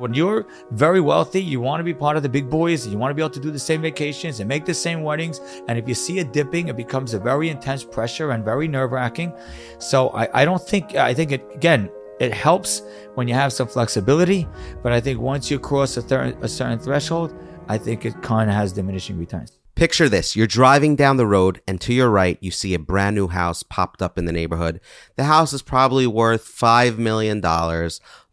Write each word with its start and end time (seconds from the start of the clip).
When 0.00 0.14
you're 0.14 0.46
very 0.70 1.02
wealthy, 1.02 1.42
you 1.42 1.60
want 1.60 1.80
to 1.80 1.84
be 1.84 1.92
part 1.92 2.16
of 2.16 2.22
the 2.22 2.28
big 2.30 2.48
boys, 2.48 2.86
you 2.86 2.96
want 2.96 3.10
to 3.10 3.14
be 3.14 3.20
able 3.20 3.34
to 3.34 3.38
do 3.38 3.50
the 3.50 3.58
same 3.58 3.82
vacations 3.82 4.40
and 4.40 4.48
make 4.48 4.64
the 4.64 4.72
same 4.72 5.02
weddings. 5.02 5.42
And 5.68 5.78
if 5.78 5.86
you 5.86 5.94
see 5.94 6.18
it 6.18 6.32
dipping, 6.32 6.68
it 6.68 6.76
becomes 6.78 7.12
a 7.12 7.18
very 7.18 7.50
intense 7.50 7.84
pressure 7.84 8.30
and 8.30 8.42
very 8.42 8.66
nerve 8.66 8.92
wracking. 8.92 9.30
So 9.78 10.08
I, 10.10 10.40
I 10.40 10.44
don't 10.46 10.66
think, 10.66 10.94
I 10.94 11.12
think 11.12 11.32
it, 11.32 11.44
again, 11.54 11.90
it 12.18 12.32
helps 12.32 12.80
when 13.16 13.28
you 13.28 13.34
have 13.34 13.52
some 13.52 13.68
flexibility. 13.68 14.48
But 14.82 14.92
I 14.92 15.02
think 15.02 15.20
once 15.20 15.50
you 15.50 15.58
cross 15.58 15.98
a, 15.98 16.02
thir- 16.02 16.34
a 16.40 16.48
certain 16.48 16.78
threshold, 16.78 17.34
I 17.68 17.76
think 17.76 18.06
it 18.06 18.22
kind 18.22 18.48
of 18.48 18.56
has 18.56 18.72
diminishing 18.72 19.18
returns. 19.18 19.58
Picture 19.74 20.08
this 20.08 20.34
you're 20.34 20.46
driving 20.46 20.96
down 20.96 21.18
the 21.18 21.26
road, 21.26 21.60
and 21.66 21.80
to 21.82 21.92
your 21.92 22.10
right, 22.10 22.38
you 22.40 22.50
see 22.50 22.72
a 22.72 22.78
brand 22.78 23.16
new 23.16 23.28
house 23.28 23.62
popped 23.62 24.00
up 24.00 24.16
in 24.18 24.24
the 24.24 24.32
neighborhood. 24.32 24.80
The 25.16 25.24
house 25.24 25.52
is 25.52 25.62
probably 25.62 26.06
worth 26.06 26.44
$5 26.44 26.96
million. 26.96 27.42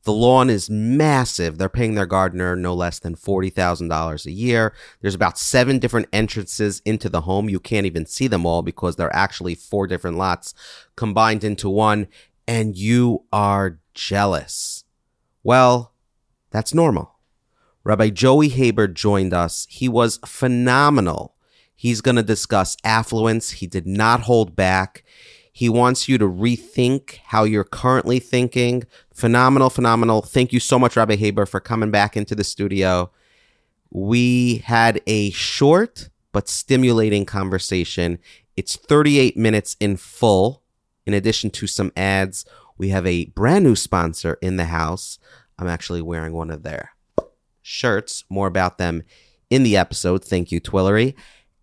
The 0.08 0.14
lawn 0.14 0.50
is 0.50 0.70
massive. 0.70 1.58
They're 1.58 1.68
paying 1.68 1.96
their 1.96 2.06
gardener 2.06 2.56
no 2.56 2.74
less 2.74 2.98
than 2.98 3.18
$40,000 3.18 4.26
a 4.26 4.32
year. 4.32 4.74
There's 5.02 5.14
about 5.14 5.38
seven 5.38 5.80
different 5.80 6.08
entrances 6.14 6.82
into 6.86 7.10
the 7.10 7.20
home. 7.20 7.50
You 7.50 7.60
can't 7.60 7.86
even 7.86 8.06
see 8.06 8.28
them 8.28 8.46
all 8.46 8.62
because 8.62 8.96
they're 8.96 9.14
actually 9.14 9.54
four 9.54 9.86
different 9.86 10.16
lots 10.16 10.54
combined 10.96 11.44
into 11.44 11.70
one, 11.70 12.08
and 12.48 12.78
you 12.78 13.26
are 13.34 13.80
jealous. 13.94 14.86
Well, 15.44 15.94
that's 16.52 16.74
normal. 16.74 17.20
Rabbi 17.84 18.10
Joey 18.10 18.48
Haber 18.48 18.88
joined 18.88 19.34
us. 19.34 19.68
He 19.70 19.90
was 19.90 20.22
phenomenal. 20.26 21.36
He's 21.76 22.00
going 22.00 22.16
to 22.16 22.24
discuss 22.24 22.78
affluence. 22.86 23.52
He 23.52 23.68
did 23.68 23.86
not 23.86 24.22
hold 24.22 24.56
back. 24.56 25.04
He 25.52 25.70
wants 25.70 26.08
you 26.08 26.20
to 26.20 26.26
rethink 26.26 27.18
how 27.26 27.44
you're 27.44 27.64
currently 27.64 28.20
thinking. 28.20 28.84
Phenomenal, 29.18 29.72
phenomenal. 29.72 30.22
Thank 30.22 30.54
you 30.54 30.60
so 30.60 30.78
much, 30.78 30.96
Rabbi 30.96 31.16
Haber, 31.16 31.48
for 31.48 31.60
coming 31.60 31.90
back 31.90 32.16
into 32.16 32.36
the 32.36 32.44
studio. 32.44 33.10
We 33.90 34.58
had 34.58 35.02
a 35.08 35.32
short 35.32 36.10
but 36.32 36.48
stimulating 36.48 37.26
conversation. 37.26 38.20
It's 38.56 38.76
38 38.76 39.36
minutes 39.36 39.76
in 39.80 39.98
full. 39.98 40.62
In 41.08 41.16
addition 41.16 41.50
to 41.50 41.66
some 41.66 41.92
ads, 41.98 42.46
we 42.78 42.90
have 42.90 43.08
a 43.08 43.26
brand 43.26 43.66
new 43.66 43.76
sponsor 43.76 44.38
in 44.40 44.58
the 44.58 44.66
house. 44.66 45.18
I'm 45.58 45.68
actually 45.68 46.04
wearing 46.04 46.34
one 46.34 46.52
of 46.52 46.62
their 46.62 46.92
shirts. 47.64 48.24
More 48.30 48.46
about 48.46 48.78
them 48.78 49.02
in 49.50 49.64
the 49.64 49.78
episode. 49.78 50.24
Thank 50.24 50.52
you, 50.52 50.62
Twillory. 50.62 51.16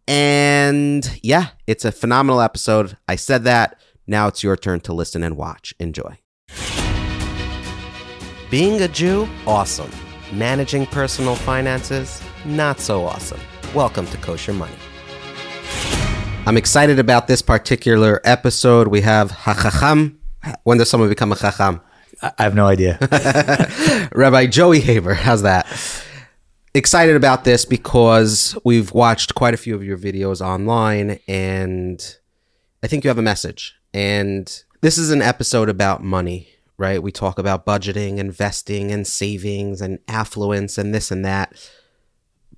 And 0.09 1.09
yeah, 1.23 1.51
it's 1.69 1.85
a 1.85 1.93
phenomenal 1.93 2.41
episode. 2.41 2.97
I 3.07 3.15
said 3.15 3.45
that. 3.45 3.79
Now 4.09 4.27
it's 4.27 4.43
your 4.43 4.57
turn 4.57 4.81
to 4.81 4.93
listen 4.93 5.23
and 5.23 5.37
watch. 5.37 5.73
Enjoy. 5.79 6.19
Being 8.51 8.83
a 8.83 8.89
Jew, 8.89 9.27
awesome. 9.47 9.91
Managing 10.33 10.87
personal 10.87 11.35
finances, 11.35 12.21
not 12.45 12.79
so 12.79 13.05
awesome. 13.05 13.41
Welcome 13.75 14.07
to 14.09 14.19
Kosher 14.19 14.53
Money. 14.53 14.77
I'm 16.47 16.59
excited 16.59 16.99
about 16.99 17.27
this 17.27 17.41
particular 17.41 18.21
episode. 18.23 18.89
We 18.89 19.01
have 19.01 19.31
Hachacham. 19.31 20.19
When 20.65 20.77
does 20.77 20.91
someone 20.91 21.09
become 21.09 21.33
a 21.33 21.37
Chacham? 21.37 21.81
I 22.23 22.43
have 22.43 22.55
no 22.55 22.67
idea. 22.67 22.99
Rabbi 24.15 24.47
Joey 24.47 24.81
Haber. 24.81 25.15
How's 25.15 25.43
that? 25.43 25.67
Excited 26.75 27.17
about 27.17 27.45
this 27.45 27.65
because 27.65 28.59
we've 28.63 28.93
watched 28.93 29.35
quite 29.35 29.55
a 29.55 29.57
few 29.57 29.75
of 29.75 29.83
your 29.83 29.97
videos 29.97 30.41
online 30.45 31.19
and 31.27 32.19
I 32.83 32.89
think 32.89 33.05
you 33.05 33.09
have 33.09 33.19
a 33.19 33.23
message. 33.23 33.75
And 33.95 34.47
this 34.83 34.99
is 34.99 35.11
an 35.11 35.23
episode 35.23 35.71
about 35.71 36.05
money, 36.05 36.49
right? 36.77 37.03
We 37.03 37.13
talk 37.13 37.39
about 37.39 37.67
budgeting, 37.67 38.19
investing, 38.19 38.91
and 38.91 39.07
savings 39.07 39.81
and 39.81 39.99
affluence 40.09 40.79
and 40.79 40.95
this 40.95 41.11
and 41.11 41.25
that. 41.25 41.71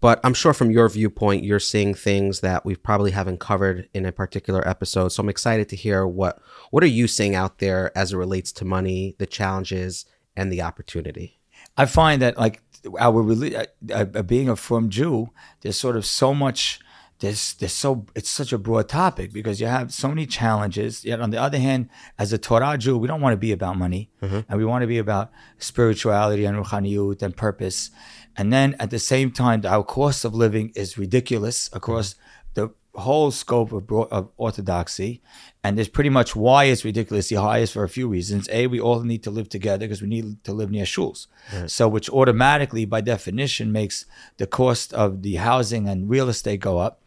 But 0.00 0.20
I'm 0.22 0.34
sure 0.34 0.52
from 0.52 0.70
your 0.70 0.88
viewpoint, 0.88 1.44
you're 1.44 1.58
seeing 1.58 1.94
things 1.94 2.40
that 2.40 2.64
we 2.64 2.76
probably 2.76 3.12
haven't 3.12 3.40
covered 3.40 3.88
in 3.94 4.04
a 4.04 4.12
particular 4.12 4.66
episode. 4.68 5.08
So 5.08 5.22
I'm 5.22 5.28
excited 5.28 5.68
to 5.70 5.76
hear 5.76 6.06
what 6.06 6.40
what 6.70 6.82
are 6.82 6.88
you 6.88 7.08
seeing 7.08 7.34
out 7.34 7.58
there 7.58 7.96
as 7.96 8.12
it 8.12 8.16
relates 8.16 8.52
to 8.52 8.64
money, 8.64 9.16
the 9.18 9.26
challenges, 9.26 10.04
and 10.36 10.52
the 10.52 10.62
opportunity. 10.62 11.38
I 11.76 11.86
find 11.86 12.20
that 12.22 12.38
like 12.38 12.62
our 13.00 13.32
uh, 13.32 13.64
uh, 13.92 14.22
being 14.22 14.48
a 14.48 14.56
frum 14.56 14.90
Jew, 14.90 15.30
there's 15.60 15.78
sort 15.78 15.96
of 15.96 16.04
so 16.06 16.34
much. 16.34 16.80
There's 17.18 17.54
there's 17.54 17.72
so 17.72 18.06
it's 18.14 18.28
such 18.28 18.52
a 18.52 18.58
broad 18.58 18.88
topic 18.88 19.32
because 19.32 19.60
you 19.60 19.66
have 19.66 19.92
so 19.92 20.08
many 20.08 20.26
challenges. 20.26 21.04
Yet 21.04 21.20
on 21.20 21.30
the 21.30 21.40
other 21.40 21.58
hand, 21.58 21.88
as 22.18 22.32
a 22.32 22.38
Torah 22.38 22.76
Jew, 22.76 22.98
we 22.98 23.08
don't 23.08 23.20
want 23.22 23.32
to 23.32 23.38
be 23.38 23.52
about 23.52 23.78
money, 23.78 24.10
mm-hmm. 24.22 24.40
and 24.48 24.58
we 24.58 24.64
want 24.64 24.82
to 24.82 24.86
be 24.86 24.98
about 24.98 25.30
spirituality 25.58 26.44
and 26.44 26.62
ruchaniyut 26.62 27.22
and 27.22 27.36
purpose. 27.36 27.90
And 28.36 28.52
then 28.52 28.76
at 28.78 28.90
the 28.90 28.98
same 28.98 29.30
time, 29.30 29.62
our 29.64 29.82
cost 29.82 30.24
of 30.24 30.34
living 30.34 30.72
is 30.74 30.98
ridiculous 30.98 31.70
across 31.72 32.14
mm-hmm. 32.14 32.20
the 32.54 32.74
whole 33.00 33.30
scope 33.30 33.72
of, 33.72 33.90
of 33.90 34.30
orthodoxy. 34.36 35.22
And 35.64 35.76
there's 35.76 35.88
pretty 35.88 36.10
much 36.10 36.36
why 36.36 36.64
it's 36.64 36.84
ridiculously 36.84 37.36
high 37.36 37.58
is 37.58 37.72
for 37.72 37.82
a 37.82 37.88
few 37.88 38.08
reasons. 38.08 38.48
A, 38.52 38.66
we 38.66 38.78
all 38.80 39.00
need 39.00 39.22
to 39.24 39.30
live 39.30 39.48
together 39.48 39.86
because 39.86 40.02
we 40.02 40.08
need 40.08 40.44
to 40.44 40.52
live 40.52 40.70
near 40.70 40.84
shuls. 40.84 41.26
So, 41.66 41.88
which 41.88 42.08
automatically, 42.10 42.84
by 42.84 43.00
definition, 43.00 43.72
makes 43.72 44.04
the 44.36 44.46
cost 44.46 44.92
of 44.92 45.22
the 45.22 45.36
housing 45.36 45.88
and 45.88 46.08
real 46.08 46.28
estate 46.28 46.60
go 46.60 46.78
up. 46.78 47.00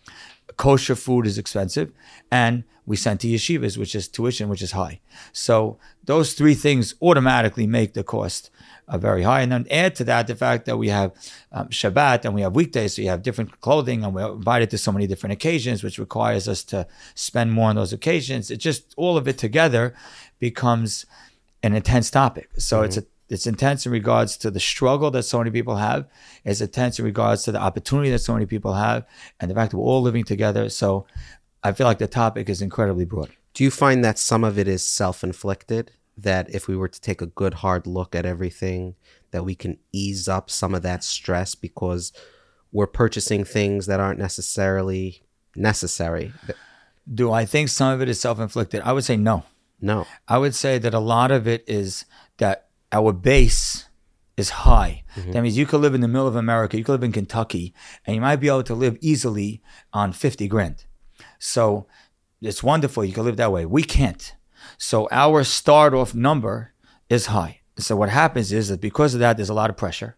Kosher 0.59 0.95
food 0.95 1.25
is 1.25 1.37
expensive, 1.37 1.89
and 2.29 2.65
we 2.85 2.97
send 2.97 3.21
to 3.21 3.27
yeshivas, 3.27 3.77
which 3.77 3.95
is 3.95 4.09
tuition, 4.09 4.49
which 4.49 4.61
is 4.61 4.73
high. 4.73 4.99
So 5.31 5.77
those 6.03 6.33
three 6.33 6.53
things 6.53 6.95
automatically 7.01 7.65
make 7.65 7.93
the 7.93 8.03
cost 8.03 8.49
uh, 8.89 8.97
very 8.97 9.23
high. 9.23 9.39
And 9.41 9.53
then 9.53 9.65
add 9.71 9.95
to 9.95 10.03
that 10.03 10.27
the 10.27 10.35
fact 10.35 10.65
that 10.65 10.75
we 10.75 10.89
have 10.89 11.13
um, 11.53 11.69
Shabbat 11.69 12.25
and 12.25 12.35
we 12.35 12.41
have 12.41 12.55
weekdays, 12.55 12.95
so 12.95 13.01
you 13.01 13.07
have 13.07 13.23
different 13.23 13.61
clothing, 13.61 14.03
and 14.03 14.13
we're 14.13 14.33
invited 14.33 14.69
to 14.71 14.77
so 14.77 14.91
many 14.91 15.07
different 15.07 15.31
occasions, 15.31 15.81
which 15.81 15.97
requires 15.97 16.49
us 16.49 16.61
to 16.65 16.85
spend 17.15 17.53
more 17.53 17.69
on 17.69 17.77
those 17.77 17.93
occasions. 17.93 18.51
It 18.51 18.57
just 18.57 18.93
all 18.97 19.15
of 19.15 19.29
it 19.29 19.37
together 19.37 19.95
becomes 20.39 21.05
an 21.63 21.73
intense 21.73 22.11
topic. 22.11 22.49
So 22.57 22.81
it's 22.81 22.97
a 22.97 23.05
it's 23.29 23.47
intense 23.47 23.85
in 23.85 23.91
regards 23.91 24.37
to 24.37 24.51
the 24.51 24.59
struggle 24.59 25.11
that 25.11 25.23
so 25.23 25.37
many 25.37 25.51
people 25.51 25.75
have. 25.75 26.07
It's 26.43 26.61
intense 26.61 26.99
in 26.99 27.05
regards 27.05 27.43
to 27.43 27.51
the 27.51 27.61
opportunity 27.61 28.09
that 28.09 28.19
so 28.19 28.33
many 28.33 28.45
people 28.45 28.73
have, 28.73 29.05
and 29.39 29.49
the 29.49 29.55
fact 29.55 29.71
that 29.71 29.77
we're 29.77 29.83
all 29.83 30.01
living 30.01 30.23
together. 30.23 30.69
So 30.69 31.05
I 31.63 31.71
feel 31.71 31.87
like 31.87 31.99
the 31.99 32.07
topic 32.07 32.49
is 32.49 32.61
incredibly 32.61 33.05
broad. 33.05 33.29
Do 33.53 33.63
you 33.63 33.71
find 33.71 34.03
that 34.03 34.17
some 34.17 34.43
of 34.43 34.57
it 34.57 34.67
is 34.67 34.83
self 34.83 35.23
inflicted? 35.23 35.91
That 36.17 36.53
if 36.53 36.67
we 36.67 36.75
were 36.75 36.89
to 36.89 36.99
take 36.99 37.21
a 37.21 37.27
good 37.27 37.55
hard 37.55 37.87
look 37.87 38.13
at 38.13 38.25
everything, 38.25 38.95
that 39.31 39.45
we 39.45 39.55
can 39.55 39.77
ease 39.93 40.27
up 40.27 40.49
some 40.49 40.73
of 40.73 40.81
that 40.81 41.03
stress 41.03 41.55
because 41.55 42.11
we're 42.71 42.87
purchasing 42.87 43.43
things 43.43 43.85
that 43.85 43.99
aren't 43.99 44.19
necessarily 44.19 45.23
necessary? 45.55 46.33
Do 47.11 47.31
I 47.31 47.45
think 47.45 47.69
some 47.69 47.93
of 47.93 48.01
it 48.01 48.09
is 48.09 48.19
self 48.19 48.39
inflicted? 48.39 48.81
I 48.81 48.93
would 48.93 49.03
say 49.03 49.17
no. 49.17 49.43
No. 49.81 50.05
I 50.27 50.37
would 50.37 50.55
say 50.55 50.77
that 50.77 50.93
a 50.93 50.99
lot 50.99 51.31
of 51.31 51.47
it 51.47 51.63
is 51.67 52.05
that 52.37 52.68
our 52.91 53.13
base 53.13 53.85
is 54.37 54.49
high. 54.49 55.03
Mm-hmm. 55.15 55.31
That 55.31 55.41
means 55.43 55.57
you 55.57 55.65
could 55.65 55.81
live 55.81 55.93
in 55.93 56.01
the 56.01 56.07
middle 56.07 56.27
of 56.27 56.35
America, 56.35 56.77
you 56.77 56.83
could 56.83 56.93
live 56.93 57.03
in 57.03 57.11
Kentucky, 57.11 57.73
and 58.05 58.15
you 58.15 58.21
might 58.21 58.37
be 58.37 58.47
able 58.47 58.63
to 58.63 58.75
live 58.75 58.97
easily 59.01 59.61
on 59.93 60.13
50 60.13 60.47
grand. 60.47 60.85
So 61.37 61.87
it's 62.41 62.63
wonderful. 62.63 63.03
You 63.03 63.13
can 63.13 63.25
live 63.25 63.37
that 63.37 63.51
way. 63.51 63.65
We 63.65 63.83
can't. 63.83 64.35
So 64.77 65.07
our 65.11 65.43
start 65.43 65.93
off 65.93 66.15
number 66.15 66.73
is 67.09 67.27
high. 67.27 67.61
So 67.77 67.95
what 67.95 68.09
happens 68.09 68.51
is 68.51 68.69
that 68.69 68.81
because 68.81 69.13
of 69.13 69.19
that, 69.19 69.37
there's 69.37 69.49
a 69.49 69.53
lot 69.53 69.69
of 69.69 69.77
pressure. 69.77 70.15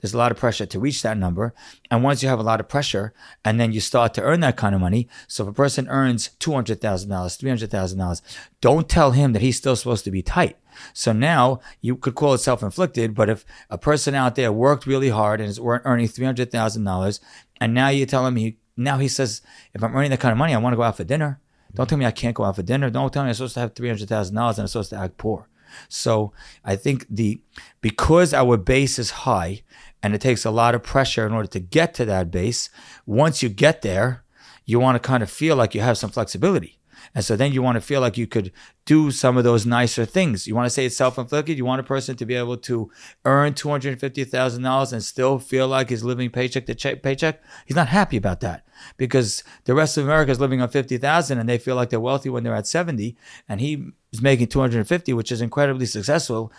There's 0.00 0.14
a 0.14 0.18
lot 0.18 0.32
of 0.32 0.38
pressure 0.38 0.66
to 0.66 0.80
reach 0.80 1.02
that 1.02 1.18
number. 1.18 1.54
And 1.90 2.02
once 2.02 2.22
you 2.22 2.28
have 2.28 2.38
a 2.38 2.44
lot 2.44 2.60
of 2.60 2.68
pressure 2.68 3.12
and 3.44 3.60
then 3.60 3.72
you 3.72 3.80
start 3.80 4.14
to 4.14 4.22
earn 4.22 4.40
that 4.40 4.56
kind 4.56 4.74
of 4.74 4.80
money. 4.80 5.08
So 5.28 5.44
if 5.44 5.50
a 5.50 5.52
person 5.52 5.88
earns 5.88 6.30
$200,000, 6.40 7.06
$300,000, 7.06 8.22
don't 8.60 8.88
tell 8.88 9.10
him 9.10 9.32
that 9.32 9.42
he's 9.42 9.58
still 9.58 9.76
supposed 9.76 10.04
to 10.04 10.10
be 10.10 10.22
tight. 10.22 10.56
So 10.92 11.12
now 11.12 11.60
you 11.80 11.96
could 11.96 12.14
call 12.14 12.34
it 12.34 12.38
self 12.38 12.62
inflicted, 12.62 13.14
but 13.14 13.28
if 13.28 13.44
a 13.68 13.78
person 13.78 14.14
out 14.14 14.34
there 14.34 14.52
worked 14.52 14.86
really 14.86 15.10
hard 15.10 15.40
and 15.40 15.48
is 15.48 15.60
earning 15.62 16.08
$300,000 16.08 17.20
and 17.60 17.74
now 17.74 17.88
you 17.88 18.06
tell 18.06 18.26
him 18.26 18.36
he, 18.36 18.58
now 18.76 18.98
he 18.98 19.08
says, 19.08 19.42
if 19.74 19.82
I'm 19.82 19.94
earning 19.94 20.10
that 20.10 20.20
kind 20.20 20.32
of 20.32 20.38
money, 20.38 20.54
I 20.54 20.58
want 20.58 20.72
to 20.72 20.76
go 20.76 20.82
out 20.82 20.96
for 20.96 21.04
dinner. 21.04 21.40
Don't 21.74 21.88
tell 21.88 21.98
me 21.98 22.06
I 22.06 22.10
can't 22.10 22.34
go 22.34 22.44
out 22.44 22.56
for 22.56 22.62
dinner. 22.62 22.90
Don't 22.90 23.12
tell 23.12 23.22
me 23.22 23.28
I'm 23.28 23.34
supposed 23.34 23.54
to 23.54 23.60
have 23.60 23.74
$300,000 23.74 24.28
and 24.30 24.38
I'm 24.38 24.66
supposed 24.66 24.90
to 24.90 24.96
act 24.96 25.18
poor. 25.18 25.48
So 25.88 26.32
I 26.64 26.76
think 26.76 27.06
the 27.08 27.40
because 27.80 28.34
our 28.34 28.56
base 28.56 28.98
is 28.98 29.10
high 29.10 29.62
and 30.02 30.14
it 30.14 30.20
takes 30.20 30.44
a 30.44 30.50
lot 30.50 30.74
of 30.74 30.82
pressure 30.82 31.26
in 31.26 31.32
order 31.32 31.48
to 31.48 31.60
get 31.60 31.94
to 31.94 32.04
that 32.06 32.30
base, 32.30 32.70
once 33.06 33.42
you 33.42 33.48
get 33.48 33.82
there, 33.82 34.24
you 34.64 34.80
want 34.80 35.00
to 35.00 35.06
kind 35.06 35.22
of 35.22 35.30
feel 35.30 35.56
like 35.56 35.74
you 35.74 35.80
have 35.80 35.98
some 35.98 36.10
flexibility. 36.10 36.79
And 37.14 37.24
so 37.24 37.34
then 37.36 37.52
you 37.52 37.60
want 37.60 37.76
to 37.76 37.80
feel 37.80 38.00
like 38.00 38.16
you 38.16 38.26
could 38.26 38.52
do 38.84 39.10
some 39.10 39.36
of 39.36 39.44
those 39.44 39.66
nicer 39.66 40.04
things. 40.04 40.46
You 40.46 40.54
want 40.54 40.66
to 40.66 40.70
say 40.70 40.86
it's 40.86 40.96
self 40.96 41.18
inflicted. 41.18 41.58
You 41.58 41.64
want 41.64 41.80
a 41.80 41.84
person 41.84 42.16
to 42.16 42.26
be 42.26 42.34
able 42.34 42.56
to 42.58 42.90
earn 43.24 43.54
$250,000 43.54 44.92
and 44.92 45.02
still 45.02 45.38
feel 45.38 45.66
like 45.66 45.90
he's 45.90 46.04
living 46.04 46.30
paycheck 46.30 46.66
to 46.66 46.74
check, 46.74 47.02
paycheck. 47.02 47.42
He's 47.66 47.76
not 47.76 47.88
happy 47.88 48.16
about 48.16 48.40
that 48.40 48.64
because 48.96 49.42
the 49.64 49.74
rest 49.74 49.98
of 49.98 50.04
America 50.04 50.30
is 50.30 50.40
living 50.40 50.60
on 50.60 50.68
50,000 50.68 51.38
and 51.38 51.48
they 51.48 51.58
feel 51.58 51.74
like 51.74 51.90
they're 51.90 52.00
wealthy 52.00 52.28
when 52.28 52.44
they're 52.44 52.54
at 52.54 52.66
70 52.66 53.16
and 53.48 53.60
he 53.60 53.90
is 54.12 54.22
making 54.22 54.46
250, 54.46 55.12
which 55.12 55.32
is 55.32 55.40
incredibly 55.40 55.86
successful. 55.86 56.52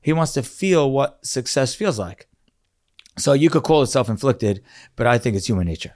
He 0.00 0.14
wants 0.14 0.32
to 0.32 0.42
feel 0.42 0.90
what 0.90 1.24
success 1.24 1.74
feels 1.74 1.98
like. 1.98 2.26
So 3.18 3.34
you 3.34 3.50
could 3.50 3.64
call 3.64 3.82
it 3.82 3.88
self-inflicted, 3.88 4.62
but 4.96 5.06
I 5.06 5.18
think 5.18 5.36
it's 5.36 5.46
human 5.46 5.66
nature. 5.66 5.94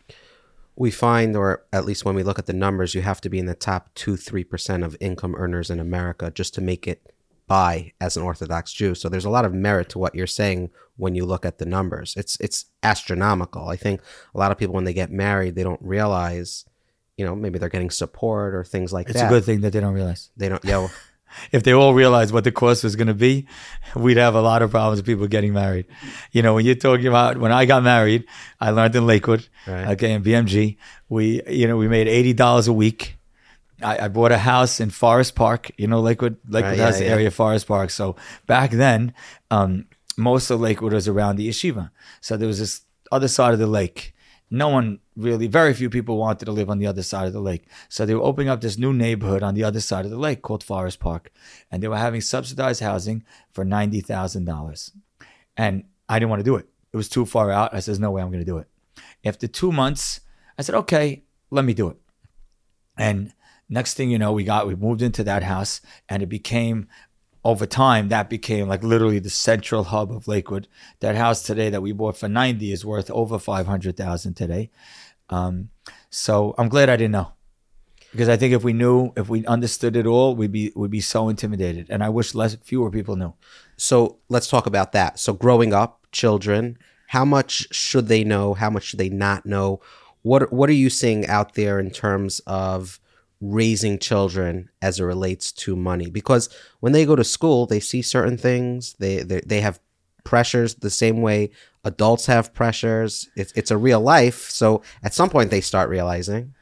We 0.76 0.91
find, 0.91 1.37
or 1.37 1.65
at 1.73 1.85
least 1.85 2.05
when 2.05 2.15
we 2.15 2.23
look 2.23 2.38
at 2.38 2.47
the 2.47 2.53
numbers, 2.53 2.94
you 2.94 3.03
have 3.03 3.21
to 3.23 3.29
be 3.29 3.38
in 3.38 3.47
the 3.47 3.55
top 3.55 3.91
two, 3.94 4.17
three 4.17 4.44
percent 4.44 4.82
of 4.82 4.97
income 5.00 5.35
earners 5.37 5.71
in 5.71 5.81
America 5.81 6.31
just 6.31 6.55
to 6.55 6.61
make 6.61 6.88
it 6.88 7.15
by 7.47 7.93
as 8.00 8.17
an 8.17 8.23
Orthodox 8.23 8.73
Jew. 8.73 8.94
So 8.94 9.09
there's 9.09 9.25
a 9.25 9.31
lot 9.31 9.44
of 9.44 9.53
merit 9.53 9.88
to 9.91 9.99
what 9.99 10.15
you're 10.15 10.26
saying 10.26 10.71
when 10.97 11.15
you 11.15 11.25
look 11.26 11.44
at 11.44 11.59
the 11.59 11.67
numbers. 11.67 12.15
It's 12.17 12.37
it's 12.41 12.67
astronomical. 12.82 13.69
I 13.69 13.76
think 13.76 14.00
a 14.35 14.38
lot 14.38 14.50
of 14.53 14.59
people 14.59 14.75
when 14.75 14.85
they 14.85 14.94
get 14.94 15.11
married, 15.11 15.55
they 15.55 15.62
don't 15.62 15.82
realize, 15.82 16.65
you 17.17 17.25
know, 17.25 17.37
maybe 17.37 17.59
they're 17.59 17.69
getting 17.69 17.91
support 17.91 18.55
or 18.55 18.65
things 18.65 18.93
like 18.93 19.09
It's 19.09 19.15
that. 19.15 19.25
It's 19.25 19.31
a 19.31 19.35
good 19.35 19.44
thing 19.44 19.61
that 19.61 19.73
they 19.73 19.81
don't 19.81 19.94
realize. 19.94 20.31
They 20.37 20.49
don't. 20.49 20.65
Yeah. 20.65 20.79
well, 20.79 20.91
If 21.52 21.62
they 21.62 21.72
all 21.72 21.94
realized 21.94 22.32
what 22.32 22.44
the 22.44 22.52
cost 22.52 22.84
was 22.84 22.96
going 22.96 23.08
to 23.08 23.14
be, 23.14 23.46
we'd 23.94 24.16
have 24.16 24.34
a 24.34 24.40
lot 24.40 24.62
of 24.62 24.70
problems 24.70 24.98
with 24.98 25.06
people 25.06 25.26
getting 25.26 25.52
married. 25.52 25.86
You 26.32 26.42
know, 26.42 26.54
when 26.54 26.64
you're 26.64 26.75
talking 26.75 27.06
about 27.06 27.38
when 27.38 27.52
I 27.52 27.64
got 27.64 27.82
married, 27.82 28.25
I 28.60 28.70
learned 28.70 28.94
in 28.96 29.06
Lakewood, 29.06 29.46
Right. 29.66 29.88
okay, 29.88 30.12
in 30.12 30.22
BMG, 30.22 30.76
we, 31.08 31.42
you 31.48 31.66
know, 31.69 31.76
we 31.76 31.88
made 31.88 32.08
eighty 32.08 32.32
dollars 32.32 32.69
a 32.69 32.72
week. 32.72 33.16
I, 33.82 34.04
I 34.04 34.08
bought 34.08 34.32
a 34.32 34.38
house 34.38 34.81
in 34.81 34.90
Forest 34.90 35.34
Park. 35.34 35.70
You 35.76 35.86
know, 35.88 36.00
Lakewood, 36.00 36.36
Lakewood 36.48 36.70
Right, 36.70 36.78
yeah, 36.78 36.86
has 36.86 36.98
the 36.98 37.04
yeah. 37.04 37.10
area 37.10 37.31
Forest 37.31 37.66
Park. 37.66 37.90
So 37.90 38.16
back 38.46 38.70
then, 38.70 39.12
um, 39.50 39.86
most 40.16 40.50
of 40.50 40.60
Lakewood 40.60 40.92
was 40.92 41.08
around 41.08 41.36
the 41.36 41.48
yeshiva. 41.48 41.90
So 42.20 42.36
there 42.36 42.46
was 42.48 42.58
this 42.60 42.82
other 43.10 43.28
side 43.28 43.52
of 43.52 43.58
the 43.58 43.66
lake. 43.66 44.13
No 44.55 44.69
one 44.69 45.01
really, 45.17 45.49
very 45.49 45.75
few 45.75 45.91
people 45.91 46.17
wanted 46.17 46.45
to 46.45 46.53
live 46.53 46.71
on 46.71 46.79
the 46.79 46.87
other 46.87 47.03
side 47.03 47.27
of 47.27 47.33
the 47.33 47.41
lake. 47.41 47.65
So 47.89 48.06
they 48.06 48.15
were 48.15 48.23
opening 48.23 48.49
up 48.49 48.61
this 48.61 48.79
new 48.79 48.93
neighborhood 48.93 49.43
on 49.43 49.55
the 49.55 49.65
other 49.65 49.81
side 49.81 50.05
of 50.05 50.12
the 50.12 50.17
lake 50.17 50.43
called 50.43 50.62
Forest 50.62 51.01
Park. 51.01 51.33
And 51.73 51.83
they 51.83 51.89
were 51.89 51.97
having 51.97 52.21
subsidized 52.21 52.81
housing 52.81 53.25
for 53.51 53.65
$90,000. 53.65 54.91
And 55.56 55.85
I 56.09 56.21
didn't 56.21 56.31
want 56.31 56.39
to 56.39 56.45
do 56.45 56.55
it. 56.55 56.69
It 56.93 56.97
was 56.97 57.09
too 57.09 57.27
far 57.27 57.51
out. 57.51 57.75
I 57.75 57.81
says, 57.81 57.99
no 57.99 58.12
way 58.12 58.23
I'm 58.23 58.29
going 58.31 58.45
to 58.45 58.51
do 58.51 58.59
it. 58.59 58.69
After 59.25 59.49
two 59.49 59.73
months, 59.73 60.21
I 60.56 60.62
said, 60.62 60.77
okay, 60.77 61.25
let 61.51 61.65
me 61.65 61.75
do 61.75 61.89
it. 61.89 61.97
And 62.97 63.33
next 63.69 63.95
thing 63.95 64.09
you 64.09 64.21
know, 64.21 64.33
we 64.33 64.45
got 64.45 64.69
we 64.69 64.77
moved 64.77 65.03
into 65.03 65.25
that 65.25 65.43
house, 65.43 65.81
and 66.09 66.23
it 66.23 66.29
became 66.29 66.87
over 67.44 67.67
time 67.67 68.08
that 68.08 68.31
became 68.31 68.69
like 68.69 68.82
literally 68.82 69.19
the 69.19 69.31
central 69.31 69.85
hub 69.85 70.11
of 70.11 70.26
Lakewood. 70.26 70.67
That 71.00 71.17
house 71.17 71.43
today 71.43 71.70
that 71.70 71.82
we 71.82 71.93
bought 71.93 72.17
for 72.17 72.29
ninety 72.29 72.73
is 72.73 72.85
worth 72.85 73.11
over 73.11 73.38
five 73.38 73.67
hundred 73.67 73.96
thousand 73.96 74.35
today. 74.35 74.70
Um, 75.29 75.70
so 76.11 76.55
I'm 76.58 76.69
glad 76.69 76.88
I 76.88 76.96
didn't 76.96 77.12
know. 77.12 77.32
Because 78.12 78.29
I 78.29 78.37
think 78.37 78.55
if 78.55 78.62
we 78.62 78.73
knew, 78.73 79.12
if 79.17 79.29
we 79.29 79.44
understood 79.44 79.96
it 79.96 80.06
all, 80.06 80.37
we'd 80.37 80.52
be 80.52 80.73
we'd 80.76 80.91
be 80.91 81.00
so 81.00 81.29
intimidated. 81.29 81.88
And 81.91 82.02
I 82.02 82.08
wish 82.11 82.35
less 82.35 82.55
fewer 82.62 82.91
people 82.91 83.17
knew. 83.17 83.35
So 83.76 84.19
let's 84.29 84.49
talk 84.49 84.67
about 84.67 84.93
that. 84.93 85.19
So 85.19 85.32
growing 85.32 85.75
up, 85.75 86.06
children, 86.12 86.79
how 87.08 87.25
much 87.25 87.75
should 87.75 88.06
they 88.06 88.23
know? 88.23 88.55
How 88.55 88.70
much 88.70 88.85
should 88.85 89.00
they 89.00 89.08
not 89.08 89.44
know? 89.44 89.81
What 90.23 90.52
What 90.52 90.70
are 90.70 90.75
you 90.75 90.91
seeing 90.91 91.26
out 91.26 91.55
there 91.55 91.81
in 91.81 91.91
terms 91.91 92.41
of 92.46 93.00
raising 93.44 93.99
children 93.99 94.70
as 94.81 95.00
it 95.00 95.05
relates 95.05 95.52
to 95.52 95.76
money? 95.76 96.11
Because 96.11 96.49
when 96.81 96.93
they 96.93 97.05
go 97.05 97.17
to 97.17 97.25
school, 97.25 97.67
they 97.67 97.81
see 97.81 98.02
certain 98.02 98.38
things. 98.38 98.94
They 98.99 99.23
they, 99.23 99.41
they 99.41 99.61
have 99.61 99.81
pressures 100.25 100.76
the 100.76 100.91
same 100.91 101.20
way 101.20 101.50
adults 101.85 102.26
have 102.26 102.55
pressures. 102.55 103.29
It's 103.37 103.52
it's 103.52 103.70
a 103.70 103.76
real 103.76 104.00
life. 104.00 104.50
So 104.50 104.82
at 105.02 105.14
some 105.14 105.31
point, 105.31 105.50
they 105.50 105.61
start 105.61 105.88
realizing. 105.88 106.55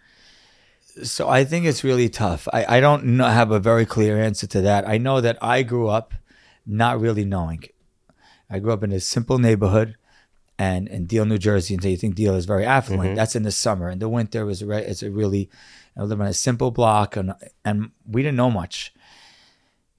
So 1.02 1.28
I 1.28 1.44
think 1.44 1.64
it's 1.64 1.84
really 1.84 2.10
tough. 2.10 2.46
I, 2.52 2.76
I 2.76 2.80
don't 2.80 3.04
know, 3.04 3.26
have 3.26 3.50
a 3.50 3.58
very 3.58 3.86
clear 3.86 4.20
answer 4.20 4.46
to 4.48 4.60
that. 4.62 4.86
I 4.86 4.98
know 4.98 5.22
that 5.22 5.38
I 5.40 5.62
grew 5.62 5.88
up 5.88 6.12
not 6.66 7.00
really 7.00 7.24
knowing. 7.24 7.64
I 8.50 8.58
grew 8.58 8.72
up 8.72 8.82
in 8.82 8.92
a 8.92 9.00
simple 9.00 9.38
neighborhood 9.38 9.96
and 10.58 10.86
in 10.88 11.06
Deal, 11.06 11.24
New 11.24 11.38
Jersey. 11.38 11.74
And 11.74 11.82
so 11.82 11.88
you 11.88 11.96
think 11.96 12.14
Deal 12.14 12.34
is 12.34 12.44
very 12.44 12.66
affluent. 12.66 13.10
Mm-hmm. 13.10 13.16
That's 13.16 13.34
in 13.34 13.42
the 13.42 13.50
summer. 13.50 13.88
In 13.88 14.00
the 14.00 14.08
winter, 14.08 14.42
a 14.42 14.66
re- 14.66 14.84
it's 14.84 15.02
a 15.02 15.10
really, 15.10 15.48
I 15.96 16.02
live 16.02 16.20
in 16.20 16.26
a 16.26 16.32
simple 16.32 16.70
block 16.70 17.16
and, 17.16 17.34
and 17.64 17.90
we 18.06 18.22
didn't 18.22 18.36
know 18.36 18.50
much. 18.50 18.94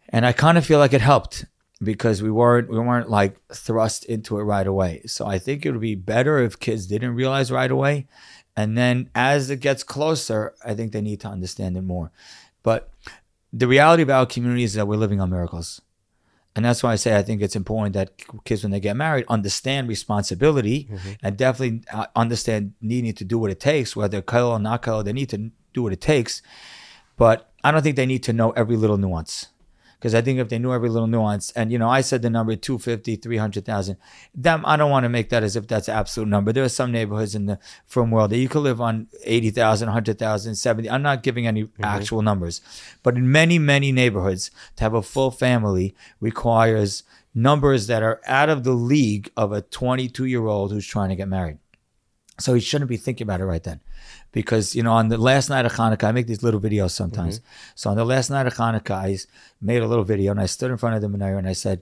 And 0.10 0.26
I 0.26 0.32
kind 0.32 0.58
of 0.58 0.66
feel 0.66 0.80
like 0.80 0.94
it 0.94 1.02
helped 1.02 1.46
because 1.82 2.22
we 2.22 2.32
weren't 2.32 2.70
we 2.70 2.80
weren't 2.80 3.10
like 3.10 3.36
thrust 3.52 4.06
into 4.06 4.40
it 4.40 4.44
right 4.44 4.68
away. 4.68 5.02
So 5.06 5.26
I 5.26 5.40
think 5.40 5.66
it 5.66 5.72
would 5.72 5.82
be 5.82 5.96
better 5.96 6.40
if 6.40 6.60
kids 6.60 6.88
didn't 6.88 7.16
realize 7.16 7.52
right 7.52 7.72
away. 7.72 8.08
And 8.56 8.78
then 8.78 9.10
as 9.16 9.50
it 9.50 9.60
gets 9.60 9.84
closer, 9.84 10.54
I 10.64 10.76
think 10.76 10.92
they 10.92 11.02
need 11.02 11.20
to 11.22 11.28
understand 11.28 11.76
it 11.78 11.82
more. 11.82 12.12
But 12.62 12.92
the 13.52 13.68
reality 13.68 14.04
of 14.04 14.10
our 14.10 14.26
community 14.26 14.64
is 14.64 14.74
that 14.76 14.88
we're 14.88 14.96
living 14.98 15.20
on 15.20 15.30
miracles. 15.30 15.82
And 16.56 16.64
that's 16.64 16.84
why 16.84 16.92
I 16.92 16.96
say 16.98 17.18
I 17.18 17.24
think 17.24 17.42
it's 17.42 17.56
important 17.56 17.94
that 17.94 18.12
kids, 18.44 18.62
when 18.62 18.72
they 18.72 18.80
get 18.80 18.96
married, 18.96 19.26
understand 19.28 19.88
responsibility 19.88 20.88
and 21.24 21.36
definitely 21.36 21.82
uh, 21.92 22.06
understand 22.16 22.74
needing 22.80 23.14
to 23.14 23.26
do 23.26 23.40
what 23.40 23.50
it 23.50 23.60
takes, 23.60 23.96
whether 23.96 24.22
kol 24.22 24.52
or 24.52 24.60
not 24.60 24.84
kol, 24.84 25.02
they 25.02 25.14
need 25.14 25.30
to 25.30 25.50
do 25.74 25.84
what 25.84 25.94
it 25.94 26.02
takes. 26.02 26.42
But 27.18 27.52
I 27.64 27.72
don't 27.72 27.82
think 27.82 27.96
they 27.96 28.06
need 28.06 28.24
to 28.24 28.34
know 28.34 28.52
every 28.52 28.76
little 28.76 28.98
nuance. 28.98 29.48
Because 30.04 30.16
I 30.16 30.22
think 30.22 30.38
if 30.38 30.50
they 30.50 30.60
knew 30.60 30.74
every 30.74 30.90
little 30.90 31.08
nuance, 31.08 31.52
and 31.52 31.72
you 31.72 31.80
know, 31.80 31.88
I 31.90 32.02
said 32.02 32.24
the 32.24 32.30
number 32.30 32.58
250, 32.58 33.16
300,000, 33.16 33.96
them, 34.36 34.62
I 34.66 34.76
don't 34.76 34.92
want 34.92 35.06
to 35.06 35.10
make 35.10 35.30
that 35.30 35.44
as 35.44 35.56
if 35.56 35.66
that's 35.66 35.86
the 35.86 35.94
absolute 35.94 36.28
number. 36.28 36.52
There 36.52 36.66
are 36.66 36.68
some 36.68 36.92
neighborhoods 36.92 37.36
in 37.36 37.46
the 37.46 37.58
frum 37.88 38.12
world 38.12 38.32
that 38.32 38.38
you 38.38 38.50
could 38.50 38.64
live 38.64 38.82
on 38.82 39.08
80,000, 39.24 39.88
100,000, 39.88 40.56
70. 40.56 40.90
I'm 40.90 41.04
not 41.04 41.24
giving 41.24 41.48
any 41.48 41.64
mm-hmm. 41.64 41.86
actual 41.86 42.22
numbers. 42.22 42.60
But 43.02 43.16
in 43.16 43.32
many, 43.32 43.58
many 43.58 43.94
neighborhoods, 43.94 44.52
to 44.76 44.84
have 44.84 44.94
a 44.94 45.02
full 45.02 45.32
family 45.32 45.96
requires 46.20 47.04
numbers 47.34 47.88
that 47.88 48.04
are 48.04 48.20
out 48.28 48.50
of 48.50 48.66
the 48.66 48.74
league 48.74 49.32
of 49.38 49.54
a 49.54 49.62
22 49.62 50.26
year 50.26 50.46
old 50.48 50.74
who's 50.74 50.86
trying 50.86 51.12
to 51.12 51.16
get 51.16 51.30
married. 51.30 51.60
So 52.42 52.54
he 52.54 52.60
shouldn't 52.60 52.90
be 52.90 52.98
thinking 52.98 53.24
about 53.24 53.40
it 53.40 53.46
right 53.46 53.64
then. 53.64 53.80
Because, 54.34 54.76
you 54.76 54.84
know, 54.84 54.92
on 54.92 55.08
the 55.08 55.18
last 55.18 55.50
night 55.50 55.66
of 55.66 55.74
Hanukkah, 55.74 56.10
I 56.10 56.12
make 56.12 56.28
these 56.28 56.44
little 56.44 56.60
videos 56.60 56.92
sometimes. 56.92 57.40
Mm-hmm. 57.40 57.48
So 57.76 57.90
on 57.92 57.96
the 57.96 58.04
last 58.04 58.30
night 58.30 58.48
of 58.48 58.56
Hanukkah, 58.56 58.92
I 58.92 59.18
made 59.62 59.82
a 59.82 59.88
little 59.88 60.04
video 60.04 60.32
and 60.32 60.42
I 60.42 60.48
stood 60.48 60.72
in 60.72 60.78
front 60.78 60.96
of 60.96 61.02
the 61.02 61.08
menorah 61.08 61.38
and 61.38 61.48
I 61.48 61.54
said, 61.54 61.82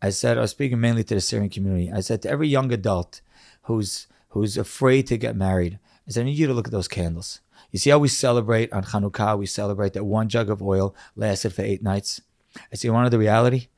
I 0.00 0.10
said, 0.10 0.38
I 0.38 0.42
was 0.42 0.52
speaking 0.52 0.80
mainly 0.80 1.04
to 1.04 1.14
the 1.14 1.20
Syrian 1.20 1.50
community. 1.50 1.92
I 1.92 2.00
said 2.00 2.22
to 2.22 2.30
every 2.30 2.48
young 2.48 2.72
adult 2.72 3.20
who's 3.62 4.06
who's 4.30 4.56
afraid 4.56 5.06
to 5.08 5.16
get 5.16 5.36
married, 5.36 5.78
I 6.06 6.12
said, 6.12 6.20
I 6.22 6.24
need 6.24 6.38
you 6.38 6.46
to 6.46 6.54
look 6.54 6.68
at 6.68 6.72
those 6.72 6.88
candles. 6.88 7.40
You 7.72 7.78
see 7.78 7.90
how 7.90 7.98
we 7.98 8.08
celebrate 8.08 8.72
on 8.72 8.84
Hanukkah, 8.84 9.36
we 9.36 9.46
celebrate 9.46 9.92
that 9.94 10.04
one 10.04 10.28
jug 10.28 10.48
of 10.48 10.62
oil 10.62 10.94
lasted 11.16 11.52
for 11.52 11.62
eight 11.62 11.82
nights. 11.82 12.20
I 12.72 12.76
see, 12.76 12.88
one 12.90 13.04
of 13.04 13.10
the 13.10 13.18
reality? 13.18 13.68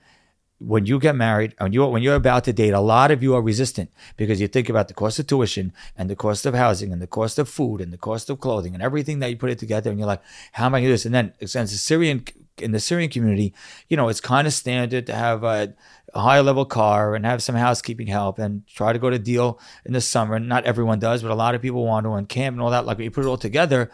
When 0.61 0.85
you 0.85 0.99
get 0.99 1.17
married 1.17 1.55
and 1.59 1.73
you 1.73 1.87
when 1.87 2.03
you're 2.03 2.15
about 2.15 2.45
to 2.45 2.53
date, 2.53 2.75
a 2.75 2.81
lot 2.81 3.11
of 3.11 3.23
you 3.23 3.35
are 3.35 3.43
resistant 3.43 3.91
because 4.17 4.41
you 4.41 4.49
think 4.49 4.69
about 4.69 4.89
the 4.89 4.95
cost 4.95 5.19
of 5.19 5.27
tuition 5.27 5.73
and 5.97 6.11
the 6.11 6.17
cost 6.17 6.45
of 6.45 6.55
housing 6.55 6.93
and 6.93 7.01
the 7.01 7.07
cost 7.07 7.39
of 7.39 7.49
food 7.49 7.81
and 7.81 7.93
the 7.93 7.99
cost 7.99 8.29
of 8.29 8.41
clothing 8.41 8.75
and 8.75 8.83
everything 8.83 9.21
that 9.21 9.31
you 9.31 9.37
put 9.37 9.51
it 9.51 9.59
together 9.59 9.91
and 9.91 9.99
you're 9.99 10.07
like, 10.07 10.23
how 10.53 10.67
am 10.67 10.75
I 10.75 10.81
gonna 10.81 10.89
do 10.89 10.93
this? 10.93 11.07
And 11.07 11.15
then 11.15 11.33
since 11.47 11.73
the 11.73 11.79
Syrian 11.79 12.25
in 12.61 12.73
the 12.73 12.81
Syrian 12.81 13.11
community, 13.11 13.55
you 13.89 13.97
know, 13.97 14.09
it's 14.09 14.21
kind 14.21 14.47
of 14.47 14.53
standard 14.53 15.07
to 15.07 15.15
have 15.15 15.45
a, 15.45 15.75
a 16.15 16.21
high 16.21 16.41
level 16.41 16.65
car 16.65 17.15
and 17.15 17.25
have 17.25 17.43
some 17.43 17.55
housekeeping 17.55 18.07
help 18.07 18.39
and 18.39 18.67
try 18.67 18.93
to 18.93 18.99
go 18.99 19.11
to 19.11 19.19
Deal 19.19 19.59
in 19.85 19.93
the 19.93 20.01
summer. 20.01 20.35
And 20.35 20.49
not 20.49 20.65
everyone 20.65 20.99
does, 20.99 21.23
but 21.23 21.31
a 21.31 21.35
lot 21.35 21.55
of 21.55 21.63
people 21.63 21.85
want 21.85 22.05
to 22.05 22.13
and 22.13 22.29
camp 22.29 22.55
and 22.55 22.63
all 22.63 22.71
that. 22.71 22.87
Like 22.87 22.99
when 22.99 23.05
you 23.05 23.11
put 23.11 23.25
it 23.25 23.29
all 23.29 23.37
together, 23.37 23.91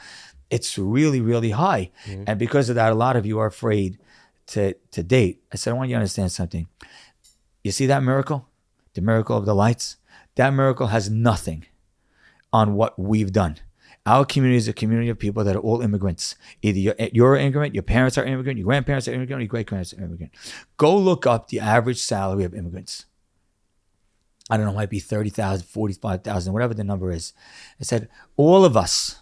it's 0.51 0.79
really, 0.79 1.21
really 1.21 1.51
high. 1.51 1.91
Mm-hmm. 2.07 2.25
And 2.27 2.39
because 2.39 2.69
of 2.69 2.77
that, 2.77 2.93
a 2.93 2.95
lot 2.95 3.17
of 3.17 3.27
you 3.27 3.39
are 3.39 3.47
afraid 3.47 3.99
to 4.49 4.75
to 4.93 5.03
date. 5.03 5.43
I 5.53 5.57
said, 5.57 5.73
I 5.73 5.75
want 5.75 5.91
you 5.91 5.95
to 5.95 5.99
understand 5.99 6.33
something. 6.33 6.67
You 7.65 7.73
see 7.73 7.87
that 7.87 8.03
miracle? 8.03 8.49
The 8.95 9.01
miracle 9.01 9.37
of 9.37 9.45
the 9.45 9.55
lights? 9.55 9.97
That 10.37 10.51
miracle 10.51 10.89
has 10.89 11.11
nothing 11.11 11.67
on 12.53 12.75
what 12.75 12.99
we've 12.99 13.33
done. 13.33 13.57
Our 14.07 14.25
community 14.25 14.57
is 14.57 14.69
a 14.69 14.73
community 14.73 15.09
of 15.09 15.19
people 15.19 15.43
that 15.43 15.57
are 15.57 15.61
all 15.61 15.83
immigrants. 15.83 16.37
Either 16.63 16.79
you're, 16.79 16.95
you're 17.13 17.35
an 17.35 17.41
immigrant, 17.43 17.75
your 17.75 17.83
parents 17.83 18.17
are 18.17 18.25
immigrant, 18.25 18.57
your 18.57 18.67
grandparents 18.67 19.09
are 19.09 19.13
immigrant, 19.13 19.43
your 19.43 19.49
great 19.49 19.67
grandparents 19.67 19.93
are 19.95 20.05
immigrant. 20.05 20.33
Go 20.77 20.97
look 20.97 21.27
up 21.27 21.49
the 21.49 21.59
average 21.59 21.99
salary 21.99 22.45
of 22.45 22.55
immigrants. 22.55 23.07
I 24.49 24.57
don't 24.57 24.67
know, 24.67 24.73
it 24.73 24.77
might 24.77 24.91
be 24.91 25.01
30,000, 25.01 25.67
45,000, 25.67 26.53
whatever 26.53 26.73
the 26.73 26.85
number 26.85 27.11
is. 27.11 27.33
I 27.81 27.85
said, 27.85 28.09
all 28.37 28.65
of 28.65 28.77
us, 28.77 29.17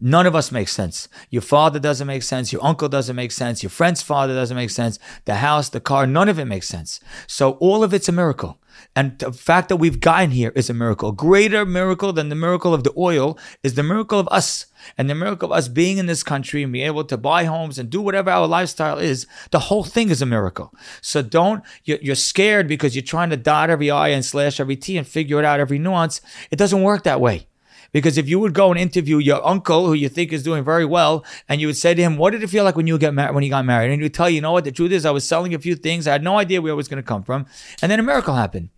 None 0.00 0.26
of 0.26 0.36
us 0.36 0.52
make 0.52 0.68
sense. 0.68 1.08
Your 1.28 1.42
father 1.42 1.80
doesn't 1.80 2.06
make 2.06 2.22
sense. 2.22 2.52
Your 2.52 2.64
uncle 2.64 2.88
doesn't 2.88 3.16
make 3.16 3.32
sense. 3.32 3.62
Your 3.62 3.70
friend's 3.70 4.00
father 4.00 4.34
doesn't 4.34 4.56
make 4.56 4.70
sense. 4.70 4.98
The 5.24 5.36
house, 5.36 5.68
the 5.68 5.80
car, 5.80 6.06
none 6.06 6.28
of 6.28 6.38
it 6.38 6.44
makes 6.44 6.68
sense. 6.68 7.00
So 7.26 7.52
all 7.52 7.82
of 7.82 7.92
it's 7.92 8.08
a 8.08 8.12
miracle. 8.12 8.60
And 8.94 9.18
the 9.18 9.32
fact 9.32 9.68
that 9.68 9.76
we've 9.76 9.98
gotten 9.98 10.30
here 10.30 10.52
is 10.54 10.70
a 10.70 10.74
miracle. 10.74 11.10
Greater 11.10 11.66
miracle 11.66 12.12
than 12.12 12.28
the 12.28 12.36
miracle 12.36 12.72
of 12.72 12.84
the 12.84 12.92
oil 12.96 13.36
is 13.64 13.74
the 13.74 13.82
miracle 13.82 14.20
of 14.20 14.28
us. 14.28 14.66
And 14.96 15.10
the 15.10 15.16
miracle 15.16 15.52
of 15.52 15.58
us 15.58 15.66
being 15.66 15.98
in 15.98 16.06
this 16.06 16.22
country 16.22 16.62
and 16.62 16.72
being 16.72 16.86
able 16.86 17.02
to 17.04 17.16
buy 17.16 17.44
homes 17.44 17.76
and 17.76 17.90
do 17.90 18.00
whatever 18.00 18.30
our 18.30 18.46
lifestyle 18.46 18.98
is, 18.98 19.26
the 19.50 19.58
whole 19.58 19.82
thing 19.82 20.10
is 20.10 20.22
a 20.22 20.26
miracle. 20.26 20.72
So 21.00 21.22
don't, 21.22 21.64
you're 21.82 22.14
scared 22.14 22.68
because 22.68 22.94
you're 22.94 23.02
trying 23.02 23.30
to 23.30 23.36
dot 23.36 23.68
every 23.68 23.90
I 23.90 24.08
and 24.08 24.24
slash 24.24 24.60
every 24.60 24.76
T 24.76 24.96
and 24.96 25.06
figure 25.06 25.40
it 25.40 25.44
out 25.44 25.58
every 25.58 25.80
nuance. 25.80 26.20
It 26.52 26.56
doesn't 26.56 26.82
work 26.82 27.02
that 27.02 27.20
way. 27.20 27.47
Because 27.92 28.18
if 28.18 28.28
you 28.28 28.38
would 28.38 28.52
go 28.52 28.70
and 28.70 28.78
interview 28.78 29.18
your 29.18 29.46
uncle, 29.46 29.86
who 29.86 29.94
you 29.94 30.08
think 30.08 30.32
is 30.32 30.42
doing 30.42 30.62
very 30.64 30.84
well, 30.84 31.24
and 31.48 31.60
you 31.60 31.66
would 31.68 31.76
say 31.76 31.94
to 31.94 32.02
him, 32.02 32.16
"What 32.16 32.30
did 32.30 32.42
it 32.42 32.50
feel 32.50 32.64
like 32.64 32.76
when 32.76 32.86
you 32.86 32.98
get 32.98 33.14
married? 33.14 33.34
When 33.34 33.42
he 33.42 33.48
got 33.48 33.64
married?" 33.64 33.90
and 33.90 34.00
he 34.00 34.04
would 34.04 34.14
tell 34.14 34.28
you, 34.28 34.36
"You 34.36 34.40
know 34.42 34.52
what? 34.52 34.64
The 34.64 34.72
truth 34.72 34.92
is, 34.92 35.06
I 35.06 35.10
was 35.10 35.26
selling 35.26 35.54
a 35.54 35.58
few 35.58 35.74
things. 35.74 36.06
I 36.06 36.12
had 36.12 36.22
no 36.22 36.38
idea 36.38 36.60
where 36.60 36.72
it 36.72 36.76
was 36.76 36.88
going 36.88 37.02
to 37.02 37.06
come 37.06 37.22
from, 37.22 37.46
and 37.80 37.90
then 37.90 38.00
a 38.00 38.02
miracle 38.02 38.34
happened." 38.34 38.70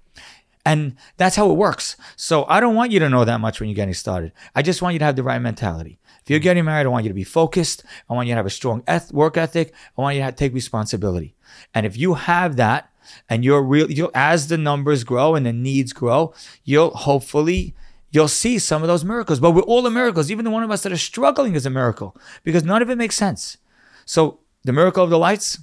And 0.65 0.97
that's 1.17 1.37
how 1.37 1.51
it 1.51 1.55
works. 1.55 1.97
So 2.17 2.45
I 2.47 2.61
don't 2.61 2.75
want 2.75 2.93
you 2.93 2.99
to 3.01 3.09
know 3.09 3.25
that 3.25 3.41
much 3.41 3.59
when 3.59 3.69
you're 3.69 3.75
getting 3.75 3.95
started. 3.95 4.33
I 4.55 4.63
just 4.63 4.83
want 4.83 4.93
you 4.93 4.99
to 4.99 5.05
have 5.07 5.17
the 5.17 5.23
right 5.23 5.41
mentality. 5.41 5.99
If 6.23 6.29
you're 6.29 6.39
getting 6.39 6.67
married, 6.67 6.85
I 6.85 6.91
want 6.91 7.05
you 7.05 7.09
to 7.09 7.15
be 7.15 7.25
focused. 7.25 7.83
I 8.09 8.13
want 8.13 8.29
you 8.29 8.35
to 8.35 8.37
have 8.37 8.47
a 8.47 8.51
strong 8.51 8.83
eth- 8.87 9.13
work 9.13 9.39
ethic. 9.39 9.73
I 9.97 10.03
want 10.03 10.17
you 10.17 10.23
to 10.23 10.33
take 10.33 10.53
responsibility. 10.53 11.35
And 11.75 11.87
if 11.87 11.97
you 11.97 12.15
have 12.15 12.57
that, 12.57 12.91
and 13.29 13.45
you're 13.45 13.63
real, 13.63 13.91
you'll, 13.91 14.11
as 14.15 14.49
the 14.49 14.59
numbers 14.59 15.03
grow 15.03 15.35
and 15.35 15.47
the 15.47 15.53
needs 15.53 15.93
grow, 15.93 16.33
you'll 16.63 16.91
hopefully 16.91 17.75
you'll 18.11 18.29
see 18.29 18.59
some 18.59 18.83
of 18.83 18.89
those 18.89 19.05
miracles. 19.05 19.41
But 19.41 19.53
we're 19.53 19.63
all 19.63 19.83
the 19.83 19.91
miracles. 19.91 20.31
Even 20.31 20.45
the 20.45 20.51
one 20.51 20.63
of 20.63 20.71
us 20.71 20.83
that 20.83 20.93
are 20.93 20.97
struggling 20.97 21.55
is 21.55 21.67
a 21.67 21.71
miracle 21.71 22.17
because 22.43 22.65
none 22.65 22.83
of 22.83 22.91
it 22.91 22.97
makes 22.97 23.17
sense. 23.17 23.57
So 24.05 24.41
the 24.65 24.73
miracle 24.73 25.05
of 25.05 25.11
the 25.11 25.19
lights 25.19 25.59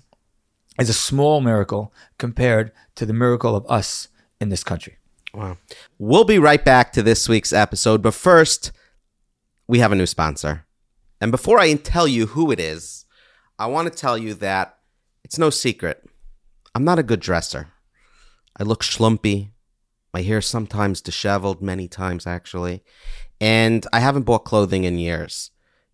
is 0.79 0.89
a 0.89 0.93
small 0.93 1.41
miracle 1.41 1.93
compared 2.17 2.71
to 2.95 3.05
the 3.05 3.13
miracle 3.13 3.55
of 3.55 3.65
us 3.69 4.07
in 4.39 4.49
this 4.49 4.63
country. 4.63 4.97
Wow. 5.33 5.57
We'll 5.99 6.23
be 6.23 6.39
right 6.39 6.63
back 6.63 6.93
to 6.93 7.03
this 7.03 7.27
week's 7.27 7.53
episode, 7.53 8.01
but 8.01 8.13
first, 8.13 8.71
we 9.67 9.79
have 9.79 9.91
a 9.91 9.95
new 9.95 10.05
sponsor. 10.05 10.65
And 11.19 11.31
before 11.31 11.59
I 11.59 11.73
tell 11.75 12.07
you 12.07 12.27
who 12.27 12.51
it 12.51 12.59
is, 12.59 13.05
I 13.59 13.65
want 13.67 13.91
to 13.91 13.97
tell 13.97 14.17
you 14.17 14.33
that 14.35 14.77
it's 15.23 15.37
no 15.37 15.49
secret. 15.49 16.03
I'm 16.73 16.83
not 16.83 16.99
a 16.99 17.03
good 17.03 17.19
dresser. 17.19 17.69
I 18.57 18.63
look 18.63 18.83
schlumpy. 18.83 19.51
My 20.13 20.21
hair 20.21 20.41
sometimes 20.41 21.01
disheveled, 21.01 21.61
many 21.61 21.87
times 21.87 22.25
actually. 22.25 22.83
And 23.39 23.85
I 23.93 23.99
haven't 23.99 24.23
bought 24.23 24.45
clothing 24.45 24.83
in 24.83 24.97
years. 24.97 25.51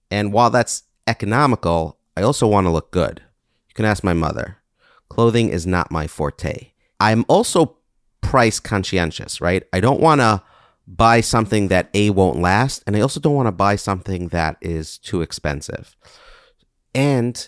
And 0.10 0.32
while 0.32 0.50
that's 0.50 0.84
economical, 1.08 2.00
I 2.16 2.22
also 2.22 2.48
want 2.48 2.66
to 2.66 2.72
look 2.72 2.92
good. 2.92 3.22
You 3.68 3.74
can 3.74 3.86
ask 3.86 4.04
my 4.04 4.14
mother. 4.14 4.58
Clothing 5.10 5.50
is 5.50 5.68
not 5.68 5.92
my 5.92 6.08
forte. 6.08 6.72
I'm 7.00 7.26
also 7.28 7.78
price 8.22 8.60
conscientious, 8.60 9.42
right? 9.42 9.64
I 9.74 9.80
don't 9.80 10.00
want 10.00 10.22
to 10.22 10.42
buy 10.88 11.22
something 11.22 11.68
that 11.70 11.90
A 11.94 12.10
won't 12.10 12.40
last, 12.40 12.84
and 12.86 12.96
I 12.96 13.02
also 13.02 13.20
don't 13.20 13.36
want 13.36 13.48
to 13.48 13.52
buy 13.52 13.76
something 13.76 14.30
that 14.30 14.58
is 14.62 14.98
too 14.98 15.22
expensive. 15.22 15.96
And 16.94 17.48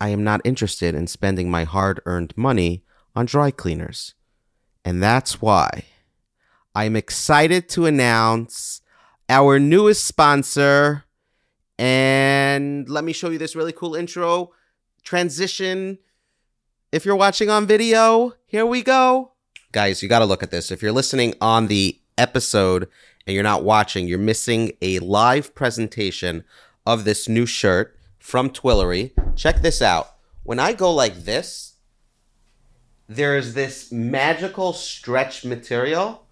I 0.00 0.08
am 0.08 0.24
not 0.24 0.40
interested 0.44 0.94
in 0.94 1.06
spending 1.06 1.50
my 1.50 1.64
hard 1.64 2.00
earned 2.06 2.32
money 2.36 2.84
on 3.14 3.26
dry 3.26 3.50
cleaners. 3.50 4.14
And 4.84 5.02
that's 5.02 5.42
why 5.42 5.84
I'm 6.74 6.94
excited 6.94 7.68
to 7.70 7.86
announce 7.86 8.80
our 9.28 9.58
newest 9.58 10.04
sponsor. 10.04 11.04
And 11.78 12.88
let 12.88 13.04
me 13.04 13.12
show 13.12 13.30
you 13.30 13.38
this 13.38 13.56
really 13.56 13.72
cool 13.72 13.94
intro 13.94 14.52
transition. 15.02 15.98
If 16.92 17.04
you're 17.04 17.16
watching 17.16 17.50
on 17.50 17.66
video, 17.66 18.34
here 18.46 18.66
we 18.66 18.82
go. 18.82 19.32
Guys, 19.72 20.02
you 20.02 20.08
got 20.08 20.18
to 20.20 20.24
look 20.24 20.42
at 20.42 20.50
this. 20.50 20.70
If 20.70 20.82
you're 20.82 20.92
listening 20.92 21.34
on 21.40 21.68
the 21.68 21.98
episode 22.18 22.88
and 23.26 23.34
you're 23.34 23.42
not 23.42 23.64
watching, 23.64 24.06
you're 24.06 24.18
missing 24.18 24.72
a 24.82 24.98
live 24.98 25.54
presentation 25.54 26.44
of 26.86 27.04
this 27.04 27.28
new 27.28 27.46
shirt 27.46 27.96
from 28.18 28.50
Twillory. 28.50 29.12
Check 29.36 29.62
this 29.62 29.80
out. 29.80 30.14
When 30.42 30.58
I 30.58 30.72
go 30.72 30.92
like 30.92 31.24
this, 31.24 31.74
there 33.08 33.36
is 33.36 33.54
this 33.54 33.90
magical 33.90 34.72
stretch 34.72 35.44
material. 35.44 36.26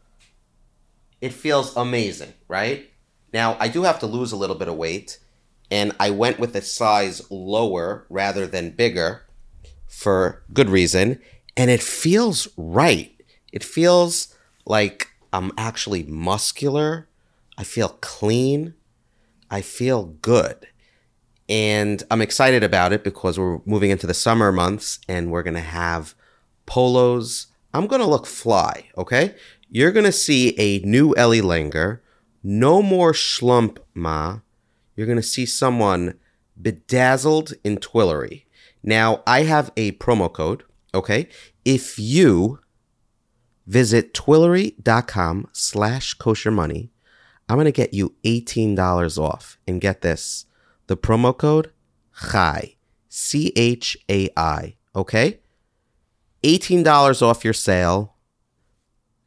It 1.21 1.33
feels 1.33 1.77
amazing, 1.77 2.35
right? 2.47 2.91
Now, 3.33 3.57
I 3.59 3.69
do 3.69 3.83
have 3.83 3.99
to 4.01 4.07
lose 4.07 4.33
a 4.33 4.37
little 4.37 4.57
bit 4.57 4.69
of 4.69 4.77
weight, 4.77 5.19
and 5.71 5.93
I 6.01 6.11
went 6.11 6.39
with 6.39 6.55
a 6.55 6.63
size 6.63 7.31
lower 7.31 8.07
rather 8.09 8.47
than 8.47 8.71
bigger 8.71 9.23
for 9.87 10.43
good 10.53 10.71
reason, 10.71 11.21
and 11.57 11.71
it 11.71 11.83
feels 11.83 12.49
right. 12.57 13.15
It 13.53 13.65
feels 13.65 14.35
like 14.65 15.09
I'm 15.33 15.53
actually 15.59 16.05
muscular. 16.05 17.09
I 17.57 17.65
feel 17.65 17.99
clean. 18.01 18.75
I 19.51 19.63
feel 19.63 20.05
good. 20.23 20.69
And 21.49 22.03
I'm 22.11 22.21
excited 22.21 22.63
about 22.63 22.93
it 22.93 23.03
because 23.03 23.39
we're 23.39 23.61
moving 23.65 23.91
into 23.91 24.07
the 24.07 24.15
summer 24.15 24.53
months 24.53 25.01
and 25.09 25.31
we're 25.31 25.43
going 25.43 25.55
to 25.55 25.61
have 25.61 26.15
polos. 26.67 27.47
I'm 27.73 27.87
going 27.87 28.03
to 28.03 28.07
look 28.07 28.27
fly, 28.27 28.89
okay? 28.97 29.35
You're 29.71 29.93
going 29.93 30.07
to 30.07 30.13
see 30.13 30.59
a 30.59 30.79
new 30.87 31.15
Eli 31.19 31.41
Langer. 31.41 32.01
No 32.43 32.83
more 32.83 33.13
schlump 33.13 33.79
ma. 33.95 34.41
You're 34.97 35.07
going 35.07 35.17
to 35.17 35.23
see 35.23 35.47
someone 35.47 36.19
bedazzled 36.61 37.55
in 37.63 37.77
Twillory. 37.77 38.45
Now, 38.83 39.23
I 39.27 39.43
have 39.43 39.71
a 39.77 39.93
promo 39.93 40.33
code, 40.33 40.65
okay? 40.95 41.29
If 41.65 41.99
you 41.99 42.61
visit 43.67 44.15
twillory.com 44.15 45.49
slash 45.53 46.15
kosher 46.15 46.51
money, 46.51 46.91
I'm 47.49 47.57
going 47.57 47.67
to 47.67 47.73
get 47.73 47.93
you 47.95 48.15
$18 48.25 49.19
off. 49.19 49.59
And 49.67 49.81
get 49.81 50.01
this 50.01 50.47
the 50.87 50.97
promo 50.97 51.37
code 51.37 51.73
CHAI, 52.13 52.77
C 53.09 53.53
H 53.55 53.97
A 54.09 54.31
I, 54.37 54.77
okay? 54.97 55.41
$18 56.43 57.23
off 57.23 57.45
your 57.45 57.53
sale. 57.53 58.15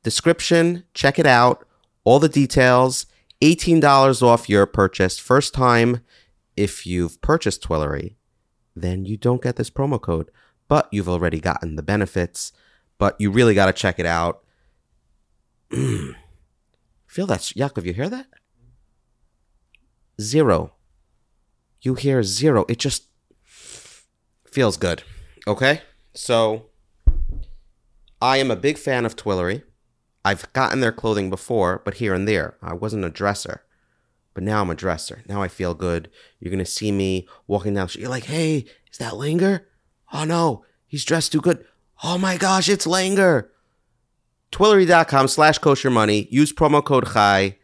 Description, 0.04 0.84
check 0.94 1.20
it 1.20 1.28
out. 1.28 1.68
All 2.04 2.20
the 2.20 2.30
details, 2.30 3.06
$18 3.42 4.22
off 4.24 4.50
your 4.50 4.66
purchase. 4.66 5.20
First 5.20 5.54
time 5.54 6.02
if 6.58 6.86
you've 6.86 7.22
purchased 7.22 7.64
Twillory, 7.64 8.16
then 8.76 9.06
you 9.06 9.18
don't 9.18 9.42
get 9.42 9.56
this 9.56 9.70
promo 9.70 10.02
code, 10.02 10.32
but 10.68 10.88
you've 10.92 11.10
already 11.10 11.40
gotten 11.40 11.76
the 11.76 11.84
benefits. 11.84 12.52
But 12.98 13.16
you 13.20 13.32
really 13.32 13.54
got 13.54 13.68
to 13.68 13.74
check 13.74 14.00
it 14.00 14.06
out. 14.06 14.44
Feel 15.72 17.28
that, 17.28 17.42
Yaakov? 17.42 17.86
You 17.86 17.94
hear 17.94 18.10
that? 18.10 18.28
Zero 20.20 20.74
you 21.82 21.96
hear 21.96 22.24
zero. 22.24 22.66
It 22.70 22.80
just 22.80 23.06
feels 24.46 24.78
good. 24.78 25.04
Okay? 25.48 25.82
So 26.14 26.68
I 28.22 28.38
am 28.38 28.52
a 28.52 28.56
big 28.56 28.78
fan 28.78 29.06
of 29.06 29.16
Twillory. 29.16 29.64
I've 30.24 30.52
gotten 30.54 30.82
their 30.82 30.92
clothing 30.92 31.30
before, 31.30 31.82
but 31.84 31.96
here 31.96 32.14
and 32.14 32.28
there. 32.28 32.58
I 32.62 32.74
wasn't 32.74 33.06
a 33.06 33.10
dresser. 33.10 33.64
But 34.34 34.44
now 34.44 34.62
I'm 34.62 34.70
a 34.70 34.76
dresser. 34.76 35.24
Now 35.28 35.42
I 35.42 35.48
feel 35.48 35.74
good. 35.74 36.10
You're 36.40 36.52
gonna 36.52 36.66
see 36.66 36.92
me 36.92 37.28
walking 37.48 37.74
down 37.74 37.86
the 37.86 37.90
street. 37.90 38.02
You're 38.02 38.10
like, 38.10 38.26
hey, 38.26 38.66
is 38.92 38.98
that 39.00 39.14
Langer? 39.14 39.66
Oh 40.14 40.24
no, 40.24 40.64
he's 40.88 41.04
dressed 41.04 41.32
too 41.32 41.42
good. 41.42 41.66
Oh 42.04 42.18
my 42.18 42.38
gosh, 42.38 42.70
it's 42.70 42.88
Langer. 42.88 43.50
Twillory.com 44.52 45.28
slash 45.28 45.58
kosher 45.58 45.90
money. 45.90 46.28
Use 46.30 46.52
promo 46.52 46.84
code 46.84 47.06
CHAI. 47.06 47.58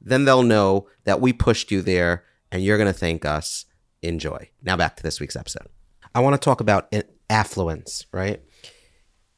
Then 0.00 0.24
they'll 0.24 0.42
know 0.42 0.88
that 1.04 1.20
we 1.20 1.32
pushed 1.32 1.70
you 1.70 1.80
there 1.80 2.24
and 2.52 2.62
you're 2.62 2.76
going 2.76 2.92
to 2.92 2.98
thank 2.98 3.24
us. 3.24 3.64
Enjoy. 4.02 4.50
Now 4.62 4.76
back 4.76 4.96
to 4.96 5.02
this 5.02 5.20
week's 5.20 5.36
episode. 5.36 5.66
I 6.14 6.20
want 6.20 6.34
to 6.34 6.44
talk 6.44 6.60
about 6.60 6.94
affluence, 7.30 8.06
right? 8.12 8.42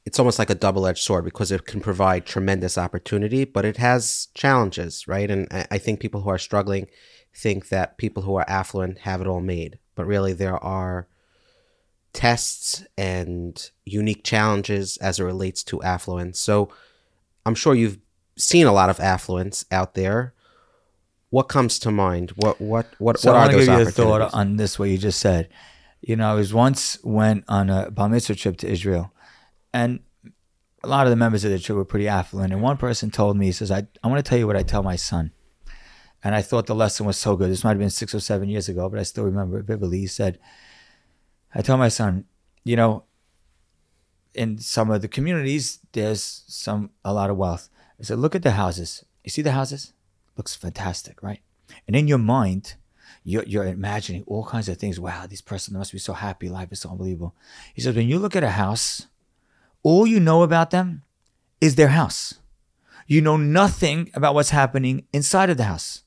It's 0.06 0.18
almost 0.18 0.38
like 0.38 0.50
a 0.50 0.54
double 0.54 0.86
edged 0.86 1.02
sword 1.02 1.24
because 1.24 1.52
it 1.52 1.66
can 1.66 1.80
provide 1.80 2.24
tremendous 2.24 2.78
opportunity, 2.78 3.44
but 3.44 3.64
it 3.64 3.76
has 3.76 4.28
challenges, 4.34 5.06
right? 5.06 5.30
And 5.30 5.48
I 5.50 5.78
think 5.78 6.00
people 6.00 6.22
who 6.22 6.30
are 6.30 6.38
struggling 6.38 6.86
think 7.34 7.68
that 7.68 7.98
people 7.98 8.22
who 8.22 8.36
are 8.36 8.48
affluent 8.48 9.00
have 9.00 9.20
it 9.20 9.26
all 9.26 9.40
made, 9.40 9.78
but 9.94 10.06
really 10.06 10.32
there 10.32 10.62
are 10.62 11.08
tests 12.12 12.86
and 12.96 13.70
unique 13.84 14.24
challenges 14.24 14.96
as 14.98 15.20
it 15.20 15.24
relates 15.24 15.62
to 15.64 15.82
affluence. 15.82 16.38
So 16.38 16.70
I'm 17.44 17.56
sure 17.56 17.74
you've 17.74 17.98
seen 18.38 18.66
a 18.66 18.72
lot 18.72 18.88
of 18.88 19.00
affluence 19.00 19.66
out 19.70 19.94
there 19.94 20.32
what 21.30 21.48
comes 21.48 21.78
to 21.80 21.90
mind? 21.90 22.30
What 22.36 22.60
what 22.60 22.86
what, 22.98 23.18
so 23.18 23.32
what 23.32 23.50
are 23.50 23.52
those 23.52 23.66
give 23.66 23.78
you 23.78 23.86
a 23.86 23.90
thought 23.90 24.32
on 24.34 24.56
this? 24.56 24.78
What 24.78 24.88
you 24.88 24.98
just 24.98 25.20
said. 25.20 25.48
You 26.00 26.16
know, 26.16 26.30
I 26.30 26.34
was 26.34 26.54
once 26.54 26.98
went 27.02 27.44
on 27.48 27.68
a 27.68 27.90
bar 27.90 28.08
mitzvah 28.08 28.36
trip 28.36 28.56
to 28.58 28.68
Israel, 28.68 29.12
and 29.76 30.00
a 30.82 30.88
lot 30.88 31.06
of 31.06 31.10
the 31.10 31.16
members 31.16 31.44
of 31.44 31.50
the 31.50 31.58
trip 31.58 31.76
were 31.76 31.84
pretty 31.84 32.08
affluent. 32.08 32.52
And 32.52 32.62
one 32.62 32.78
person 32.78 33.10
told 33.10 33.36
me, 33.36 33.46
he 33.46 33.52
says, 33.52 33.70
"I 33.70 33.86
I 34.02 34.08
want 34.08 34.24
to 34.24 34.28
tell 34.28 34.38
you 34.38 34.46
what 34.46 34.56
I 34.56 34.62
tell 34.62 34.82
my 34.82 34.96
son." 34.96 35.32
And 36.24 36.34
I 36.34 36.42
thought 36.42 36.66
the 36.66 36.74
lesson 36.74 37.06
was 37.06 37.18
so 37.18 37.36
good. 37.36 37.50
This 37.50 37.62
might 37.62 37.76
have 37.76 37.78
been 37.78 37.90
six 37.90 38.14
or 38.14 38.20
seven 38.20 38.48
years 38.48 38.68
ago, 38.68 38.88
but 38.88 38.98
I 38.98 39.02
still 39.04 39.24
remember 39.24 39.58
it 39.58 39.66
vividly. 39.66 39.98
He 39.98 40.06
said, 40.06 40.38
"I 41.54 41.60
tell 41.62 41.76
my 41.76 41.88
son, 41.88 42.24
you 42.64 42.76
know, 42.76 43.04
in 44.34 44.58
some 44.58 44.90
of 44.90 45.02
the 45.02 45.08
communities, 45.08 45.80
there's 45.92 46.44
some 46.46 46.90
a 47.04 47.12
lot 47.12 47.30
of 47.30 47.36
wealth." 47.36 47.68
I 48.00 48.02
said, 48.04 48.18
"Look 48.18 48.34
at 48.34 48.42
the 48.42 48.52
houses. 48.52 49.04
You 49.24 49.30
see 49.30 49.42
the 49.42 49.52
houses? 49.60 49.92
looks 50.36 50.54
fantastic, 50.54 51.22
right? 51.22 51.40
And 51.86 51.96
in 51.96 52.08
your 52.08 52.18
mind, 52.18 52.74
you're, 53.24 53.44
you're 53.44 53.66
imagining 53.66 54.22
all 54.26 54.44
kinds 54.44 54.68
of 54.68 54.76
things. 54.76 55.00
Wow, 55.00 55.26
this 55.26 55.40
person 55.40 55.74
must 55.74 55.92
be 55.92 55.98
so 55.98 56.12
happy. 56.12 56.48
Life 56.48 56.72
is 56.72 56.80
so 56.80 56.90
unbelievable. 56.90 57.34
He 57.74 57.80
says, 57.80 57.96
when 57.96 58.08
you 58.08 58.18
look 58.18 58.36
at 58.36 58.44
a 58.44 58.50
house, 58.50 59.06
all 59.86 60.04
you 60.04 60.18
know 60.18 60.42
about 60.42 60.70
them 60.70 61.04
is 61.60 61.76
their 61.76 61.94
house. 62.00 62.40
You 63.06 63.20
know 63.20 63.36
nothing 63.36 64.10
about 64.14 64.34
what's 64.34 64.50
happening 64.50 65.04
inside 65.12 65.48
of 65.48 65.58
the 65.58 65.70
house. 65.72 66.02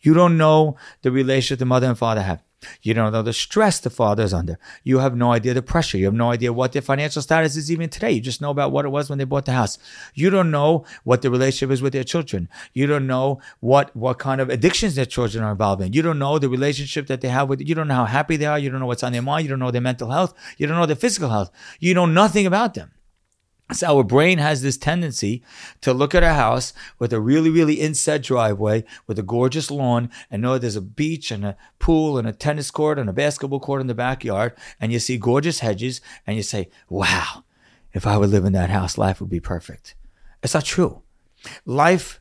You 0.00 0.14
don't 0.14 0.36
know 0.36 0.76
the 1.02 1.12
relationship 1.12 1.60
the 1.60 1.64
mother 1.64 1.86
and 1.86 1.96
father 1.96 2.22
have. 2.22 2.42
You 2.82 2.92
don't 2.92 3.12
know 3.12 3.22
the 3.22 3.32
stress 3.32 3.78
the 3.78 3.88
father 3.88 4.24
is 4.24 4.34
under. 4.34 4.58
You 4.82 4.98
have 4.98 5.14
no 5.14 5.30
idea 5.30 5.54
the 5.54 5.62
pressure. 5.62 5.96
You 5.96 6.06
have 6.06 6.14
no 6.14 6.32
idea 6.32 6.52
what 6.52 6.72
their 6.72 6.82
financial 6.82 7.22
status 7.22 7.54
is 7.56 7.70
even 7.70 7.88
today. 7.88 8.10
You 8.10 8.20
just 8.20 8.40
know 8.40 8.50
about 8.50 8.72
what 8.72 8.84
it 8.84 8.88
was 8.88 9.08
when 9.08 9.18
they 9.18 9.24
bought 9.24 9.44
the 9.44 9.52
house. 9.52 9.78
You 10.12 10.28
don't 10.30 10.50
know 10.50 10.84
what 11.04 11.22
the 11.22 11.30
relationship 11.30 11.70
is 11.70 11.82
with 11.82 11.92
their 11.92 12.02
children. 12.02 12.48
You 12.74 12.88
don't 12.88 13.06
know 13.06 13.40
what 13.60 13.94
what 13.94 14.18
kind 14.18 14.40
of 14.40 14.50
addictions 14.50 14.96
their 14.96 15.06
children 15.06 15.44
are 15.44 15.52
involved 15.52 15.82
in. 15.82 15.92
You 15.92 16.02
don't 16.02 16.18
know 16.18 16.40
the 16.40 16.48
relationship 16.48 17.06
that 17.06 17.20
they 17.20 17.28
have 17.28 17.48
with. 17.48 17.60
You 17.60 17.76
don't 17.76 17.86
know 17.86 17.94
how 17.94 18.06
happy 18.06 18.36
they 18.36 18.46
are. 18.46 18.58
You 18.58 18.70
don't 18.70 18.80
know 18.80 18.86
what's 18.86 19.04
on 19.04 19.12
their 19.12 19.22
mind. 19.22 19.44
You 19.44 19.50
don't 19.50 19.60
know 19.60 19.70
their 19.70 19.80
mental 19.80 20.10
health. 20.10 20.34
You 20.58 20.66
don't 20.66 20.76
know 20.76 20.86
their 20.86 20.96
physical 20.96 21.30
health. 21.30 21.52
You 21.78 21.94
know 21.94 22.06
nothing 22.06 22.44
about 22.44 22.74
them. 22.74 22.90
So 23.72 23.98
our 23.98 24.04
brain 24.04 24.38
has 24.38 24.62
this 24.62 24.76
tendency 24.76 25.42
to 25.80 25.92
look 25.92 26.14
at 26.14 26.24
a 26.24 26.34
house 26.34 26.72
with 26.98 27.12
a 27.12 27.20
really, 27.20 27.50
really 27.50 27.74
inset 27.74 28.22
driveway 28.22 28.84
with 29.06 29.18
a 29.18 29.22
gorgeous 29.22 29.70
lawn 29.70 30.10
and 30.30 30.42
know 30.42 30.58
there's 30.58 30.76
a 30.76 30.80
beach 30.80 31.30
and 31.30 31.44
a 31.44 31.56
pool 31.78 32.18
and 32.18 32.26
a 32.26 32.32
tennis 32.32 32.70
court 32.70 32.98
and 32.98 33.08
a 33.08 33.12
basketball 33.12 33.60
court 33.60 33.80
in 33.80 33.86
the 33.86 33.94
backyard. 33.94 34.54
And 34.80 34.92
you 34.92 34.98
see 34.98 35.18
gorgeous 35.18 35.60
hedges 35.60 36.00
and 36.26 36.36
you 36.36 36.42
say, 36.42 36.68
wow, 36.88 37.44
if 37.92 38.06
I 38.06 38.16
would 38.16 38.30
live 38.30 38.44
in 38.44 38.52
that 38.54 38.70
house, 38.70 38.98
life 38.98 39.20
would 39.20 39.30
be 39.30 39.40
perfect. 39.40 39.94
It's 40.42 40.54
not 40.54 40.64
true. 40.64 41.02
Life, 41.64 42.20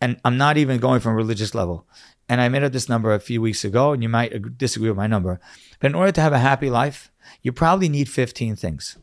and 0.00 0.20
I'm 0.24 0.36
not 0.36 0.56
even 0.56 0.78
going 0.78 1.00
from 1.00 1.14
religious 1.14 1.54
level. 1.54 1.86
And 2.28 2.40
I 2.40 2.48
made 2.48 2.62
up 2.62 2.72
this 2.72 2.88
number 2.88 3.14
a 3.14 3.20
few 3.20 3.40
weeks 3.40 3.64
ago, 3.64 3.92
and 3.92 4.02
you 4.02 4.08
might 4.08 4.58
disagree 4.58 4.90
with 4.90 4.98
my 4.98 5.06
number. 5.06 5.40
But 5.80 5.92
in 5.92 5.94
order 5.94 6.12
to 6.12 6.20
have 6.20 6.34
a 6.34 6.38
happy 6.38 6.68
life, 6.68 7.10
you 7.42 7.52
probably 7.52 7.88
need 7.88 8.08
15 8.08 8.56
things 8.56 8.98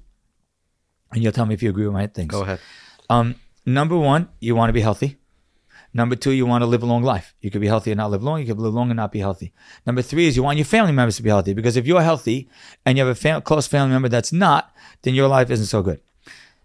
and 1.16 1.24
you'll 1.24 1.32
tell 1.32 1.46
me 1.46 1.54
if 1.54 1.64
you 1.64 1.70
agree 1.70 1.86
with 1.86 1.94
my 1.94 2.08
things. 2.08 2.30
Go 2.30 2.42
ahead. 2.42 2.60
Um, 3.10 3.36
number 3.66 3.98
one, 3.98 4.28
you 4.40 4.54
want 4.56 4.70
to 4.70 4.74
be 4.74 4.82
healthy. 4.82 5.18
Number 5.94 6.18
two, 6.18 6.32
you 6.32 6.46
want 6.46 6.62
to 6.62 6.66
live 6.66 6.84
a 6.84 6.86
long 6.86 7.04
life. 7.04 7.34
You 7.40 7.50
could 7.50 7.62
be 7.62 7.68
healthy 7.68 7.92
and 7.92 7.98
not 7.98 8.12
live 8.12 8.22
long. 8.22 8.42
You 8.42 8.46
could 8.48 8.60
live 8.60 8.74
long 8.74 8.90
and 8.92 8.98
not 8.98 9.14
be 9.14 9.20
healthy. 9.20 9.54
Number 9.86 10.02
three 10.02 10.28
is 10.28 10.36
you 10.36 10.44
want 10.44 10.58
your 10.58 10.66
family 10.66 10.92
members 10.92 11.16
to 11.16 11.24
be 11.24 11.30
healthy 11.30 11.54
because 11.54 11.78
if 11.78 11.88
you're 11.88 12.02
healthy 12.02 12.50
and 12.86 12.98
you 12.98 13.06
have 13.06 13.16
a 13.16 13.20
fam- 13.20 13.42
close 13.42 13.66
family 13.66 13.94
member 13.94 14.10
that's 14.10 14.34
not, 14.34 14.74
then 15.04 15.14
your 15.16 15.30
life 15.30 15.50
isn't 15.50 15.68
so 15.68 15.82
good. 15.82 16.02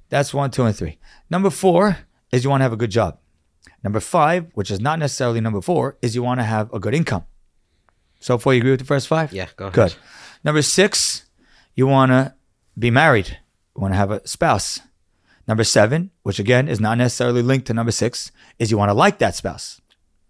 That's 0.09 0.35
one, 0.35 0.51
two, 0.51 0.65
and 0.65 0.75
three. 0.75 0.99
Number 1.31 1.49
four 1.49 1.99
is 2.33 2.43
you 2.43 2.51
want 2.51 2.61
to 2.61 2.65
have 2.65 2.73
a 2.73 2.77
good 2.77 2.91
job. 2.91 3.19
Number 3.85 4.01
five, 4.01 4.47
which 4.55 4.71
is 4.71 4.81
not 4.81 4.99
necessarily 4.99 5.41
number 5.41 5.61
four, 5.61 5.97
is 6.03 6.17
you 6.17 6.25
want 6.25 6.41
to 6.41 6.45
have 6.45 6.73
a 6.75 6.81
good 6.81 6.95
income. 6.95 7.25
So 8.19 8.37
far, 8.37 8.53
you 8.53 8.59
agree 8.61 8.73
with 8.73 8.81
the 8.81 8.87
first 8.87 9.07
five? 9.07 9.33
Yeah, 9.33 9.47
go 9.57 9.67
ahead. 9.67 9.75
Good. 9.75 9.95
Number 10.43 10.63
six, 10.63 11.25
you 11.77 11.87
want 11.87 12.11
to 12.11 12.35
be 12.77 12.91
married. 12.91 13.39
You 13.77 13.83
want 13.83 13.95
to 13.95 13.99
have 13.99 14.11
a 14.11 14.27
spouse. 14.27 14.81
Number 15.47 15.65
seven, 15.65 16.11
which 16.23 16.39
again 16.39 16.69
is 16.69 16.81
not 16.81 16.99
necessarily 16.99 17.43
linked 17.43 17.67
to 17.67 17.75
number 17.75 17.93
six, 17.93 18.31
is 18.59 18.71
you 18.71 18.79
want 18.79 18.91
to 18.91 18.95
like 18.95 19.19
that 19.19 19.35
spouse. 19.35 19.81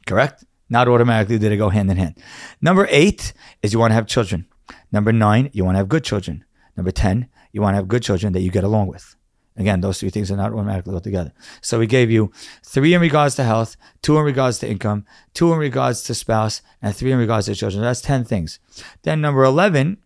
Correct? 0.07 0.45
Not 0.69 0.89
automatically 0.89 1.39
did 1.39 1.53
it 1.53 1.57
go 1.57 1.69
hand 1.69 1.91
in 1.91 1.97
hand. 1.97 2.17
Number 2.61 2.87
eight 2.91 3.33
is 3.63 3.73
you 3.73 3.79
want 3.79 3.91
to 3.91 3.97
have 3.97 4.07
children. 4.07 4.47
Number 4.93 5.13
nine, 5.13 5.51
you 5.53 5.65
want 5.65 5.75
to 5.75 5.79
have 5.79 5.89
good 5.89 6.05
children. 6.05 6.45
Number 6.77 6.93
10, 6.93 7.29
you 7.53 7.61
want 7.61 7.75
to 7.75 7.77
have 7.77 7.89
good 7.89 8.03
children 8.03 8.33
that 8.33 8.41
you 8.41 8.51
get 8.51 8.65
along 8.65 8.87
with. 8.87 9.17
Again, 9.57 9.81
those 9.81 10.01
three 10.01 10.11
things 10.11 10.31
are 10.31 10.37
not 10.37 10.53
automatically 10.53 10.93
go 10.93 11.01
together. 11.01 11.33
So 11.61 11.79
we 11.79 11.87
gave 11.87 12.11
you 12.11 12.33
three 12.65 12.95
in 12.95 13.01
regards 13.01 13.35
to 13.35 13.45
health, 13.45 13.77
two 14.01 14.17
in 14.17 14.25
regards 14.25 14.59
to 14.61 14.69
income, 14.69 15.05
two 15.35 15.53
in 15.53 15.59
regards 15.59 16.03
to 16.05 16.15
spouse, 16.15 16.63
and 16.81 16.97
three 16.97 17.13
in 17.13 17.19
regards 17.19 17.47
to 17.47 17.55
children. 17.55 17.83
That's 17.83 18.01
10 18.01 18.25
things. 18.25 18.59
Then 19.03 19.21
number 19.21 19.43
11 19.43 19.99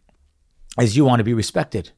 is 0.80 0.96
you 0.96 1.04
want 1.04 1.20
to 1.20 1.24
be 1.24 1.34
respected. 1.34 1.92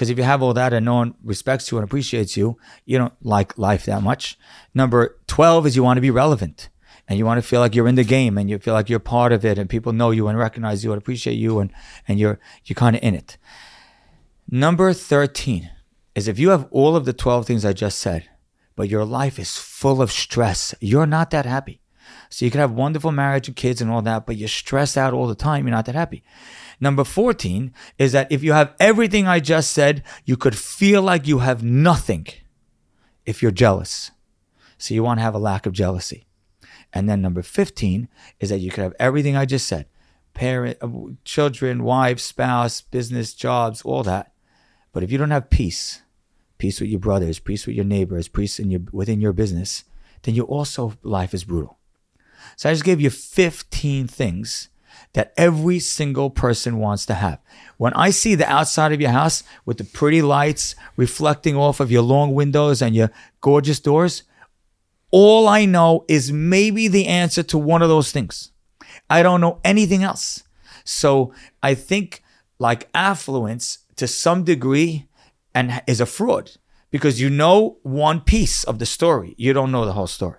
Because 0.00 0.08
if 0.08 0.16
you 0.16 0.24
have 0.24 0.40
all 0.40 0.54
that 0.54 0.72
and 0.72 0.86
no 0.86 0.94
one 0.94 1.14
respects 1.22 1.70
you 1.70 1.76
and 1.76 1.84
appreciates 1.84 2.34
you, 2.34 2.56
you 2.86 2.96
don't 2.96 3.12
like 3.20 3.58
life 3.58 3.84
that 3.84 4.02
much. 4.02 4.38
Number 4.72 5.18
12 5.26 5.66
is 5.66 5.76
you 5.76 5.82
want 5.82 5.98
to 5.98 6.00
be 6.00 6.10
relevant 6.10 6.70
and 7.06 7.18
you 7.18 7.26
want 7.26 7.36
to 7.36 7.46
feel 7.46 7.60
like 7.60 7.74
you're 7.74 7.86
in 7.86 7.96
the 7.96 8.02
game 8.02 8.38
and 8.38 8.48
you 8.48 8.58
feel 8.58 8.72
like 8.72 8.88
you're 8.88 8.98
part 8.98 9.30
of 9.30 9.44
it 9.44 9.58
and 9.58 9.68
people 9.68 9.92
know 9.92 10.10
you 10.10 10.26
and 10.26 10.38
recognize 10.38 10.82
you 10.82 10.90
and 10.94 11.02
appreciate 11.02 11.34
you 11.34 11.58
and, 11.58 11.70
and 12.08 12.18
you're, 12.18 12.40
you're 12.64 12.76
kind 12.76 12.96
of 12.96 13.02
in 13.02 13.14
it. 13.14 13.36
Number 14.50 14.94
13 14.94 15.70
is 16.14 16.28
if 16.28 16.38
you 16.38 16.48
have 16.48 16.66
all 16.70 16.96
of 16.96 17.04
the 17.04 17.12
12 17.12 17.46
things 17.46 17.66
I 17.66 17.74
just 17.74 17.98
said, 17.98 18.26
but 18.76 18.88
your 18.88 19.04
life 19.04 19.38
is 19.38 19.58
full 19.58 20.00
of 20.00 20.10
stress, 20.10 20.74
you're 20.80 21.04
not 21.04 21.30
that 21.32 21.44
happy. 21.44 21.82
So 22.30 22.46
you 22.46 22.50
can 22.50 22.60
have 22.60 22.72
wonderful 22.72 23.12
marriage 23.12 23.48
and 23.48 23.56
kids 23.56 23.82
and 23.82 23.90
all 23.90 24.00
that, 24.00 24.24
but 24.24 24.38
you're 24.38 24.48
stressed 24.48 24.96
out 24.96 25.12
all 25.12 25.26
the 25.26 25.34
time, 25.34 25.66
you're 25.66 25.76
not 25.76 25.84
that 25.84 25.94
happy. 25.94 26.22
Number 26.80 27.04
14 27.04 27.72
is 27.98 28.12
that 28.12 28.32
if 28.32 28.42
you 28.42 28.52
have 28.52 28.74
everything 28.80 29.28
I 29.28 29.38
just 29.38 29.70
said, 29.70 30.02
you 30.24 30.36
could 30.36 30.56
feel 30.56 31.02
like 31.02 31.26
you 31.26 31.38
have 31.38 31.62
nothing 31.62 32.26
if 33.26 33.42
you're 33.42 33.50
jealous. 33.50 34.10
So 34.78 34.94
you 34.94 35.02
want 35.02 35.18
to 35.18 35.22
have 35.22 35.34
a 35.34 35.38
lack 35.38 35.66
of 35.66 35.74
jealousy. 35.74 36.26
And 36.92 37.08
then 37.08 37.20
number 37.20 37.42
15 37.42 38.08
is 38.40 38.48
that 38.48 38.58
you 38.58 38.70
could 38.70 38.82
have 38.82 38.94
everything 38.98 39.36
I 39.36 39.44
just 39.44 39.66
said 39.66 39.86
parent, 40.32 40.78
uh, 40.80 40.88
children, 41.24 41.82
wife, 41.82 42.18
spouse, 42.18 42.80
business, 42.80 43.34
jobs, 43.34 43.82
all 43.82 44.02
that. 44.04 44.32
But 44.92 45.02
if 45.02 45.12
you 45.12 45.18
don't 45.18 45.32
have 45.32 45.50
peace, 45.50 46.02
peace 46.56 46.80
with 46.80 46.88
your 46.88 47.00
brothers, 47.00 47.38
peace 47.38 47.66
with 47.66 47.76
your 47.76 47.84
neighbors, 47.84 48.28
peace 48.28 48.58
in 48.58 48.70
your, 48.70 48.80
within 48.92 49.20
your 49.20 49.32
business, 49.32 49.84
then 50.22 50.34
you 50.34 50.44
also, 50.44 50.94
life 51.02 51.34
is 51.34 51.44
brutal. 51.44 51.78
So 52.56 52.70
I 52.70 52.72
just 52.72 52.84
gave 52.84 53.00
you 53.00 53.10
15 53.10 54.06
things 54.06 54.69
that 55.12 55.32
every 55.36 55.78
single 55.78 56.30
person 56.30 56.78
wants 56.78 57.04
to 57.06 57.14
have. 57.14 57.40
When 57.76 57.92
I 57.94 58.10
see 58.10 58.34
the 58.34 58.50
outside 58.50 58.92
of 58.92 59.00
your 59.00 59.10
house 59.10 59.42
with 59.64 59.78
the 59.78 59.84
pretty 59.84 60.22
lights 60.22 60.76
reflecting 60.96 61.56
off 61.56 61.80
of 61.80 61.90
your 61.90 62.02
long 62.02 62.32
windows 62.34 62.80
and 62.80 62.94
your 62.94 63.10
gorgeous 63.40 63.80
doors, 63.80 64.22
all 65.10 65.48
I 65.48 65.64
know 65.64 66.04
is 66.08 66.30
maybe 66.30 66.86
the 66.86 67.06
answer 67.06 67.42
to 67.44 67.58
one 67.58 67.82
of 67.82 67.88
those 67.88 68.12
things. 68.12 68.52
I 69.08 69.22
don't 69.22 69.40
know 69.40 69.60
anything 69.64 70.04
else. 70.04 70.44
So 70.84 71.34
I 71.62 71.74
think 71.74 72.22
like 72.58 72.88
affluence 72.94 73.78
to 73.96 74.06
some 74.06 74.44
degree 74.44 75.08
and 75.54 75.82
is 75.86 76.00
a 76.00 76.06
fraud 76.06 76.52
because 76.90 77.20
you 77.20 77.30
know 77.30 77.78
one 77.82 78.20
piece 78.20 78.62
of 78.64 78.78
the 78.78 78.86
story. 78.86 79.34
You 79.36 79.52
don't 79.52 79.72
know 79.72 79.84
the 79.84 79.92
whole 79.92 80.06
story. 80.06 80.38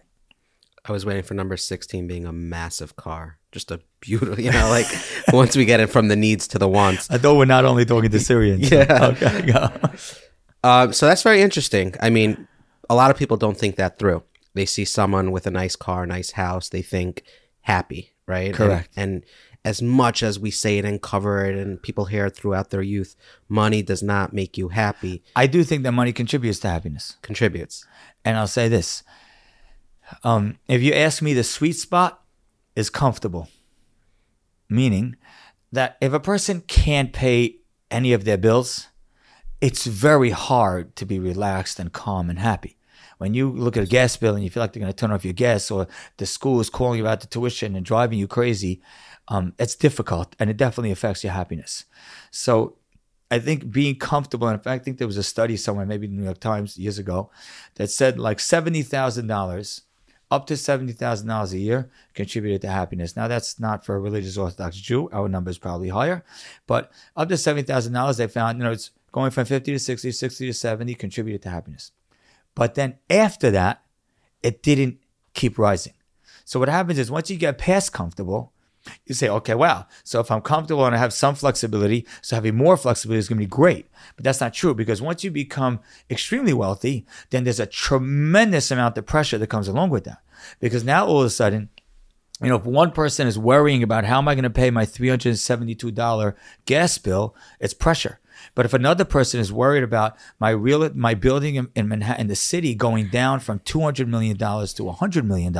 I 0.85 0.91
was 0.91 1.05
waiting 1.05 1.23
for 1.23 1.33
number 1.33 1.57
16 1.57 2.07
being 2.07 2.25
a 2.25 2.33
massive 2.33 2.95
car. 2.95 3.37
Just 3.51 3.71
a 3.71 3.81
beautiful, 4.01 4.39
you 4.39 4.51
know, 4.51 4.69
like 4.69 4.87
once 5.31 5.55
we 5.55 5.63
get 5.63 5.79
it 5.79 5.87
from 5.87 6.09
the 6.09 6.15
needs 6.15 6.47
to 6.49 6.59
the 6.59 6.67
wants. 6.67 7.09
I 7.09 7.17
thought 7.17 7.37
we're 7.37 7.45
not 7.45 7.65
only 7.65 7.85
talking 7.85 8.11
to 8.11 8.19
Syrians. 8.19 8.69
Yeah. 8.69 9.15
Okay, 9.21 9.51
go. 9.51 9.69
Um, 10.63 10.93
so 10.93 11.07
that's 11.07 11.23
very 11.23 11.41
interesting. 11.41 11.95
I 12.01 12.09
mean, 12.09 12.47
a 12.89 12.95
lot 12.95 13.09
of 13.09 13.17
people 13.17 13.37
don't 13.37 13.57
think 13.57 13.77
that 13.77 13.97
through. 13.97 14.23
They 14.53 14.65
see 14.65 14.85
someone 14.85 15.31
with 15.31 15.47
a 15.47 15.51
nice 15.51 15.75
car, 15.75 16.05
nice 16.05 16.31
house, 16.31 16.69
they 16.69 16.81
think 16.81 17.23
happy, 17.61 18.13
right? 18.27 18.53
Correct. 18.53 18.89
And, 18.95 19.13
and 19.13 19.25
as 19.63 19.81
much 19.81 20.23
as 20.23 20.39
we 20.39 20.51
say 20.51 20.77
it 20.77 20.85
and 20.85 21.01
cover 21.01 21.45
it, 21.45 21.55
and 21.55 21.81
people 21.81 22.05
hear 22.05 22.25
it 22.25 22.35
throughout 22.35 22.69
their 22.69 22.81
youth, 22.81 23.15
money 23.47 23.81
does 23.81 24.01
not 24.01 24.33
make 24.33 24.57
you 24.57 24.69
happy. 24.69 25.23
I 25.35 25.47
do 25.47 25.63
think 25.63 25.83
that 25.83 25.91
money 25.91 26.13
contributes 26.13 26.59
to 26.59 26.69
happiness. 26.69 27.17
Contributes. 27.21 27.85
And 28.25 28.37
I'll 28.37 28.47
say 28.47 28.67
this. 28.67 29.03
Um, 30.23 30.57
if 30.67 30.81
you 30.81 30.93
ask 30.93 31.21
me, 31.21 31.33
the 31.33 31.43
sweet 31.43 31.73
spot 31.73 32.21
is 32.75 32.89
comfortable. 32.89 33.47
Meaning 34.71 35.17
that 35.71 35.97
if 36.01 36.13
a 36.13 36.19
person 36.19 36.61
can't 36.61 37.11
pay 37.13 37.57
any 37.91 38.13
of 38.13 38.23
their 38.23 38.37
bills, 38.37 38.87
it's 39.59 39.85
very 39.85 40.31
hard 40.31 40.95
to 40.95 41.05
be 41.05 41.19
relaxed 41.19 41.77
and 41.79 41.91
calm 41.91 42.29
and 42.29 42.39
happy. 42.39 42.77
When 43.17 43.33
you 43.33 43.51
look 43.51 43.77
at 43.77 43.83
a 43.83 43.87
gas 43.87 44.17
bill 44.17 44.33
and 44.33 44.43
you 44.43 44.49
feel 44.49 44.63
like 44.63 44.73
they're 44.73 44.81
going 44.81 44.91
to 44.91 44.97
turn 44.97 45.11
off 45.11 45.25
your 45.25 45.33
gas, 45.33 45.69
or 45.69 45.87
the 46.17 46.25
school 46.25 46.59
is 46.61 46.69
calling 46.69 46.97
you 46.97 47.03
about 47.03 47.19
the 47.19 47.27
tuition 47.27 47.75
and 47.75 47.85
driving 47.85 48.17
you 48.17 48.27
crazy, 48.27 48.81
um, 49.27 49.53
it's 49.59 49.75
difficult 49.75 50.35
and 50.39 50.49
it 50.49 50.57
definitely 50.57 50.91
affects 50.91 51.23
your 51.23 51.33
happiness. 51.33 51.85
So 52.31 52.77
I 53.29 53.39
think 53.39 53.71
being 53.71 53.97
comfortable, 53.97 54.47
and 54.47 54.57
in 54.57 54.63
fact, 54.63 54.81
I 54.81 54.83
think 54.83 54.97
there 54.97 55.05
was 55.05 55.17
a 55.17 55.23
study 55.23 55.57
somewhere, 55.57 55.85
maybe 55.85 56.07
in 56.07 56.15
the 56.15 56.17
New 56.19 56.25
York 56.25 56.39
Times 56.39 56.77
years 56.77 56.97
ago, 56.97 57.29
that 57.75 57.89
said 57.89 58.19
like 58.19 58.39
seventy 58.39 58.81
thousand 58.81 59.27
dollars, 59.27 59.81
up 60.31 60.47
to 60.47 60.57
seventy 60.57 60.93
thousand 60.93 61.27
dollars 61.27 61.53
a 61.53 61.59
year, 61.59 61.91
contributed 62.15 62.61
to 62.61 62.69
happiness. 62.69 63.15
Now 63.15 63.27
that's 63.27 63.59
not 63.59 63.85
for 63.85 63.95
a 63.95 63.99
religious 63.99 64.37
Orthodox 64.37 64.77
Jew. 64.77 65.09
Our 65.11 65.27
number 65.27 65.51
is 65.51 65.57
probably 65.57 65.89
higher, 65.89 66.23
but 66.65 66.91
up 67.15 67.29
to 67.29 67.37
seventy 67.37 67.63
thousand 67.63 67.93
dollars, 67.93 68.17
they 68.17 68.27
found 68.27 68.57
you 68.57 68.63
know 68.63 68.71
it's 68.71 68.91
going 69.11 69.31
from 69.31 69.45
fifty 69.45 69.73
to 69.73 69.79
60, 69.79 70.11
60 70.11 70.47
to 70.47 70.53
seventy 70.53 70.95
contributed 70.95 71.41
to 71.43 71.49
happiness. 71.49 71.91
But 72.55 72.75
then 72.75 72.97
after 73.09 73.51
that, 73.51 73.83
it 74.41 74.63
didn't 74.63 74.97
keep 75.33 75.57
rising. 75.57 75.93
So 76.45 76.59
what 76.59 76.69
happens 76.69 76.97
is 76.97 77.11
once 77.11 77.29
you 77.29 77.37
get 77.37 77.57
past 77.57 77.93
comfortable, 77.93 78.53
you 79.05 79.13
say, 79.13 79.29
okay, 79.29 79.55
wow. 79.55 79.85
So 80.03 80.19
if 80.19 80.31
I'm 80.31 80.41
comfortable 80.41 80.85
and 80.85 80.95
I 80.95 80.97
have 80.97 81.13
some 81.13 81.35
flexibility, 81.35 82.05
so 82.21 82.35
having 82.35 82.55
more 82.55 82.77
flexibility 82.77 83.19
is 83.19 83.27
going 83.27 83.37
to 83.37 83.45
be 83.45 83.49
great. 83.49 83.87
But 84.15 84.23
that's 84.23 84.41
not 84.41 84.53
true 84.53 84.73
because 84.73 85.01
once 85.01 85.23
you 85.23 85.31
become 85.31 85.79
extremely 86.09 86.53
wealthy, 86.53 87.05
then 87.29 87.43
there's 87.43 87.59
a 87.59 87.65
tremendous 87.65 88.71
amount 88.71 88.97
of 88.97 89.05
pressure 89.05 89.37
that 89.37 89.47
comes 89.47 89.67
along 89.67 89.89
with 89.89 90.05
that. 90.05 90.21
Because 90.59 90.83
now 90.83 91.05
all 91.05 91.19
of 91.19 91.25
a 91.25 91.29
sudden, 91.29 91.69
you 92.41 92.49
know, 92.49 92.55
if 92.55 92.65
one 92.65 92.91
person 92.91 93.27
is 93.27 93.37
worrying 93.37 93.83
about 93.83 94.05
how 94.05 94.17
am 94.17 94.27
I 94.27 94.33
going 94.33 94.43
to 94.43 94.49
pay 94.49 94.71
my 94.71 94.85
$372 94.85 96.35
gas 96.65 96.97
bill, 96.97 97.35
it's 97.59 97.75
pressure. 97.75 98.19
But 98.55 98.65
if 98.65 98.73
another 98.73 99.05
person 99.05 99.39
is 99.39 99.53
worried 99.53 99.83
about 99.83 100.17
my 100.39 100.49
real 100.49 100.89
my 100.95 101.13
building 101.13 101.55
in, 101.55 101.69
in 101.75 101.87
Manhattan, 101.87 102.27
the 102.27 102.35
city, 102.35 102.73
going 102.73 103.09
down 103.09 103.39
from 103.39 103.59
$200 103.59 104.07
million 104.07 104.37
to 104.37 104.45
$100 104.45 105.25
million, 105.25 105.53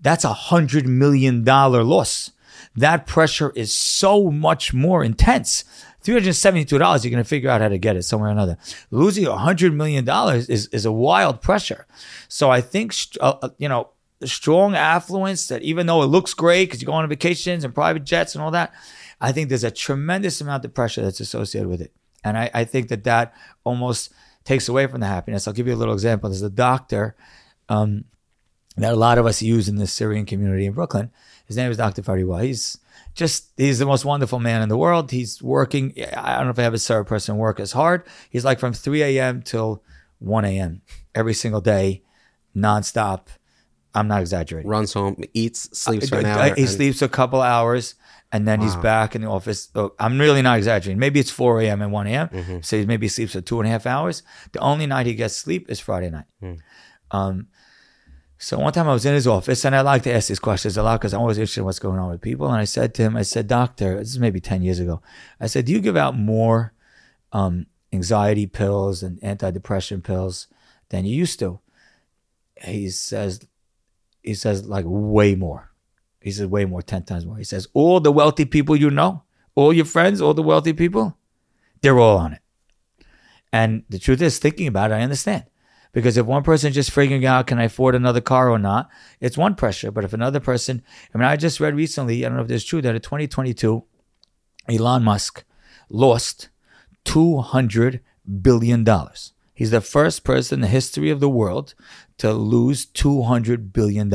that's 0.00 0.24
a 0.24 0.32
hundred 0.32 0.86
million 0.86 1.44
dollar 1.44 1.82
loss. 1.82 2.32
that 2.74 3.06
pressure 3.06 3.52
is 3.56 3.74
so 3.74 4.30
much 4.30 4.74
more 4.74 5.02
intense. 5.02 5.64
$372, 6.04 6.70
you're 6.70 7.10
going 7.10 7.22
to 7.22 7.24
figure 7.24 7.50
out 7.50 7.60
how 7.60 7.68
to 7.68 7.78
get 7.78 7.96
it 7.96 8.04
somewhere 8.04 8.28
or 8.28 8.32
another. 8.32 8.56
Losing 8.90 9.24
$100 9.24 9.74
million 9.74 10.08
is, 10.48 10.68
is 10.68 10.84
a 10.84 10.92
wild 10.92 11.42
pressure. 11.42 11.86
So 12.28 12.48
I 12.50 12.60
think, 12.60 12.94
uh, 13.20 13.34
uh, 13.42 13.48
you 13.58 13.68
know, 13.68 13.90
the 14.20 14.28
strong 14.28 14.74
affluence 14.76 15.48
that 15.48 15.62
even 15.62 15.86
though 15.86 16.02
it 16.02 16.06
looks 16.06 16.32
great 16.32 16.66
because 16.66 16.80
you 16.80 16.86
go 16.86 16.92
on 16.92 17.08
vacations 17.08 17.64
and 17.64 17.74
private 17.74 18.04
jets 18.04 18.34
and 18.34 18.42
all 18.42 18.52
that, 18.52 18.72
I 19.20 19.32
think 19.32 19.48
there's 19.48 19.64
a 19.64 19.70
tremendous 19.70 20.40
amount 20.40 20.64
of 20.64 20.74
pressure 20.74 21.02
that's 21.02 21.20
associated 21.20 21.68
with 21.68 21.80
it. 21.80 21.92
And 22.22 22.38
I, 22.38 22.50
I 22.54 22.64
think 22.64 22.88
that 22.88 23.04
that 23.04 23.34
almost 23.64 24.12
takes 24.44 24.68
away 24.68 24.86
from 24.86 25.00
the 25.00 25.06
happiness. 25.06 25.46
I'll 25.46 25.54
give 25.54 25.66
you 25.66 25.74
a 25.74 25.76
little 25.76 25.94
example. 25.94 26.30
There's 26.30 26.42
a 26.42 26.50
doctor 26.50 27.16
um, 27.68 28.04
that 28.76 28.92
a 28.92 28.96
lot 28.96 29.18
of 29.18 29.26
us 29.26 29.42
use 29.42 29.68
in 29.68 29.76
the 29.76 29.86
Syrian 29.86 30.26
community 30.26 30.66
in 30.66 30.72
Brooklyn. 30.72 31.10
His 31.46 31.56
name 31.56 31.70
is 31.70 31.76
Dr. 31.76 32.02
Fariwa. 32.02 32.44
He's 32.44 32.78
just 33.14 33.50
he's 33.56 33.78
the 33.78 33.86
most 33.86 34.04
wonderful 34.04 34.38
man 34.40 34.62
in 34.62 34.68
the 34.68 34.76
world. 34.76 35.10
He's 35.10 35.42
working. 35.42 35.94
I 36.16 36.36
don't 36.36 36.46
know 36.46 36.50
if 36.50 36.58
I 36.58 36.62
have 36.62 36.74
a 36.74 37.04
person 37.04 37.36
work 37.38 37.58
as 37.60 37.72
hard. 37.72 38.02
He's 38.30 38.44
like 38.44 38.58
from 38.58 38.72
3 38.72 39.02
a.m. 39.02 39.42
till 39.42 39.82
1 40.18 40.44
a.m. 40.44 40.82
every 41.14 41.34
single 41.34 41.60
day, 41.60 42.02
nonstop. 42.54 43.28
I'm 43.94 44.08
not 44.08 44.20
exaggerating. 44.20 44.68
Runs 44.70 44.92
home, 44.92 45.22
eats, 45.32 45.70
sleeps 45.78 46.10
for 46.10 46.18
an 46.18 46.26
Uh, 46.26 46.28
hour. 46.28 46.54
He 46.54 46.66
sleeps 46.66 47.00
a 47.00 47.08
couple 47.08 47.40
hours 47.40 47.94
and 48.30 48.46
then 48.46 48.60
he's 48.60 48.76
back 48.76 49.14
in 49.14 49.22
the 49.22 49.28
office. 49.28 49.70
Oh, 49.74 49.94
I'm 49.98 50.18
really 50.18 50.42
not 50.42 50.58
exaggerating. 50.58 50.98
Maybe 50.98 51.18
it's 51.18 51.30
4 51.30 51.62
a.m. 51.62 51.80
and 51.80 51.92
1 51.92 52.06
a.m. 52.08 52.28
Mm-hmm. 52.28 52.58
So 52.60 52.84
maybe 52.84 53.06
he 53.06 53.08
sleeps 53.08 53.32
for 53.32 53.40
two 53.40 53.58
and 53.60 53.66
a 53.66 53.70
half 53.70 53.86
hours. 53.86 54.22
The 54.52 54.58
only 54.58 54.86
night 54.86 55.06
he 55.06 55.14
gets 55.14 55.34
sleep 55.34 55.70
is 55.70 55.80
Friday 55.80 56.10
night. 56.10 56.26
Mm. 56.42 56.58
Um, 57.10 57.46
so 58.38 58.58
one 58.58 58.72
time 58.72 58.88
I 58.88 58.92
was 58.92 59.06
in 59.06 59.14
his 59.14 59.26
office 59.26 59.64
and 59.64 59.74
I 59.74 59.80
like 59.80 60.02
to 60.02 60.12
ask 60.12 60.28
these 60.28 60.38
questions 60.38 60.76
a 60.76 60.82
lot 60.82 61.00
because 61.00 61.14
I'm 61.14 61.20
always 61.20 61.38
interested 61.38 61.60
in 61.60 61.64
what's 61.64 61.78
going 61.78 61.98
on 61.98 62.10
with 62.10 62.20
people. 62.20 62.48
And 62.48 62.60
I 62.60 62.64
said 62.64 62.94
to 62.94 63.02
him, 63.02 63.16
I 63.16 63.22
said, 63.22 63.46
Doctor, 63.46 63.98
this 63.98 64.10
is 64.10 64.18
maybe 64.18 64.40
10 64.40 64.62
years 64.62 64.78
ago. 64.78 65.00
I 65.40 65.46
said, 65.46 65.64
Do 65.64 65.72
you 65.72 65.80
give 65.80 65.96
out 65.96 66.18
more 66.18 66.74
um, 67.32 67.66
anxiety 67.92 68.46
pills 68.46 69.02
and 69.02 69.20
antidepressant 69.20 70.04
pills 70.04 70.48
than 70.90 71.06
you 71.06 71.16
used 71.16 71.38
to? 71.38 71.60
He 72.62 72.90
says, 72.90 73.46
he 74.22 74.34
says 74.34 74.66
like 74.66 74.84
way 74.86 75.34
more. 75.34 75.70
He 76.20 76.32
says 76.32 76.46
way 76.46 76.64
more, 76.64 76.82
10 76.82 77.04
times 77.04 77.24
more. 77.24 77.36
He 77.36 77.44
says, 77.44 77.68
all 77.72 78.00
the 78.00 78.10
wealthy 78.10 78.44
people 78.44 78.74
you 78.74 78.90
know, 78.90 79.22
all 79.54 79.72
your 79.72 79.84
friends, 79.84 80.20
all 80.20 80.34
the 80.34 80.42
wealthy 80.42 80.72
people, 80.72 81.16
they're 81.80 81.98
all 81.98 82.18
on 82.18 82.32
it. 82.32 82.40
And 83.52 83.84
the 83.88 83.98
truth 83.98 84.20
is, 84.20 84.38
thinking 84.38 84.66
about 84.66 84.90
it, 84.90 84.94
I 84.94 85.02
understand. 85.02 85.44
Because 85.96 86.18
if 86.18 86.26
one 86.26 86.42
person 86.42 86.74
just 86.74 86.90
figuring 86.90 87.24
out, 87.24 87.46
can 87.46 87.58
I 87.58 87.64
afford 87.64 87.94
another 87.94 88.20
car 88.20 88.50
or 88.50 88.58
not, 88.58 88.90
it's 89.18 89.38
one 89.38 89.54
pressure. 89.54 89.90
But 89.90 90.04
if 90.04 90.12
another 90.12 90.40
person, 90.40 90.82
I 91.14 91.16
mean, 91.16 91.26
I 91.26 91.36
just 91.36 91.58
read 91.58 91.74
recently, 91.74 92.22
I 92.22 92.28
don't 92.28 92.36
know 92.36 92.42
if 92.42 92.48
this 92.48 92.64
is 92.64 92.68
true, 92.68 92.82
that 92.82 92.94
in 92.94 93.00
2022, 93.00 93.82
Elon 94.68 95.04
Musk 95.04 95.42
lost 95.88 96.50
$200 97.06 98.00
billion. 98.42 98.86
He's 99.54 99.70
the 99.70 99.80
first 99.80 100.22
person 100.22 100.56
in 100.56 100.60
the 100.60 100.68
history 100.68 101.08
of 101.08 101.20
the 101.20 101.30
world 101.30 101.72
to 102.18 102.34
lose 102.34 102.84
$200 102.84 103.72
billion. 103.72 104.12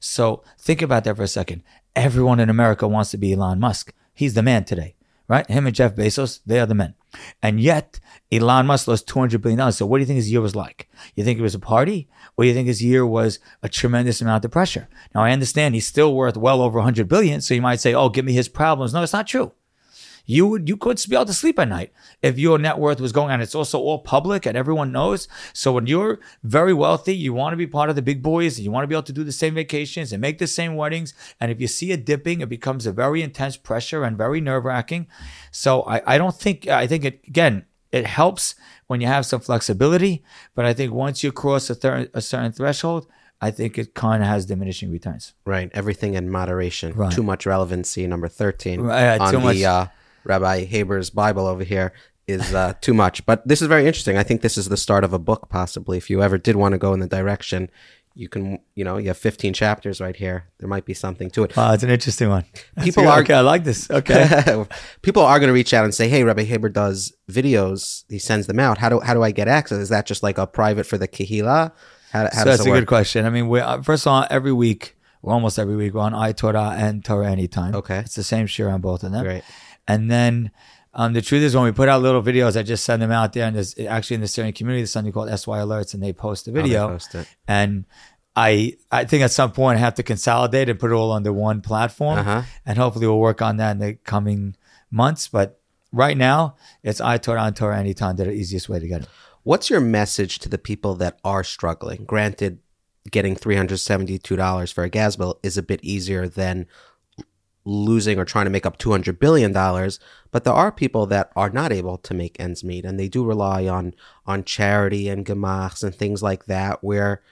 So 0.00 0.42
think 0.58 0.82
about 0.82 1.04
that 1.04 1.16
for 1.16 1.22
a 1.22 1.28
second. 1.28 1.62
Everyone 1.94 2.40
in 2.40 2.50
America 2.50 2.88
wants 2.88 3.12
to 3.12 3.18
be 3.18 3.34
Elon 3.34 3.60
Musk. 3.60 3.92
He's 4.14 4.34
the 4.34 4.42
man 4.42 4.64
today, 4.64 4.96
right? 5.28 5.48
Him 5.48 5.66
and 5.66 5.76
Jeff 5.76 5.94
Bezos, 5.94 6.40
they 6.46 6.58
are 6.58 6.66
the 6.66 6.74
men. 6.74 6.94
And 7.42 7.60
yet, 7.60 8.00
Elon 8.32 8.66
Musk 8.66 8.88
lost 8.88 9.06
$200 9.06 9.40
billion. 9.40 9.72
So 9.72 9.86
what 9.86 9.98
do 9.98 10.00
you 10.00 10.06
think 10.06 10.16
his 10.16 10.30
year 10.30 10.40
was 10.40 10.56
like? 10.56 10.88
You 11.14 11.24
think 11.24 11.38
it 11.38 11.42
was 11.42 11.54
a 11.54 11.58
party? 11.58 12.08
Or 12.36 12.44
you 12.44 12.54
think 12.54 12.68
his 12.68 12.82
year 12.82 13.06
was 13.06 13.38
a 13.62 13.68
tremendous 13.68 14.20
amount 14.20 14.44
of 14.44 14.50
pressure? 14.50 14.88
Now, 15.14 15.22
I 15.22 15.32
understand 15.32 15.74
he's 15.74 15.86
still 15.86 16.14
worth 16.14 16.36
well 16.36 16.60
over 16.60 16.78
100 16.78 17.08
billion. 17.08 17.40
So 17.40 17.54
you 17.54 17.62
might 17.62 17.80
say, 17.80 17.94
oh, 17.94 18.08
give 18.08 18.24
me 18.24 18.32
his 18.32 18.48
problems. 18.48 18.92
No, 18.92 19.02
it's 19.02 19.12
not 19.12 19.26
true 19.26 19.52
you 20.30 20.46
would 20.46 20.68
you 20.68 20.76
could 20.76 21.02
be 21.08 21.16
able 21.16 21.24
to 21.24 21.32
sleep 21.32 21.58
at 21.58 21.68
night 21.68 21.90
if 22.20 22.38
your 22.38 22.58
net 22.58 22.78
worth 22.78 23.00
was 23.00 23.12
going 23.12 23.30
on. 23.32 23.40
It's 23.40 23.54
also 23.54 23.78
all 23.80 23.98
public 24.00 24.44
and 24.46 24.58
everyone 24.58 24.92
knows. 24.92 25.26
So 25.54 25.72
when 25.72 25.86
you're 25.86 26.20
very 26.42 26.74
wealthy, 26.74 27.16
you 27.16 27.32
want 27.32 27.54
to 27.54 27.56
be 27.56 27.66
part 27.66 27.88
of 27.88 27.96
the 27.96 28.02
big 28.02 28.22
boys. 28.22 28.58
And 28.58 28.64
you 28.66 28.70
want 28.70 28.84
to 28.84 28.88
be 28.88 28.94
able 28.94 29.04
to 29.04 29.12
do 29.20 29.24
the 29.24 29.32
same 29.32 29.54
vacations 29.54 30.12
and 30.12 30.20
make 30.20 30.36
the 30.38 30.46
same 30.46 30.76
weddings. 30.76 31.14
And 31.40 31.50
if 31.50 31.60
you 31.62 31.66
see 31.66 31.92
it 31.92 32.04
dipping, 32.04 32.42
it 32.42 32.50
becomes 32.50 32.84
a 32.84 32.92
very 32.92 33.22
intense 33.22 33.56
pressure 33.56 34.04
and 34.04 34.18
very 34.18 34.40
nerve 34.42 34.66
wracking. 34.66 35.06
So 35.50 35.82
I, 35.94 36.14
I 36.14 36.18
don't 36.18 36.36
think 36.36 36.68
I 36.68 36.86
think 36.86 37.04
it 37.06 37.20
again. 37.26 37.64
It 37.90 38.04
helps 38.04 38.54
when 38.86 39.00
you 39.00 39.06
have 39.06 39.24
some 39.24 39.40
flexibility, 39.40 40.22
but 40.54 40.66
I 40.66 40.74
think 40.74 40.92
once 40.92 41.24
you 41.24 41.32
cross 41.32 41.70
a, 41.70 41.74
thir- 41.74 42.10
a 42.12 42.20
certain 42.20 42.52
threshold, 42.52 43.06
I 43.40 43.50
think 43.50 43.78
it 43.78 43.94
kind 43.94 44.22
of 44.22 44.28
has 44.28 44.44
diminishing 44.44 44.90
returns. 44.90 45.32
Right. 45.46 45.70
Everything 45.72 46.12
in 46.14 46.28
moderation. 46.28 46.92
Right. 46.92 47.10
Too 47.12 47.22
much 47.22 47.46
relevancy. 47.46 48.06
Number 48.06 48.28
13 48.28 48.80
Right, 48.82 49.18
on 49.18 49.30
too 49.32 49.38
the 49.38 49.42
much- 49.44 49.62
Uh, 49.62 49.86
Rabbi 50.28 50.64
Haber's 50.66 51.10
Bible 51.10 51.46
over 51.46 51.64
here 51.64 51.92
is 52.26 52.54
uh, 52.54 52.74
too 52.82 52.92
much. 52.94 53.24
But 53.26 53.46
this 53.48 53.62
is 53.62 53.68
very 53.68 53.86
interesting. 53.86 54.16
I 54.18 54.22
think 54.22 54.42
this 54.42 54.58
is 54.58 54.68
the 54.68 54.76
start 54.76 55.02
of 55.02 55.12
a 55.12 55.18
book, 55.18 55.48
possibly. 55.48 55.96
If 55.96 56.10
you 56.10 56.22
ever 56.22 56.36
did 56.38 56.56
want 56.56 56.72
to 56.74 56.78
go 56.78 56.92
in 56.92 57.00
the 57.00 57.06
direction, 57.06 57.70
you 58.14 58.28
can, 58.28 58.58
you 58.74 58.84
know, 58.84 58.96
you 58.98 59.08
have 59.08 59.16
15 59.16 59.52
chapters 59.54 60.00
right 60.00 60.14
here. 60.14 60.44
There 60.58 60.68
might 60.68 60.84
be 60.84 60.92
something 60.92 61.30
to 61.30 61.44
it. 61.44 61.56
Wow, 61.56 61.72
it's 61.72 61.82
an 61.84 61.90
interesting 61.90 62.28
one. 62.28 62.44
People 62.82 63.04
That's- 63.04 63.18
are- 63.18 63.22
okay. 63.22 63.34
I 63.34 63.40
like 63.40 63.64
this. 63.64 63.90
Okay. 63.90 64.64
People 65.02 65.22
are 65.22 65.38
going 65.38 65.46
to 65.48 65.54
reach 65.54 65.72
out 65.72 65.84
and 65.84 65.94
say, 65.94 66.08
"Hey, 66.08 66.22
Rabbi 66.24 66.42
Haber 66.42 66.68
does 66.68 67.12
videos. 67.30 68.04
He 68.10 68.18
sends 68.18 68.46
them 68.46 68.58
out. 68.58 68.76
How 68.78 68.88
do 68.88 69.00
how 69.00 69.14
do 69.14 69.22
I 69.22 69.30
get 69.30 69.48
access? 69.48 69.78
Is 69.78 69.88
that 69.88 70.04
just 70.04 70.22
like 70.22 70.36
a 70.36 70.46
private 70.46 70.84
for 70.84 70.98
the 70.98 71.08
kahila? 71.08 71.72
How, 72.12 72.22
how 72.24 72.28
so 72.30 72.34
does 72.34 72.44
that's 72.44 72.60
it 72.60 72.66
a 72.66 72.70
work? 72.70 72.80
good 72.80 72.86
question. 72.88 73.24
I 73.24 73.30
mean, 73.30 73.48
we 73.48 73.60
uh, 73.60 73.82
first 73.82 74.06
of 74.06 74.12
all, 74.12 74.26
every 74.30 74.52
week, 74.52 74.96
well, 75.22 75.34
almost 75.34 75.58
every 75.58 75.76
week, 75.76 75.94
we're 75.94 76.00
on 76.00 76.12
iTorah 76.12 76.76
and 76.76 77.04
Torah 77.04 77.30
Anytime. 77.30 77.74
Okay. 77.76 77.98
It's 78.00 78.16
the 78.16 78.22
same 78.24 78.46
share 78.46 78.68
on 78.70 78.80
both 78.80 79.04
of 79.04 79.12
them. 79.12 79.22
Great. 79.24 79.44
And 79.88 80.08
then 80.10 80.52
um, 80.94 81.12
the 81.14 81.22
truth 81.22 81.42
is, 81.42 81.54
when 81.56 81.64
we 81.64 81.72
put 81.72 81.88
out 81.88 82.02
little 82.02 82.22
videos, 82.22 82.56
I 82.56 82.62
just 82.62 82.84
send 82.84 83.02
them 83.02 83.10
out 83.10 83.32
there. 83.32 83.46
And 83.46 83.56
there's 83.56 83.76
actually 83.78 84.16
in 84.16 84.20
the 84.20 84.28
Syrian 84.28 84.52
community, 84.52 84.82
there's 84.82 84.92
something 84.92 85.12
called 85.12 85.28
SY 85.30 85.58
Alerts, 85.58 85.94
and 85.94 86.02
they 86.02 86.12
post 86.12 86.44
the 86.44 86.50
Oh, 86.52 86.54
video. 86.54 86.88
post 86.88 87.14
it. 87.14 87.26
And 87.48 87.84
I, 88.36 88.74
I 88.92 89.04
think 89.04 89.22
at 89.24 89.32
some 89.32 89.50
point 89.52 89.78
I 89.78 89.80
have 89.80 89.94
to 89.96 90.02
consolidate 90.04 90.68
and 90.68 90.78
put 90.78 90.90
it 90.92 90.94
all 90.94 91.10
under 91.10 91.32
one 91.32 91.60
platform. 91.62 92.18
Uh-huh. 92.18 92.42
And 92.66 92.78
hopefully 92.78 93.06
we'll 93.06 93.18
work 93.18 93.42
on 93.42 93.56
that 93.56 93.72
in 93.72 93.78
the 93.78 93.94
coming 93.94 94.54
months. 94.90 95.26
But 95.28 95.58
right 95.92 96.16
now, 96.16 96.56
it's 96.82 97.00
iTorah 97.00 97.46
and 97.48 97.56
Torah 97.56 97.78
Anytime. 97.78 98.16
They're 98.16 98.26
the 98.26 98.32
easiest 98.32 98.68
way 98.68 98.78
to 98.78 98.86
get 98.86 99.02
it. 99.02 99.08
What's 99.42 99.70
your 99.70 99.80
message 99.80 100.38
to 100.40 100.48
the 100.48 100.58
people 100.58 100.94
that 100.96 101.18
are 101.24 101.42
struggling? 101.42 102.04
Granted, 102.04 102.58
getting 103.10 103.34
$372 103.34 104.72
for 104.72 104.84
a 104.84 104.88
gas 104.90 105.16
bill 105.16 105.38
is 105.42 105.56
a 105.56 105.62
bit 105.62 105.80
easier 105.82 106.28
than 106.28 106.66
losing 107.68 108.18
or 108.18 108.24
trying 108.24 108.46
to 108.46 108.50
make 108.50 108.64
up 108.64 108.78
$200 108.78 109.18
billion, 109.18 109.52
but 109.52 110.44
there 110.44 110.54
are 110.54 110.72
people 110.72 111.06
that 111.06 111.30
are 111.36 111.50
not 111.50 111.70
able 111.70 111.98
to 111.98 112.14
make 112.14 112.40
ends 112.40 112.64
meet 112.64 112.84
and 112.84 112.98
they 112.98 113.08
do 113.08 113.24
rely 113.24 113.66
on 113.66 113.94
on 114.26 114.42
charity 114.42 115.08
and 115.08 115.26
gemachs 115.26 115.84
and 115.84 115.94
things 115.94 116.22
like 116.22 116.46
that 116.46 116.82
where 116.82 117.22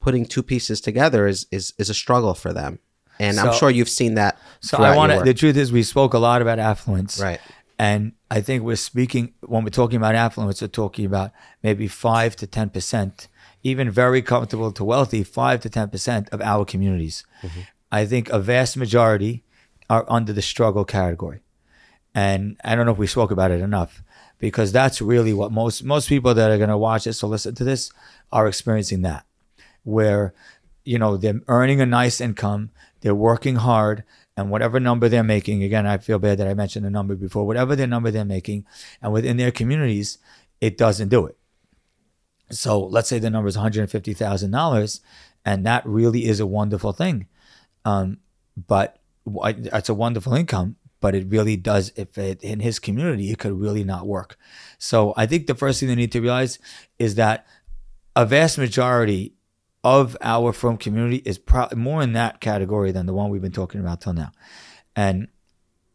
putting 0.00 0.26
two 0.26 0.42
pieces 0.42 0.80
together 0.80 1.26
is 1.26 1.46
is, 1.50 1.72
is 1.78 1.88
a 1.88 1.94
struggle 1.94 2.34
for 2.34 2.52
them. 2.52 2.78
And 3.18 3.40
I'm 3.40 3.54
sure 3.54 3.70
you've 3.70 3.88
seen 3.88 4.14
that. 4.16 4.38
So 4.60 4.76
I 4.76 4.94
want 4.94 5.10
to. 5.10 5.20
The 5.20 5.32
truth 5.32 5.56
is, 5.56 5.72
we 5.72 5.82
spoke 5.82 6.12
a 6.12 6.18
lot 6.18 6.42
about 6.42 6.58
affluence, 6.58 7.18
Right. 7.18 7.40
And 7.78 8.12
I 8.30 8.42
think 8.42 8.62
we're 8.62 8.76
speaking 8.76 9.32
when 9.40 9.64
we're 9.64 9.70
talking 9.70 9.96
about 9.96 10.14
affluence, 10.14 10.60
we're 10.60 10.68
talking 10.68 11.06
about 11.06 11.32
maybe 11.62 11.88
five 11.88 12.36
to 12.36 12.46
ten 12.46 12.68
percent, 12.68 13.28
even 13.62 13.90
very 13.90 14.20
comfortable 14.20 14.70
to 14.72 14.84
wealthy, 14.84 15.24
five 15.24 15.60
to 15.60 15.70
ten 15.70 15.88
percent 15.88 16.28
of 16.30 16.42
our 16.42 16.66
communities. 16.66 17.24
Mm-hmm. 17.42 17.60
I 17.90 18.04
think 18.04 18.28
a 18.28 18.38
vast 18.38 18.76
majority 18.76 19.44
are 19.88 20.04
under 20.08 20.32
the 20.32 20.42
struggle 20.42 20.84
category, 20.84 21.40
and 22.14 22.56
I 22.64 22.74
don't 22.74 22.86
know 22.86 22.92
if 22.92 22.98
we 22.98 23.06
spoke 23.06 23.30
about 23.30 23.50
it 23.50 23.60
enough 23.60 24.02
because 24.38 24.72
that's 24.72 25.00
really 25.00 25.32
what 25.32 25.52
most 25.52 25.84
most 25.84 26.08
people 26.08 26.34
that 26.34 26.50
are 26.50 26.58
going 26.58 26.68
to 26.68 26.78
watch 26.78 27.04
this 27.04 27.22
or 27.22 27.28
listen 27.28 27.54
to 27.54 27.64
this 27.64 27.90
are 28.30 28.46
experiencing 28.46 29.02
that 29.02 29.24
where 29.84 30.34
you 30.84 30.98
know 30.98 31.16
they're 31.16 31.40
earning 31.48 31.80
a 31.80 31.86
nice 31.86 32.20
income 32.20 32.70
they're 33.00 33.14
working 33.14 33.56
hard 33.56 34.04
and 34.36 34.50
whatever 34.50 34.78
number 34.78 35.08
they're 35.08 35.22
making 35.22 35.62
again 35.62 35.86
i 35.86 35.96
feel 35.96 36.18
bad 36.18 36.36
that 36.36 36.46
i 36.46 36.52
mentioned 36.52 36.84
the 36.84 36.90
number 36.90 37.14
before 37.14 37.46
whatever 37.46 37.74
their 37.74 37.86
number 37.86 38.10
they're 38.10 38.26
making 38.26 38.62
and 39.00 39.10
within 39.10 39.38
their 39.38 39.50
communities 39.50 40.18
it 40.60 40.78
doesn't 40.78 41.08
do 41.08 41.26
it. 41.26 41.36
So 42.50 42.84
let's 42.84 43.08
say 43.08 43.18
the 43.18 43.30
number 43.30 43.48
is 43.48 43.56
$150000 43.56 45.00
and 45.44 45.66
that 45.66 45.86
really 45.86 46.26
is 46.26 46.40
a 46.40 46.46
wonderful 46.46 46.92
thing. 46.92 47.26
Um, 47.84 48.18
but 48.66 48.98
it's 49.26 49.88
a 49.88 49.94
wonderful 49.94 50.34
income 50.34 50.76
but 51.00 51.14
it 51.14 51.26
really 51.28 51.56
does 51.56 51.92
if 51.96 52.16
it 52.16 52.42
in 52.42 52.60
his 52.60 52.78
community 52.78 53.30
it 53.30 53.38
could 53.38 53.58
really 53.58 53.84
not 53.84 54.06
work 54.06 54.36
so 54.78 55.12
i 55.16 55.26
think 55.26 55.46
the 55.46 55.54
first 55.54 55.80
thing 55.80 55.88
they 55.88 55.94
need 55.94 56.12
to 56.12 56.20
realize 56.20 56.58
is 56.98 57.16
that 57.16 57.46
a 58.14 58.24
vast 58.24 58.56
majority 58.56 59.34
of 59.86 60.16
our 60.20 60.52
frum 60.52 60.76
community 60.76 61.18
is 61.18 61.38
pro- 61.38 61.68
more 61.76 62.02
in 62.02 62.12
that 62.12 62.40
category 62.40 62.90
than 62.90 63.06
the 63.06 63.14
one 63.14 63.30
we've 63.30 63.40
been 63.40 63.52
talking 63.52 63.80
about 63.80 64.00
till 64.00 64.14
now. 64.14 64.32
And 64.96 65.28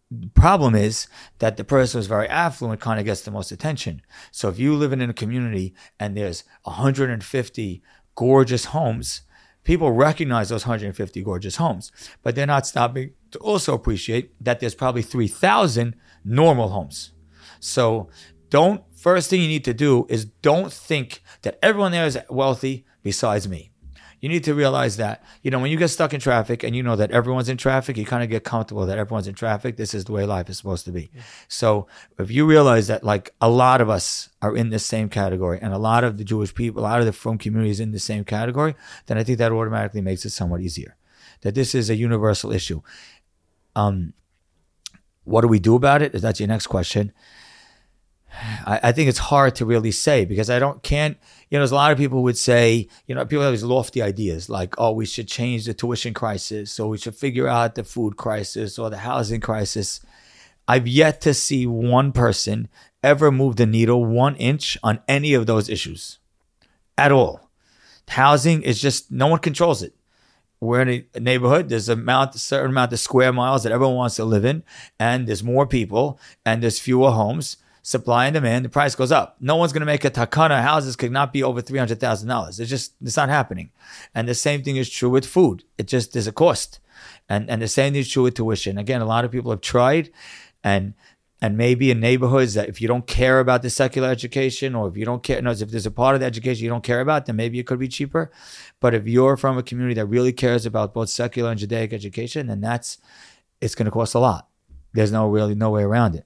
the 0.10 0.30
problem 0.30 0.76
is 0.76 1.08
that 1.40 1.58
the 1.58 1.66
person 1.66 2.00
who's 2.00 2.08
very 2.08 2.30
affluent 2.30 2.80
kind 2.80 3.02
of 3.02 3.06
gets 3.06 3.22
the 3.22 3.32
most 3.32 3.52
attention. 3.52 4.02
So 4.32 4.48
if 4.48 4.58
you 4.58 4.76
live 4.76 4.94
in 4.94 5.02
a 5.02 5.14
community 5.14 5.74
and 6.00 6.16
there's 6.16 6.46
150 6.64 7.84
gorgeous 8.16 8.66
homes, 8.66 9.24
people 9.64 9.92
recognize 9.92 10.50
those 10.50 10.66
150 10.66 11.24
gorgeous 11.24 11.58
homes, 11.58 11.92
but 12.24 12.36
they're 12.36 12.46
not 12.46 12.68
stopping 12.68 13.12
to 13.32 13.40
also 13.40 13.74
appreciate 13.74 14.32
that 14.44 14.60
there's 14.60 14.76
probably 14.76 15.02
3,000 15.02 15.96
normal 16.24 16.70
homes. 16.70 17.14
So 17.60 18.10
don't, 18.50 18.84
first 18.96 19.30
thing 19.30 19.42
you 19.42 19.48
need 19.48 19.66
to 19.66 19.74
do 19.74 20.06
is 20.10 20.26
don't 20.26 20.72
think 20.72 21.24
that 21.44 21.58
everyone 21.62 21.92
there 21.92 22.06
is 22.06 22.18
wealthy 22.30 22.86
besides 23.04 23.48
me 23.48 23.71
you 24.22 24.30
need 24.30 24.44
to 24.44 24.54
realize 24.54 24.98
that, 24.98 25.24
you 25.42 25.50
know, 25.50 25.60
when 25.60 25.72
you 25.72 25.78
get 25.78 25.88
stuck 25.90 26.14
in 26.14 26.20
traffic 26.20 26.64
and 26.64 26.76
you 26.76 26.84
know 26.84 26.96
that 26.96 27.10
everyone's 27.10 27.50
in 27.50 27.58
traffic, 27.58 27.98
you 27.98 28.06
kind 28.06 28.24
of 28.24 28.30
get 28.30 28.44
comfortable 28.44 28.86
that 28.86 29.00
everyone's 29.00 29.28
in 29.28 29.34
traffic. 29.34 29.78
This 29.78 29.96
is 29.96 30.06
the 30.06 30.12
way 30.12 30.26
life 30.26 30.48
is 30.48 30.58
supposed 30.58 30.86
to 30.86 30.92
be. 30.92 31.10
Yeah. 31.14 31.22
So 31.48 31.88
if 32.20 32.30
you 32.30 32.46
realize 32.46 32.86
that 32.88 33.04
like 33.04 33.34
a 33.42 33.50
lot 33.50 33.82
of 33.82 33.90
us 33.90 34.30
are 34.42 34.56
in 34.56 34.70
the 34.70 34.78
same 34.78 35.10
category 35.10 35.58
and 35.60 35.74
a 35.74 35.80
lot 35.80 36.04
of 36.04 36.20
the 36.20 36.24
Jewish 36.24 36.54
people, 36.54 36.84
a 36.84 36.86
lot 36.86 37.00
of 37.00 37.08
the 37.08 37.14
from 37.14 37.40
communities 37.40 37.80
in 37.80 37.92
the 37.92 38.00
same 38.00 38.24
category, 38.24 38.76
then 39.08 39.18
I 39.18 39.24
think 39.24 39.40
that 39.40 39.52
automatically 39.52 40.02
makes 40.02 40.24
it 40.24 40.30
somewhat 40.30 40.62
easier. 40.62 40.96
That 41.42 41.56
this 41.56 41.74
is 41.74 41.90
a 41.90 41.96
universal 41.96 42.52
issue. 42.52 42.82
Um, 43.76 44.14
what 45.24 45.42
do 45.42 45.48
we 45.48 45.60
do 45.60 45.76
about 45.76 46.04
it? 46.04 46.14
If 46.14 46.22
that's 46.22 46.40
your 46.40 46.48
next 46.48 46.68
question. 46.68 47.12
I, 48.66 48.80
I 48.84 48.92
think 48.92 49.10
it's 49.10 49.20
hard 49.20 49.56
to 49.56 49.66
really 49.66 49.92
say 49.92 50.26
because 50.26 50.50
I 50.50 50.60
don't 50.60 50.82
can't 50.84 51.18
you 51.52 51.58
know, 51.58 51.64
there's 51.64 51.72
a 51.72 51.76
lot 51.76 51.92
of 51.92 51.98
people 51.98 52.24
would 52.24 52.38
say, 52.38 52.88
you 53.06 53.14
know, 53.14 53.26
people 53.26 53.44
have 53.44 53.52
these 53.52 53.62
lofty 53.64 54.02
ideas 54.02 54.50
like, 54.50 54.74
oh, 54.78 54.94
we 54.94 55.06
should 55.06 55.28
change 55.28 55.66
the 55.66 55.74
tuition 55.74 56.14
crisis, 56.14 56.80
or 56.80 56.90
we 56.90 56.98
should 56.98 57.14
figure 57.14 57.48
out 57.48 57.76
the 57.76 57.84
food 57.84 58.16
crisis 58.16 58.80
or 58.80 58.90
the 58.90 59.00
housing 59.00 59.42
crisis. 59.42 60.00
I've 60.66 60.88
yet 60.88 61.20
to 61.22 61.34
see 61.34 61.68
one 61.68 62.14
person 62.14 62.70
ever 63.04 63.32
move 63.32 63.58
the 63.58 63.66
needle 63.66 64.06
one 64.06 64.38
inch 64.38 64.78
on 64.82 65.02
any 65.10 65.34
of 65.34 65.46
those 65.46 65.68
issues 65.68 66.20
at 66.98 67.12
all. 67.12 67.50
Housing 68.08 68.62
is 68.62 68.82
just 68.82 69.12
no 69.12 69.28
one 69.28 69.40
controls 69.40 69.84
it. 69.84 69.94
We're 70.62 70.82
in 70.82 71.06
a 71.14 71.20
neighborhood. 71.20 71.68
There's 71.68 71.90
a 71.90 71.94
amount, 71.94 72.36
a 72.36 72.40
certain 72.40 72.72
amount 72.72 72.94
of 72.94 73.00
square 73.00 73.34
miles 73.34 73.64
that 73.64 73.74
everyone 73.74 73.96
wants 73.96 74.16
to 74.18 74.26
live 74.26 74.46
in, 74.46 74.64
and 75.00 75.28
there's 75.28 75.44
more 75.44 75.68
people, 75.68 76.18
and 76.46 76.64
there's 76.64 76.80
fewer 76.80 77.12
homes 77.12 77.58
supply 77.82 78.26
and 78.26 78.34
demand, 78.34 78.66
the 78.66 78.70
price 78.70 78.96
goes 78.96 79.12
up. 79.12 79.38
No 79.40 79.56
one's 79.56 79.74
going 79.74 79.82
to 79.82 79.86
make 79.86 80.06
a 80.06 80.12
takana. 80.12 80.62
Houses 80.62 80.96
could 80.96 81.12
not 81.12 81.34
be 81.34 81.44
over 81.44 81.62
three 81.62 81.80
hundred 81.80 82.00
thousand 82.00 82.28
dollars. 82.28 82.60
It's 82.60 82.70
just 82.70 82.94
it's 83.02 83.18
not 83.18 83.30
happening. 83.30 83.72
And 84.14 84.28
the 84.28 84.36
same 84.36 84.64
thing 84.64 84.78
is 84.78 84.90
true 84.90 85.10
with 85.10 85.26
food. 85.26 85.64
It 85.78 85.88
just 85.88 86.14
there's 86.14 86.28
a 86.28 86.32
cost, 86.32 86.80
and 87.28 87.50
and 87.50 87.62
the 87.62 87.68
same 87.68 87.94
thing 87.94 88.02
is 88.02 88.10
true 88.10 88.24
with 88.24 88.36
tuition. 88.36 88.78
Again, 88.78 89.02
a 89.02 89.06
lot 89.06 89.26
of 89.26 89.32
people 89.32 89.52
have 89.52 89.62
tried, 89.62 90.12
and 90.64 90.94
and 91.42 91.58
maybe 91.58 91.90
in 91.90 92.00
neighborhoods 92.00 92.54
that 92.54 92.70
if 92.70 92.82
you 92.82 92.88
don't 92.88 93.08
care 93.08 93.40
about 93.40 93.64
the 93.64 93.70
secular 93.70 94.10
education, 94.10 94.76
or 94.76 94.88
if 94.88 94.96
you 94.96 95.06
don't 95.06 95.24
care, 95.24 95.42
no, 95.42 95.50
if 95.50 95.72
there's 95.72 95.88
a 95.88 95.92
part 95.92 96.14
of 96.14 96.22
the 96.22 96.28
education 96.28 96.64
you 96.64 96.70
don't 96.70 96.84
care 96.84 97.02
about, 97.02 97.26
then 97.26 97.36
maybe 97.36 97.58
it 97.58 97.66
could 97.66 97.80
be 97.80 97.88
cheaper. 97.88 98.32
But 98.80 98.94
if 98.94 99.08
you're 99.08 99.38
from 99.38 99.58
a 99.58 99.64
community 99.64 99.96
that 99.96 100.06
really 100.06 100.34
cares 100.34 100.68
about 100.68 100.94
both 100.94 101.10
secular 101.10 101.50
and 101.50 101.60
Judaic 101.60 101.94
education, 101.94 102.46
then 102.46 102.62
that's 102.62 103.00
it's 103.60 103.74
going 103.74 103.86
to 103.86 103.92
cost 103.92 104.14
a 104.14 104.20
lot. 104.20 104.50
There's 104.94 105.12
no 105.12 105.28
really 105.28 105.56
no 105.56 105.72
way 105.72 105.82
around 105.84 106.16
it. 106.16 106.26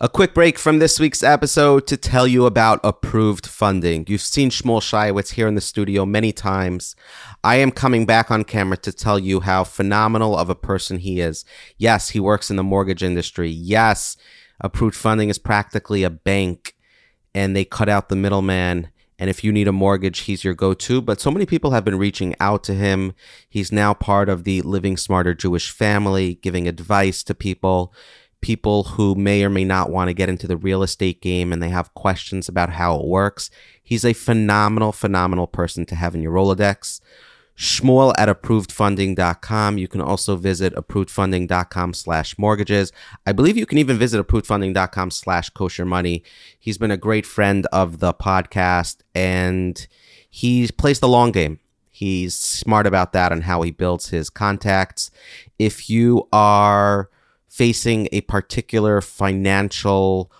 A 0.00 0.08
quick 0.08 0.32
break 0.32 0.60
from 0.60 0.78
this 0.78 1.00
week's 1.00 1.24
episode 1.24 1.88
to 1.88 1.96
tell 1.96 2.24
you 2.24 2.46
about 2.46 2.78
approved 2.84 3.48
funding. 3.48 4.04
You've 4.06 4.20
seen 4.20 4.48
Shmuel 4.48 4.80
Shayowitz 4.80 5.32
here 5.32 5.48
in 5.48 5.56
the 5.56 5.60
studio 5.60 6.06
many 6.06 6.30
times. 6.30 6.94
I 7.42 7.56
am 7.56 7.72
coming 7.72 8.06
back 8.06 8.30
on 8.30 8.44
camera 8.44 8.76
to 8.76 8.92
tell 8.92 9.18
you 9.18 9.40
how 9.40 9.64
phenomenal 9.64 10.36
of 10.36 10.50
a 10.50 10.54
person 10.54 10.98
he 10.98 11.18
is. 11.18 11.44
Yes, 11.78 12.10
he 12.10 12.20
works 12.20 12.48
in 12.48 12.54
the 12.54 12.62
mortgage 12.62 13.02
industry. 13.02 13.50
Yes, 13.50 14.16
approved 14.60 14.94
funding 14.94 15.30
is 15.30 15.38
practically 15.40 16.04
a 16.04 16.10
bank 16.10 16.76
and 17.34 17.56
they 17.56 17.64
cut 17.64 17.88
out 17.88 18.08
the 18.08 18.14
middleman. 18.14 18.90
And 19.18 19.28
if 19.28 19.42
you 19.42 19.50
need 19.50 19.66
a 19.66 19.72
mortgage, 19.72 20.20
he's 20.20 20.44
your 20.44 20.54
go 20.54 20.74
to. 20.74 21.02
But 21.02 21.20
so 21.20 21.32
many 21.32 21.44
people 21.44 21.72
have 21.72 21.84
been 21.84 21.98
reaching 21.98 22.36
out 22.38 22.62
to 22.64 22.74
him. 22.74 23.14
He's 23.48 23.72
now 23.72 23.94
part 23.94 24.28
of 24.28 24.44
the 24.44 24.62
Living 24.62 24.96
Smarter 24.96 25.34
Jewish 25.34 25.72
family, 25.72 26.36
giving 26.36 26.68
advice 26.68 27.24
to 27.24 27.34
people 27.34 27.92
people 28.40 28.84
who 28.84 29.14
may 29.14 29.44
or 29.44 29.50
may 29.50 29.64
not 29.64 29.90
want 29.90 30.08
to 30.08 30.14
get 30.14 30.28
into 30.28 30.46
the 30.46 30.56
real 30.56 30.82
estate 30.82 31.20
game 31.20 31.52
and 31.52 31.62
they 31.62 31.68
have 31.68 31.94
questions 31.94 32.48
about 32.48 32.70
how 32.70 32.98
it 32.98 33.06
works. 33.06 33.50
He's 33.82 34.04
a 34.04 34.12
phenomenal, 34.12 34.92
phenomenal 34.92 35.46
person 35.46 35.84
to 35.86 35.94
have 35.94 36.14
in 36.14 36.22
your 36.22 36.32
Rolodex. 36.32 37.00
Shmuel 37.56 38.14
at 38.16 38.28
approvedfunding.com. 38.28 39.78
You 39.78 39.88
can 39.88 40.00
also 40.00 40.36
visit 40.36 40.74
approvedfunding.com 40.76 41.92
slash 41.92 42.38
mortgages. 42.38 42.92
I 43.26 43.32
believe 43.32 43.56
you 43.56 43.66
can 43.66 43.78
even 43.78 43.98
visit 43.98 44.24
approvedfunding.com 44.24 45.10
slash 45.10 45.50
kosher 45.50 45.84
money. 45.84 46.22
He's 46.56 46.78
been 46.78 46.92
a 46.92 46.96
great 46.96 47.26
friend 47.26 47.66
of 47.72 47.98
the 47.98 48.14
podcast 48.14 48.98
and 49.12 49.84
he 50.30 50.68
plays 50.68 51.00
the 51.00 51.08
long 51.08 51.32
game. 51.32 51.58
He's 51.90 52.36
smart 52.36 52.86
about 52.86 53.12
that 53.14 53.32
and 53.32 53.42
how 53.42 53.62
he 53.62 53.72
builds 53.72 54.10
his 54.10 54.30
contacts. 54.30 55.10
If 55.58 55.90
you 55.90 56.28
are 56.32 57.10
facing 57.58 58.08
a 58.12 58.20
particular 58.20 59.00
financial 59.00 60.30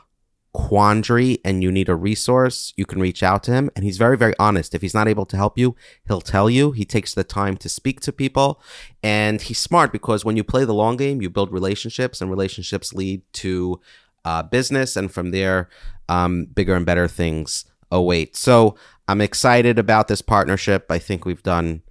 quandary 0.52 1.38
and 1.44 1.64
you 1.64 1.72
need 1.72 1.88
a 1.88 1.96
resource, 1.96 2.72
you 2.76 2.86
can 2.86 3.00
reach 3.00 3.24
out 3.24 3.42
to 3.42 3.50
him. 3.50 3.68
And 3.74 3.84
he's 3.84 3.98
very, 3.98 4.16
very 4.16 4.34
honest. 4.38 4.72
If 4.72 4.82
he's 4.82 4.94
not 4.94 5.08
able 5.08 5.26
to 5.26 5.36
help 5.36 5.58
you, 5.58 5.74
he'll 6.06 6.20
tell 6.20 6.48
you. 6.48 6.70
He 6.70 6.84
takes 6.84 7.14
the 7.14 7.24
time 7.24 7.56
to 7.56 7.68
speak 7.68 8.00
to 8.02 8.12
people. 8.12 8.62
And 9.02 9.42
he's 9.42 9.58
smart 9.58 9.90
because 9.90 10.24
when 10.24 10.36
you 10.36 10.44
play 10.44 10.64
the 10.64 10.74
long 10.74 10.96
game, 10.96 11.20
you 11.20 11.28
build 11.28 11.52
relationships, 11.52 12.20
and 12.20 12.30
relationships 12.30 12.92
lead 12.92 13.22
to 13.32 13.80
uh, 14.24 14.44
business. 14.44 14.94
And 14.94 15.10
from 15.10 15.32
there, 15.32 15.68
um, 16.08 16.44
bigger 16.44 16.76
and 16.76 16.86
better 16.86 17.08
things 17.08 17.64
await. 17.90 18.36
So 18.36 18.76
I'm 19.08 19.20
excited 19.20 19.76
about 19.76 20.06
this 20.06 20.22
partnership. 20.22 20.86
I 20.88 21.00
think 21.00 21.24
we've 21.24 21.42
done. 21.42 21.82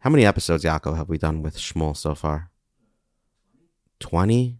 How 0.00 0.10
many 0.10 0.26
episodes, 0.26 0.64
Yaakov, 0.64 0.96
have 0.96 1.08
we 1.08 1.18
done 1.18 1.40
with 1.40 1.56
Shmuel 1.56 1.96
so 1.96 2.16
far? 2.16 2.50
20? 4.00 4.58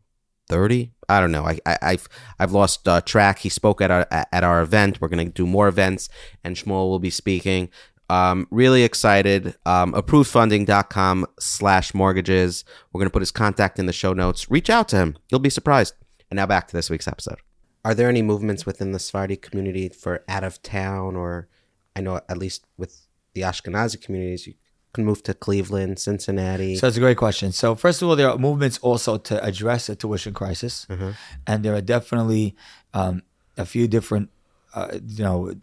30 0.52 0.92
i 1.08 1.20
don't 1.20 1.32
know. 1.32 1.46
I, 1.46 1.58
I 1.66 1.90
have 1.92 2.08
i've 2.38 2.52
lost 2.52 2.88
uh, 2.88 3.00
track. 3.02 3.40
He 3.40 3.48
spoke 3.48 3.80
at 3.80 3.90
our 3.90 4.06
at 4.10 4.44
our 4.44 4.62
event. 4.62 5.00
We're 5.00 5.08
going 5.08 5.26
to 5.26 5.32
do 5.32 5.46
more 5.46 5.68
events 5.68 6.08
and 6.44 6.56
shmuel 6.56 6.88
will 6.90 6.98
be 6.98 7.10
speaking. 7.10 7.68
Um, 8.08 8.46
really 8.50 8.82
excited. 8.82 9.54
Um, 9.64 9.92
approvedfunding.com 9.92 11.26
slash 11.38 11.94
mortgages. 11.94 12.64
We're 12.92 13.00
going 13.00 13.08
to 13.08 13.12
put 13.12 13.22
his 13.22 13.30
contact 13.30 13.78
in 13.78 13.86
the 13.86 13.92
show 13.92 14.12
notes. 14.12 14.50
Reach 14.50 14.68
out 14.68 14.88
to 14.88 14.96
him. 14.96 15.16
You'll 15.30 15.40
be 15.40 15.50
surprised. 15.50 15.94
And 16.30 16.36
now 16.36 16.46
back 16.46 16.68
to 16.68 16.76
this 16.76 16.90
week's 16.90 17.08
episode. 17.08 17.38
Are 17.84 17.94
there 17.94 18.08
any 18.08 18.22
movements 18.22 18.66
within 18.66 18.92
the 18.92 18.98
Sephardi 18.98 19.36
community 19.36 19.88
for 19.88 20.24
out 20.28 20.44
of 20.44 20.62
town 20.62 21.16
or 21.16 21.48
i 21.96 22.00
know 22.00 22.20
at 22.28 22.38
least 22.38 22.66
with 22.76 23.06
the 23.34 23.42
ashkenazi 23.42 24.00
communities 24.00 24.46
you 24.46 24.54
can 24.94 25.04
move 25.04 25.22
to 25.24 25.34
Cleveland, 25.34 25.98
Cincinnati? 25.98 26.76
So 26.76 26.86
that's 26.86 26.96
a 26.96 27.00
great 27.00 27.16
question. 27.16 27.52
So 27.52 27.74
first 27.74 28.02
of 28.02 28.08
all, 28.08 28.16
there 28.16 28.30
are 28.30 28.38
movements 28.38 28.78
also 28.78 29.16
to 29.18 29.42
address 29.42 29.86
the 29.86 29.96
tuition 29.96 30.34
crisis, 30.34 30.86
mm-hmm. 30.88 31.10
and 31.46 31.64
there 31.64 31.74
are 31.74 31.80
definitely 31.80 32.56
um, 32.94 33.22
a 33.56 33.64
few 33.64 33.88
different, 33.88 34.30
uh, 34.74 34.98
you 35.06 35.24
know, 35.24 35.54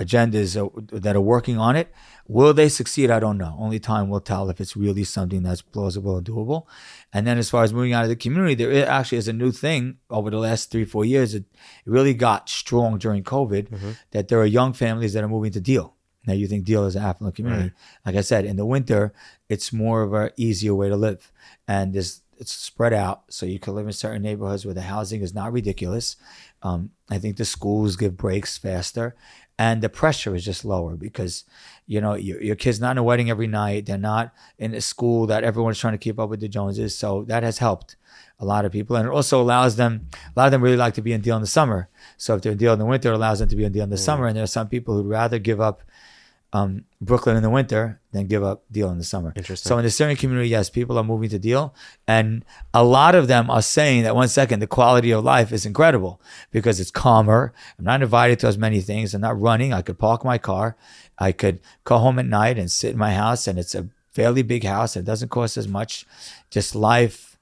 agendas 0.00 0.54
that 1.02 1.14
are 1.14 1.20
working 1.20 1.58
on 1.58 1.76
it. 1.76 1.92
Will 2.26 2.54
they 2.54 2.68
succeed? 2.68 3.10
I 3.10 3.20
don't 3.20 3.36
know. 3.36 3.54
Only 3.58 3.78
time 3.78 4.08
will 4.08 4.20
tell 4.20 4.48
if 4.48 4.60
it's 4.60 4.76
really 4.76 5.04
something 5.04 5.42
that's 5.42 5.62
plausible 5.62 6.16
and 6.16 6.26
doable. 6.26 6.64
And 7.12 7.26
then 7.26 7.38
as 7.38 7.50
far 7.50 7.64
as 7.64 7.72
moving 7.72 7.92
out 7.92 8.04
of 8.04 8.08
the 8.08 8.16
community, 8.16 8.54
there 8.54 8.88
actually 8.88 9.18
is 9.18 9.28
a 9.28 9.32
new 9.32 9.52
thing 9.52 9.98
over 10.08 10.30
the 10.30 10.38
last 10.38 10.70
three, 10.70 10.84
four 10.84 11.04
years. 11.04 11.34
It, 11.34 11.44
really 11.84 12.14
got 12.14 12.48
strong 12.48 12.98
during 12.98 13.24
COVID 13.24 13.68
mm-hmm. 13.68 13.90
that 14.12 14.28
there 14.28 14.38
are 14.38 14.46
young 14.46 14.72
families 14.72 15.12
that 15.12 15.24
are 15.24 15.28
moving 15.28 15.52
to 15.52 15.60
Deal. 15.60 15.96
Now 16.26 16.34
you 16.34 16.46
think 16.46 16.64
Deal 16.64 16.84
is 16.84 16.96
an 16.96 17.02
affluent 17.02 17.36
community. 17.36 17.62
Right. 17.64 17.72
Like 18.06 18.16
I 18.16 18.20
said, 18.20 18.44
in 18.44 18.56
the 18.56 18.66
winter, 18.66 19.12
it's 19.48 19.72
more 19.72 20.02
of 20.02 20.12
an 20.12 20.30
easier 20.36 20.74
way 20.74 20.88
to 20.88 20.96
live. 20.96 21.32
And 21.66 21.94
there's 21.94 22.22
it's 22.40 22.54
spread 22.54 22.94
out, 22.94 23.24
so 23.28 23.44
you 23.44 23.58
can 23.58 23.74
live 23.74 23.86
in 23.86 23.92
certain 23.92 24.22
neighborhoods 24.22 24.64
where 24.64 24.74
the 24.74 24.80
housing 24.80 25.20
is 25.20 25.34
not 25.34 25.52
ridiculous. 25.52 26.16
Um, 26.62 26.90
I 27.10 27.18
think 27.18 27.36
the 27.36 27.44
schools 27.44 27.96
give 27.96 28.16
breaks 28.16 28.56
faster, 28.56 29.14
and 29.58 29.82
the 29.82 29.90
pressure 29.90 30.34
is 30.34 30.42
just 30.42 30.64
lower 30.64 30.96
because 30.96 31.44
you 31.86 32.00
know 32.00 32.14
your, 32.14 32.42
your 32.42 32.56
kids 32.56 32.80
not 32.80 32.92
in 32.92 32.98
a 32.98 33.02
wedding 33.02 33.28
every 33.28 33.46
night. 33.46 33.84
They're 33.84 33.98
not 33.98 34.32
in 34.58 34.72
a 34.72 34.80
school 34.80 35.26
that 35.26 35.44
everyone's 35.44 35.78
trying 35.78 35.92
to 35.92 35.98
keep 35.98 36.18
up 36.18 36.30
with 36.30 36.40
the 36.40 36.48
Joneses. 36.48 36.96
So 36.96 37.24
that 37.24 37.42
has 37.42 37.58
helped 37.58 37.96
a 38.38 38.46
lot 38.46 38.64
of 38.64 38.72
people, 38.72 38.96
and 38.96 39.06
it 39.06 39.12
also 39.12 39.38
allows 39.42 39.76
them. 39.76 40.08
A 40.34 40.38
lot 40.38 40.46
of 40.46 40.52
them 40.52 40.62
really 40.62 40.78
like 40.78 40.94
to 40.94 41.02
be 41.02 41.12
in 41.12 41.20
Deal 41.20 41.36
in 41.36 41.42
the 41.42 41.46
summer. 41.46 41.90
So 42.16 42.36
if 42.36 42.40
they're 42.40 42.52
in 42.52 42.58
Deal 42.58 42.72
in 42.72 42.78
the 42.78 42.86
winter, 42.86 43.12
it 43.12 43.16
allows 43.16 43.40
them 43.40 43.50
to 43.50 43.56
be 43.56 43.64
in 43.64 43.72
Deal 43.72 43.84
in 43.84 43.90
the 43.90 43.96
mm. 43.96 43.98
summer. 43.98 44.26
And 44.26 44.34
there 44.34 44.44
are 44.44 44.46
some 44.46 44.68
people 44.68 44.94
who'd 44.94 45.06
rather 45.06 45.38
give 45.38 45.60
up 45.60 45.82
um, 46.52 46.84
Brooklyn 47.00 47.36
in 47.36 47.42
the 47.42 47.50
winter 47.50 48.00
than 48.12 48.26
give 48.26 48.42
up 48.42 48.64
Deal 48.70 48.90
in 48.90 48.98
the 48.98 49.04
summer. 49.04 49.32
Interesting. 49.36 49.68
So 49.68 49.78
in 49.78 49.84
the 49.84 49.90
Syrian 49.90 50.16
community, 50.16 50.48
yes, 50.48 50.68
people 50.68 50.98
are 50.98 51.04
moving 51.04 51.28
to 51.30 51.38
Deal, 51.38 51.74
and 52.08 52.44
a 52.74 52.82
lot 52.82 53.14
of 53.14 53.28
them 53.28 53.50
are 53.50 53.62
saying 53.62 54.02
that 54.02 54.16
one 54.16 54.28
second 54.28 54.60
the 54.60 54.66
quality 54.66 55.12
of 55.12 55.22
life 55.24 55.52
is 55.52 55.64
incredible 55.64 56.20
because 56.50 56.80
it's 56.80 56.90
calmer. 56.90 57.52
I'm 57.78 57.84
not 57.84 58.02
invited 58.02 58.40
to 58.40 58.48
as 58.48 58.58
many 58.58 58.80
things. 58.80 59.14
I'm 59.14 59.20
not 59.20 59.40
running. 59.40 59.72
I 59.72 59.82
could 59.82 59.98
park 59.98 60.24
my 60.24 60.38
car. 60.38 60.76
I 61.18 61.32
could 61.32 61.60
go 61.84 61.98
home 61.98 62.18
at 62.18 62.26
night 62.26 62.58
and 62.58 62.70
sit 62.70 62.92
in 62.92 62.98
my 62.98 63.14
house, 63.14 63.46
and 63.46 63.58
it's 63.58 63.74
a 63.74 63.88
fairly 64.12 64.42
big 64.42 64.64
house. 64.64 64.96
It 64.96 65.04
doesn't 65.04 65.28
cost 65.28 65.56
as 65.56 65.68
much. 65.68 66.06
Just 66.50 66.74
life 66.74 67.36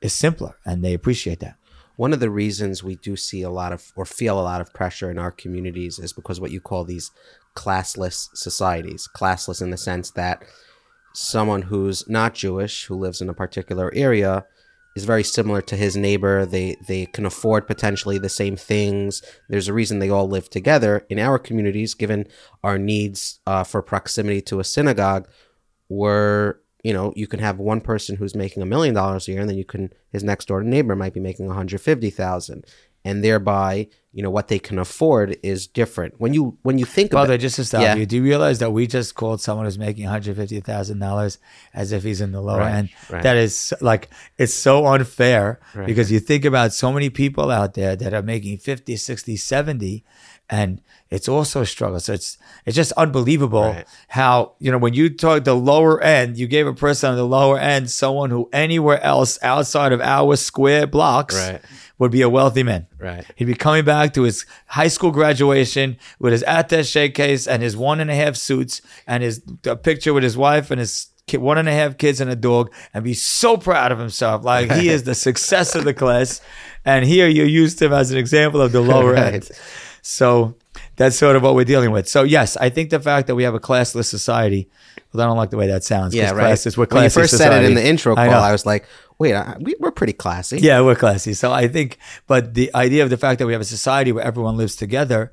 is 0.00 0.14
simpler, 0.14 0.56
and 0.64 0.82
they 0.82 0.94
appreciate 0.94 1.40
that 1.40 1.56
one 1.96 2.12
of 2.12 2.20
the 2.20 2.30
reasons 2.30 2.84
we 2.84 2.96
do 2.96 3.16
see 3.16 3.42
a 3.42 3.50
lot 3.50 3.72
of 3.72 3.92
or 3.96 4.04
feel 4.04 4.38
a 4.38 4.42
lot 4.42 4.60
of 4.60 4.72
pressure 4.72 5.10
in 5.10 5.18
our 5.18 5.30
communities 5.30 5.98
is 5.98 6.12
because 6.12 6.38
what 6.38 6.50
you 6.50 6.60
call 6.60 6.84
these 6.84 7.10
classless 7.56 8.28
societies. 8.34 9.08
Classless 9.16 9.60
in 9.60 9.70
the 9.70 9.76
sense 9.76 10.10
that 10.12 10.44
someone 11.14 11.62
who's 11.62 12.08
not 12.08 12.34
Jewish 12.34 12.84
who 12.84 12.94
lives 12.94 13.20
in 13.20 13.28
a 13.28 13.34
particular 13.34 13.90
area 13.94 14.44
is 14.96 15.04
very 15.04 15.22
similar 15.22 15.60
to 15.60 15.76
his 15.76 15.96
neighbor. 15.96 16.46
They 16.46 16.76
they 16.88 17.06
can 17.06 17.26
afford 17.26 17.66
potentially 17.66 18.18
the 18.18 18.30
same 18.30 18.56
things. 18.56 19.22
There's 19.48 19.68
a 19.68 19.74
reason 19.74 19.98
they 19.98 20.10
all 20.10 20.28
live 20.28 20.48
together. 20.48 21.04
In 21.08 21.18
our 21.18 21.38
communities, 21.38 21.94
given 21.94 22.26
our 22.64 22.78
needs 22.78 23.40
uh, 23.46 23.62
for 23.62 23.82
proximity 23.82 24.40
to 24.42 24.58
a 24.58 24.64
synagogue, 24.64 25.28
where 25.88 26.60
you 26.82 26.94
know 26.94 27.12
you 27.14 27.26
can 27.26 27.40
have 27.40 27.58
one 27.58 27.82
person 27.82 28.16
who's 28.16 28.34
making 28.34 28.62
a 28.62 28.66
million 28.66 28.94
dollars 28.94 29.28
a 29.28 29.32
year, 29.32 29.42
and 29.42 29.50
then 29.50 29.58
you 29.58 29.66
can 29.66 29.92
his 30.10 30.24
next 30.24 30.48
door 30.48 30.62
neighbor 30.62 30.96
might 30.96 31.14
be 31.14 31.20
making 31.20 31.46
150 31.46 32.10
thousand, 32.10 32.64
and 33.06 33.22
thereby 33.24 33.88
you 34.16 34.22
know 34.22 34.30
what 34.30 34.48
they 34.48 34.58
can 34.58 34.78
afford 34.78 35.36
is 35.42 35.66
different. 35.66 36.14
When 36.22 36.32
you 36.32 36.56
when 36.62 36.78
you 36.78 36.86
think 36.86 37.12
Well, 37.12 37.24
about 37.24 37.38
just 37.40 37.56
to 37.56 37.64
stop 37.66 37.82
Yeah. 37.82 37.96
you. 37.96 38.06
Do 38.06 38.16
you 38.16 38.22
realize 38.22 38.58
that 38.60 38.72
we 38.72 38.86
just 38.86 39.14
called 39.14 39.42
someone 39.42 39.66
who's 39.66 39.78
making 39.78 40.04
one 40.04 40.12
hundred 40.16 40.36
fifty 40.36 40.58
thousand 40.60 40.98
dollars 41.00 41.38
as 41.74 41.92
if 41.92 42.02
he's 42.02 42.22
in 42.22 42.32
the 42.32 42.40
lower 42.40 42.60
Right, 42.60 42.74
end? 42.78 42.88
right. 43.10 43.22
That 43.22 43.36
is 43.36 43.74
like 43.82 44.08
it's 44.38 44.54
so 44.54 44.86
unfair 44.86 45.60
Right. 45.74 45.86
because 45.86 46.10
you 46.10 46.18
think 46.30 46.44
about 46.46 46.72
so 46.72 46.88
many 46.96 47.10
people 47.10 47.50
out 47.50 47.74
there 47.74 47.94
that 47.94 48.14
are 48.14 48.22
making 48.22 48.56
50, 48.58 48.96
60, 48.96 49.36
70 49.36 50.02
and 50.48 50.80
it's 51.10 51.28
also 51.28 51.60
a 51.60 51.66
struggle. 51.66 52.00
So 52.00 52.12
it's 52.14 52.38
it's 52.64 52.76
just 52.76 52.92
unbelievable 52.96 53.72
Right. 53.72 53.86
how, 54.08 54.52
you 54.60 54.70
know, 54.72 54.78
when 54.78 54.94
you 54.94 55.10
talk 55.10 55.44
the 55.44 55.54
lower 55.54 56.00
end, 56.02 56.38
you 56.38 56.46
gave 56.46 56.66
a 56.66 56.72
person 56.74 57.10
on 57.10 57.16
the 57.16 57.26
lower 57.26 57.58
end 57.58 57.90
someone 57.90 58.30
who 58.30 58.48
anywhere 58.52 59.00
else 59.02 59.38
outside 59.42 59.92
of 59.92 60.00
our 60.00 60.36
square 60.36 60.86
blocks 60.86 61.34
Right. 61.36 61.60
Would 61.98 62.10
be 62.10 62.22
a 62.22 62.28
wealthy 62.28 62.62
man. 62.62 62.86
Right. 62.98 63.24
He'd 63.36 63.46
be 63.46 63.54
coming 63.54 63.84
back 63.84 64.12
to 64.14 64.22
his 64.22 64.44
high 64.66 64.88
school 64.88 65.10
graduation 65.10 65.96
with 66.18 66.32
his 66.32 66.42
attaché 66.44 67.14
case 67.14 67.46
and 67.46 67.62
his 67.62 67.76
one 67.76 68.00
and 68.00 68.10
a 68.10 68.14
half 68.14 68.36
suits 68.36 68.82
and 69.06 69.22
his 69.22 69.42
a 69.64 69.76
picture 69.76 70.12
with 70.12 70.22
his 70.22 70.36
wife 70.36 70.70
and 70.70 70.78
his 70.78 71.06
kid, 71.26 71.40
one 71.40 71.56
and 71.58 71.68
a 71.68 71.72
half 71.72 71.96
kids 71.96 72.20
and 72.20 72.30
a 72.30 72.36
dog 72.36 72.70
and 72.92 73.02
be 73.02 73.14
so 73.14 73.56
proud 73.56 73.92
of 73.92 73.98
himself. 73.98 74.44
Like 74.44 74.70
he 74.72 74.88
is 74.90 75.04
the 75.04 75.14
success 75.28 75.74
of 75.74 75.84
the 75.84 75.94
class. 75.94 76.40
And 76.84 77.04
here 77.04 77.28
you 77.28 77.44
used 77.44 77.80
him 77.80 77.92
as 77.92 78.12
an 78.12 78.18
example 78.18 78.60
of 78.60 78.72
the 78.72 78.80
lower 78.80 79.12
Right. 79.14 79.34
end. 79.34 79.50
So 80.02 80.54
that's 80.96 81.16
sort 81.16 81.36
of 81.36 81.42
what 81.42 81.54
we're 81.54 81.64
dealing 81.64 81.90
with. 81.90 82.08
So 82.08 82.22
yes, 82.22 82.56
I 82.56 82.70
think 82.70 82.90
the 82.90 83.00
fact 83.00 83.26
that 83.26 83.34
we 83.34 83.44
have 83.44 83.54
a 83.54 83.60
classless 83.60 84.06
society, 84.06 84.68
well, 85.12 85.22
I 85.24 85.26
don't 85.28 85.36
like 85.36 85.50
the 85.50 85.56
way 85.56 85.68
that 85.68 85.84
sounds. 85.84 86.14
yeah, 86.14 86.30
right. 86.32 86.54
Classless, 86.54 86.76
we're 86.76 86.86
classless. 86.86 86.94
when 86.94 87.04
you 87.04 87.10
classy 87.10 87.20
first 87.20 87.36
said 87.38 87.64
it 87.64 87.66
in 87.66 87.74
the 87.74 87.86
intro 87.86 88.14
I 88.14 88.26
call, 88.26 88.40
know. 88.40 88.46
I, 88.46 88.52
was 88.52 88.66
like, 88.66 88.86
wait, 89.18 89.34
I, 89.34 89.56
we, 89.60 89.74
we're 89.78 89.90
pretty 89.90 90.12
classy. 90.12 90.58
Yeah, 90.58 90.80
we're 90.80 90.94
classy. 90.94 91.34
So 91.34 91.52
I 91.52 91.68
think, 91.68 91.98
but 92.26 92.54
the 92.54 92.74
idea 92.74 93.02
of 93.02 93.10
the 93.10 93.16
fact 93.16 93.38
that 93.38 93.46
we 93.46 93.52
have 93.52 93.62
a 93.62 93.66
society 93.66 94.12
where 94.12 94.24
everyone 94.24 94.56
lives 94.56 94.74
together 94.76 95.32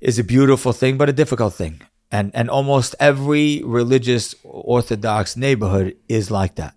is 0.00 0.18
a 0.18 0.24
beautiful 0.24 0.72
thing, 0.72 0.98
but 0.98 1.08
a 1.08 1.12
difficult 1.12 1.54
thing. 1.54 1.80
And 2.10 2.34
and 2.34 2.48
almost 2.48 2.94
every 2.98 3.62
religious 3.64 4.34
Orthodox 4.42 5.36
neighborhood 5.36 5.96
is 6.08 6.30
like 6.30 6.54
that. 6.54 6.74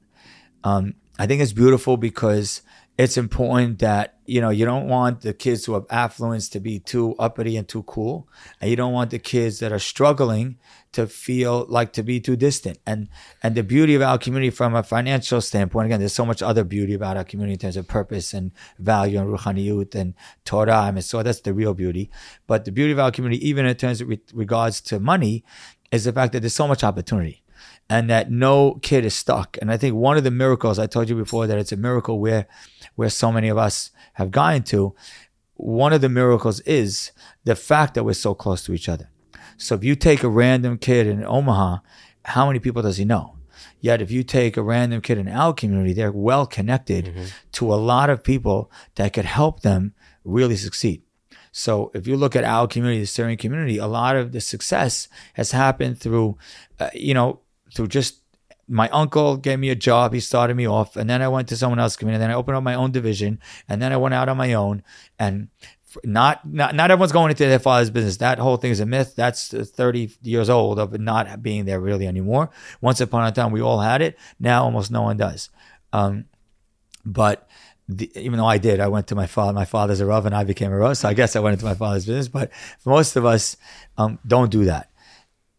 Um, 0.64 0.96
I 1.18 1.26
think 1.26 1.42
it's 1.42 1.54
beautiful 1.54 1.96
because 1.96 2.62
it's 3.02 3.18
important 3.18 3.80
that 3.80 4.20
you 4.28 4.40
know 4.40 4.52
you 4.52 4.64
don't 4.64 4.88
want 4.88 5.22
the 5.22 5.34
kids 5.34 5.66
who 5.66 5.74
have 5.74 5.86
affluence 5.90 6.48
to 6.50 6.60
be 6.60 6.78
too 6.78 7.16
uppity 7.18 7.58
and 7.58 7.68
too 7.68 7.82
cool, 7.84 8.30
and 8.60 8.70
you 8.70 8.76
don't 8.76 8.94
want 8.94 9.10
the 9.10 9.18
kids 9.18 9.58
that 9.60 9.72
are 9.72 9.80
struggling 9.80 10.60
to 10.92 11.08
feel 11.08 11.66
like 11.68 11.94
to 11.94 12.04
be 12.04 12.20
too 12.20 12.36
distant. 12.36 12.78
And 12.86 13.10
and 13.42 13.56
the 13.56 13.64
beauty 13.64 13.96
of 13.96 14.04
our 14.04 14.20
community 14.20 14.52
from 14.52 14.76
a 14.76 14.84
financial 14.84 15.42
standpoint, 15.42 15.88
again, 15.88 16.00
there's 16.00 16.14
so 16.14 16.28
much 16.28 16.44
other 16.44 16.64
beauty 16.64 16.94
about 16.94 17.18
our 17.18 17.24
community 17.24 17.54
in 17.54 17.60
terms 17.60 17.78
of 17.78 17.88
purpose 17.88 18.36
and 18.36 18.52
value 18.78 19.20
and 19.20 19.28
ruchaniyut 19.36 19.96
and 19.96 20.14
Torah. 20.46 20.92
Mean, 20.92 21.02
so 21.02 21.24
that's 21.24 21.42
the 21.42 21.56
real 21.56 21.74
beauty. 21.74 22.12
But 22.46 22.66
the 22.66 22.72
beauty 22.72 22.92
of 22.92 23.00
our 23.00 23.10
community, 23.10 23.48
even 23.48 23.66
in 23.66 23.76
terms 23.76 24.02
of 24.02 24.10
re- 24.10 24.22
regards 24.32 24.80
to 24.82 25.00
money, 25.00 25.44
is 25.92 26.04
the 26.04 26.14
fact 26.14 26.34
that 26.34 26.42
there's 26.42 26.54
so 26.54 26.68
much 26.68 26.84
opportunity 26.84 27.42
and 27.90 28.10
that 28.10 28.32
no 28.32 28.76
kid 28.82 29.06
is 29.06 29.14
stuck. 29.14 29.58
And 29.60 29.72
I 29.72 29.78
think 29.78 29.96
one 29.96 30.18
of 30.18 30.24
the 30.24 30.32
miracles 30.32 30.80
I 30.80 30.88
told 30.88 31.10
you 31.10 31.16
before 31.16 31.48
that 31.48 31.58
it's 31.58 31.74
a 31.74 31.78
miracle 31.78 32.20
where 32.20 32.48
where 32.96 33.10
so 33.10 33.32
many 33.32 33.50
of 33.50 33.58
us 33.58 33.92
have 34.14 34.32
gotten 34.32 34.64
to. 34.64 34.96
One 35.56 35.94
of 35.94 36.02
the 36.02 36.10
miracles 36.10 36.60
is 36.62 37.12
the 37.44 37.56
fact 37.56 37.94
that 37.94 38.04
we're 38.04 38.14
so 38.14 38.34
close 38.34 38.64
to 38.66 38.74
each 38.74 38.90
other. 38.90 39.10
So 39.58 39.76
if 39.76 39.84
you 39.84 39.96
take 39.96 40.24
a 40.24 40.30
random 40.30 40.78
kid 40.78 41.08
in 41.08 41.24
Omaha, 41.24 41.80
how 42.26 42.48
many 42.48 42.60
people 42.60 42.82
does 42.82 42.98
he 42.98 43.06
know? 43.06 43.38
Yet 43.80 44.02
if 44.02 44.12
you 44.12 44.24
take 44.24 44.58
a 44.58 44.64
random 44.64 45.02
kid 45.02 45.18
in 45.18 45.28
our 45.28 45.54
community, 45.54 45.94
they're 45.94 46.12
well 46.12 46.46
connected 46.46 47.14
to 47.54 47.74
a 47.74 47.76
lot 47.76 48.10
of 48.10 48.24
people 48.24 48.72
that 48.96 49.14
could 49.14 49.26
help 49.26 49.62
them 49.62 49.94
really 50.24 50.56
succeed. 50.56 51.04
So 51.52 51.92
if 51.94 52.08
you 52.08 52.16
look 52.16 52.36
at 52.36 52.44
our 52.44 52.68
community, 52.68 53.02
the 53.02 53.08
Syrian 53.08 53.38
community, 53.38 53.78
a 53.78 53.88
lot 53.88 54.16
of 54.16 54.32
the 54.32 54.40
success 54.42 55.08
has 55.34 55.52
happened 55.52 56.00
through, 56.00 56.38
uh, 56.80 56.90
you 56.94 57.14
know, 57.14 57.42
through 57.74 57.88
just 57.88 58.21
my 58.72 58.88
uncle 58.90 59.36
gave 59.36 59.60
me 59.60 59.70
a 59.70 59.76
job. 59.76 60.14
He 60.14 60.22
started 60.22 60.56
me 60.56 60.66
off, 60.68 60.96
and 60.96 61.10
then 61.10 61.22
I 61.22 61.28
went 61.28 61.50
to 61.50 61.58
someone 61.58 61.80
else's 61.80 61.98
community. 61.98 62.24
And 62.24 62.30
then 62.30 62.36
I 62.36 62.40
opened 62.40 62.56
up 62.56 62.64
my 62.64 62.74
own 62.74 62.92
division, 62.92 63.40
and 63.68 63.82
then 63.82 63.92
I 63.92 63.98
went 63.98 64.14
out 64.14 64.30
on 64.30 64.38
my 64.38 64.54
own. 64.54 64.82
And 65.20 65.50
not 66.06 66.50
not 66.50 66.74
not 66.74 66.90
everyone's 66.90 67.12
going 67.12 67.32
into 67.32 67.46
their 67.46 67.60
father's 67.60 67.90
business. 67.90 68.18
That 68.18 68.40
whole 68.40 68.56
thing 68.56 68.72
is 68.72 68.80
a 68.80 68.86
myth. 68.86 69.14
That's 69.16 69.54
uh, 69.54 69.66
30 69.68 70.12
years 70.22 70.50
old 70.50 70.80
of 70.80 70.98
not 71.00 71.44
being 71.44 71.66
there 71.66 71.82
really 71.82 72.08
anymore. 72.08 72.50
Once 72.80 73.02
upon 73.02 73.28
a 73.28 73.32
time, 73.34 73.52
we 73.52 73.62
all 73.62 73.82
had 73.82 74.02
it. 74.02 74.18
Now 74.40 74.64
almost 74.64 74.90
no 74.90 75.02
one 75.02 75.18
does. 75.18 75.50
Um, 75.92 76.26
but 77.06 77.50
the, 77.90 78.10
even 78.18 78.38
though 78.38 78.46
I 78.46 78.58
did, 78.58 78.80
I 78.80 78.88
went 78.88 79.08
to 79.08 79.16
my 79.16 79.28
father. 79.28 79.52
My 79.52 79.66
father's 79.66 80.00
a 80.00 80.06
rav, 80.06 80.26
and 80.26 80.34
I 80.34 80.46
became 80.46 80.72
a 80.72 80.78
rav. 80.78 80.98
So 80.98 81.10
I 81.10 81.14
guess 81.14 81.36
I 81.36 81.42
went 81.42 81.54
into 81.54 81.66
my 81.66 81.76
father's 81.76 82.06
business. 82.06 82.30
But 82.30 82.52
most 82.86 83.18
of 83.18 83.26
us, 83.26 83.58
um, 83.98 84.18
don't 84.26 84.50
do 84.50 84.64
that. 84.66 84.90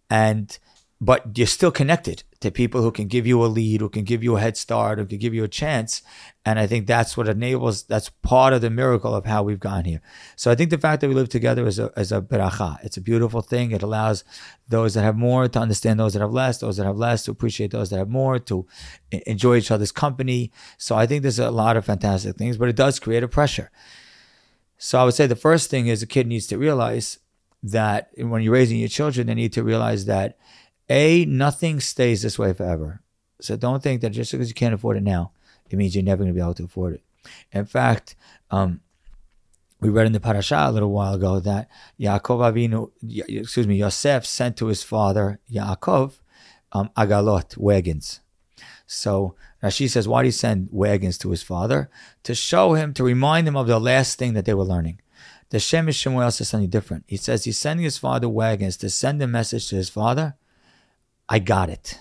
And 0.09 0.59
but 0.99 1.37
you're 1.37 1.47
still 1.47 1.73
connected 1.73 2.23
to 2.43 2.51
people 2.51 2.83
who 2.83 2.93
can 2.93 3.09
give 3.09 3.27
you 3.27 3.43
a 3.43 3.47
lead, 3.47 3.81
who 3.81 3.89
can 3.89 4.05
give 4.05 4.23
you 4.23 4.37
a 4.37 4.41
head 4.41 4.57
start, 4.57 4.99
who 4.99 5.07
can 5.07 5.19
give 5.19 5.35
you 5.35 5.45
a 5.45 5.49
chance. 5.49 6.03
And 6.45 6.59
I 6.59 6.67
think 6.67 6.87
that's 6.87 7.17
what 7.17 7.29
enables. 7.29 7.85
That's 7.85 8.09
part 8.09 8.53
of 8.53 8.61
the 8.61 8.71
miracle 8.71 9.15
of 9.15 9.25
how 9.27 9.43
we've 9.43 9.61
gotten 9.61 9.85
here. 9.85 10.03
So 10.37 10.51
I 10.51 10.55
think 10.55 10.71
the 10.71 10.79
fact 10.79 11.01
that 11.01 11.09
we 11.09 11.15
live 11.15 11.29
together 11.29 11.67
is 11.67 11.79
a 11.79 11.93
is 11.97 12.13
a 12.13 12.21
beracha. 12.21 12.79
It's 12.85 12.97
a 12.97 13.01
beautiful 13.01 13.43
thing. 13.43 13.71
It 13.71 13.83
allows 13.83 14.25
those 14.69 14.95
that 14.95 15.03
have 15.03 15.17
more 15.17 15.49
to 15.49 15.59
understand 15.59 15.99
those 15.99 16.13
that 16.13 16.21
have 16.21 16.33
less, 16.33 16.59
those 16.59 16.77
that 16.77 16.87
have 16.87 16.97
less 16.97 17.25
to 17.25 17.31
appreciate 17.31 17.71
those 17.71 17.91
that 17.91 17.99
have 17.99 18.09
more, 18.11 18.39
to 18.39 18.67
enjoy 19.27 19.57
each 19.57 19.71
other's 19.71 19.93
company. 19.93 20.53
So 20.79 20.97
I 20.97 21.07
think 21.07 21.23
there's 21.23 21.39
a 21.39 21.51
lot 21.51 21.77
of 21.77 21.85
fantastic 21.85 22.37
things, 22.37 22.57
but 22.57 22.69
it 22.69 22.77
does 22.77 22.99
create 22.99 23.23
a 23.23 23.29
pressure. 23.29 23.71
So 24.79 24.99
I 24.99 25.05
would 25.05 25.15
say 25.15 25.29
the 25.29 25.37
first 25.37 25.71
thing 25.71 25.87
is 25.87 26.03
a 26.03 26.07
kid 26.07 26.27
needs 26.27 26.49
to 26.49 26.59
realize 26.59 27.19
that 27.63 28.11
when 28.17 28.43
you're 28.43 28.53
raising 28.53 28.81
your 28.81 28.89
children, 28.89 29.29
they 29.29 29.35
need 29.35 29.53
to 29.53 29.63
realize 29.63 30.07
that 30.07 30.39
a 30.93 31.25
nothing 31.25 31.81
stays 31.81 32.21
this 32.21 32.39
way 32.39 32.53
forever. 32.53 33.01
So 33.41 33.57
don't 33.57 33.83
think 33.83 34.03
that 34.03 34.11
just 34.11 34.31
because 34.31 34.49
you 34.49 34.55
can't 34.55 34.75
afford 34.75 34.99
it 34.99 35.03
now, 35.03 35.33
it 35.71 35.77
means 35.77 35.95
you're 35.95 36.05
never 36.05 36.23
going 36.23 36.35
to 36.35 36.39
be 36.39 36.43
able 36.43 36.55
to 36.55 36.65
afford 36.65 36.95
it. 36.95 37.03
In 37.51 37.65
fact, 37.65 38.15
um, 38.51 38.81
we 39.81 39.89
read 39.89 40.07
in 40.07 40.13
the 40.13 40.21
parasha 40.21 40.67
a 40.69 40.71
little 40.71 40.93
while 40.93 41.15
ago 41.15 41.41
that 41.41 41.69
Yaakov 41.99 42.53
Avinu, 42.53 42.91
excuse 43.27 43.67
me, 43.67 43.77
Yosef 43.77 44.27
sent 44.27 44.59
to 44.59 44.67
his 44.67 44.83
father 44.83 45.41
Yaakov 45.51 46.21
um, 46.73 46.91
agalot 46.97 47.57
wagons. 47.57 48.21
So 48.87 49.35
Rashi 49.63 49.89
says, 49.89 50.07
why 50.07 50.23
did 50.23 50.29
he 50.29 50.33
send 50.33 50.69
wagons 50.71 51.17
to 51.19 51.31
his 51.31 51.43
father? 51.43 51.91
To 52.25 52.35
show 52.35 52.75
him, 52.75 52.93
to 52.95 53.03
remind 53.03 53.49
him 53.49 53.57
of 53.57 53.67
the 53.67 53.81
last 53.81 54.19
thing 54.19 54.35
that 54.35 54.45
they 54.45 54.55
were 54.55 54.65
learning. 54.65 55.01
The 55.49 55.59
Shem 55.59 55.87
MiShmuel 55.87 56.33
says 56.33 56.49
something 56.49 56.71
different. 56.71 57.05
He 57.07 57.17
says 57.17 57.45
he's 57.45 57.59
sending 57.59 57.85
his 57.85 57.99
father 57.99 58.29
wagons 58.29 58.77
to 58.79 58.91
send 58.91 59.23
a 59.23 59.27
message 59.27 59.69
to 59.69 59.77
his 59.77 59.89
father. 59.89 60.37
I 61.33 61.39
got 61.39 61.71
it. 61.71 61.99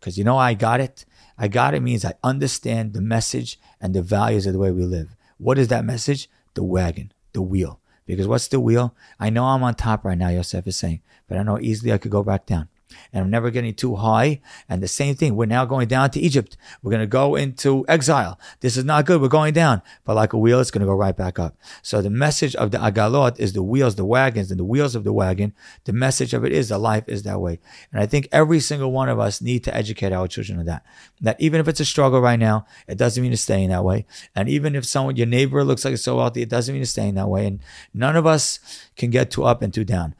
Because 0.00 0.16
you 0.16 0.24
know 0.24 0.38
I 0.38 0.54
got 0.54 0.80
it? 0.80 1.04
I 1.36 1.48
got 1.48 1.74
it 1.74 1.82
means 1.82 2.02
I 2.02 2.14
understand 2.22 2.94
the 2.94 3.02
message 3.02 3.60
and 3.78 3.94
the 3.94 4.00
values 4.00 4.46
of 4.46 4.54
the 4.54 4.58
way 4.58 4.70
we 4.70 4.86
live. 4.86 5.14
What 5.36 5.58
is 5.58 5.68
that 5.68 5.84
message? 5.84 6.30
The 6.54 6.64
wagon, 6.64 7.12
the 7.34 7.42
wheel. 7.42 7.80
Because 8.06 8.26
what's 8.26 8.48
the 8.48 8.58
wheel? 8.58 8.94
I 9.20 9.28
know 9.28 9.44
I'm 9.44 9.62
on 9.62 9.74
top 9.74 10.02
right 10.02 10.16
now, 10.16 10.30
Yosef 10.30 10.66
is 10.66 10.76
saying, 10.76 11.02
but 11.28 11.36
I 11.36 11.42
know 11.42 11.60
easily 11.60 11.92
I 11.92 11.98
could 11.98 12.10
go 12.10 12.22
back 12.22 12.46
down. 12.46 12.70
And 13.12 13.24
I'm 13.24 13.30
never 13.30 13.50
getting 13.50 13.74
too 13.74 13.96
high. 13.96 14.40
And 14.68 14.82
the 14.82 14.88
same 14.88 15.14
thing, 15.14 15.36
we're 15.36 15.46
now 15.46 15.64
going 15.64 15.88
down 15.88 16.10
to 16.10 16.20
Egypt. 16.20 16.56
We're 16.82 16.90
going 16.90 17.00
to 17.00 17.06
go 17.06 17.34
into 17.34 17.84
exile. 17.88 18.38
This 18.60 18.76
is 18.76 18.84
not 18.84 19.06
good. 19.06 19.20
We're 19.20 19.28
going 19.28 19.54
down. 19.54 19.82
But 20.04 20.16
like 20.16 20.32
a 20.32 20.38
wheel, 20.38 20.60
it's 20.60 20.70
going 20.70 20.80
to 20.80 20.86
go 20.86 20.94
right 20.94 21.16
back 21.16 21.38
up. 21.38 21.56
So 21.82 22.02
the 22.02 22.10
message 22.10 22.54
of 22.56 22.70
the 22.70 22.78
agalot 22.78 23.38
is 23.38 23.52
the 23.52 23.62
wheels, 23.62 23.96
the 23.96 24.04
wagons, 24.04 24.50
and 24.50 24.58
the 24.58 24.64
wheels 24.64 24.94
of 24.94 25.04
the 25.04 25.12
wagon. 25.12 25.54
The 25.84 25.92
message 25.92 26.34
of 26.34 26.44
it 26.44 26.52
is 26.52 26.68
the 26.68 26.78
life 26.78 27.04
is 27.06 27.22
that 27.22 27.40
way. 27.40 27.60
And 27.92 28.00
I 28.00 28.06
think 28.06 28.28
every 28.32 28.60
single 28.60 28.92
one 28.92 29.08
of 29.08 29.18
us 29.18 29.40
need 29.40 29.64
to 29.64 29.74
educate 29.74 30.12
our 30.12 30.28
children 30.28 30.58
on 30.58 30.66
that. 30.66 30.84
That 31.20 31.40
even 31.40 31.60
if 31.60 31.68
it's 31.68 31.80
a 31.80 31.84
struggle 31.84 32.20
right 32.20 32.38
now, 32.38 32.66
it 32.86 32.98
doesn't 32.98 33.22
mean 33.22 33.32
it's 33.32 33.42
staying 33.42 33.70
that 33.70 33.84
way. 33.84 34.06
And 34.34 34.48
even 34.48 34.74
if 34.74 34.84
someone, 34.84 35.16
your 35.16 35.26
neighbor 35.26 35.64
looks 35.64 35.84
like 35.84 35.94
it's 35.94 36.02
so 36.02 36.16
wealthy, 36.16 36.42
it 36.42 36.48
doesn't 36.48 36.72
mean 36.72 36.82
it's 36.82 36.90
staying 36.90 37.14
that 37.14 37.28
way. 37.28 37.46
And 37.46 37.60
none 37.92 38.16
of 38.16 38.26
us 38.26 38.60
can 38.96 39.10
get 39.10 39.30
too 39.30 39.44
up 39.44 39.62
and 39.62 39.72
too 39.72 39.84
down 39.84 40.14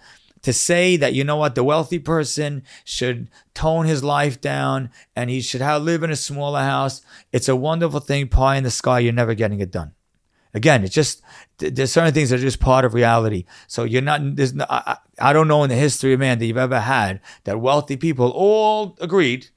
to 0.44 0.52
say 0.52 0.96
that 0.96 1.14
you 1.14 1.24
know 1.24 1.36
what 1.36 1.56
the 1.56 1.64
wealthy 1.64 1.98
person 1.98 2.62
should 2.84 3.28
tone 3.52 3.86
his 3.86 4.04
life 4.04 4.40
down 4.40 4.90
and 5.16 5.28
he 5.28 5.40
should 5.40 5.60
have 5.60 5.82
live 5.82 6.02
in 6.02 6.10
a 6.10 6.16
smaller 6.16 6.60
house 6.60 7.02
it's 7.32 7.48
a 7.48 7.56
wonderful 7.56 8.00
thing 8.00 8.28
pie 8.28 8.56
in 8.56 8.64
the 8.64 8.70
sky 8.70 9.00
you're 9.00 9.12
never 9.12 9.34
getting 9.34 9.60
it 9.60 9.70
done 9.70 9.92
again, 10.54 10.84
it's 10.84 10.94
just 10.94 11.20
there's 11.58 11.92
certain 11.92 12.14
things 12.14 12.30
that 12.30 12.38
are 12.38 12.42
just 12.42 12.60
part 12.60 12.84
of 12.84 12.94
reality. 12.94 13.44
So 13.66 13.84
you're 13.84 14.02
not 14.02 14.36
there's 14.36 14.54
no, 14.54 14.64
I, 14.70 14.96
I 15.18 15.32
don't 15.32 15.48
know 15.48 15.64
in 15.64 15.68
the 15.68 15.76
history 15.76 16.14
of 16.14 16.20
man 16.20 16.38
that 16.38 16.46
you've 16.46 16.56
ever 16.56 16.80
had 16.80 17.20
that 17.42 17.60
wealthy 17.60 17.96
people 17.96 18.30
all 18.30 18.96
agreed 19.00 19.48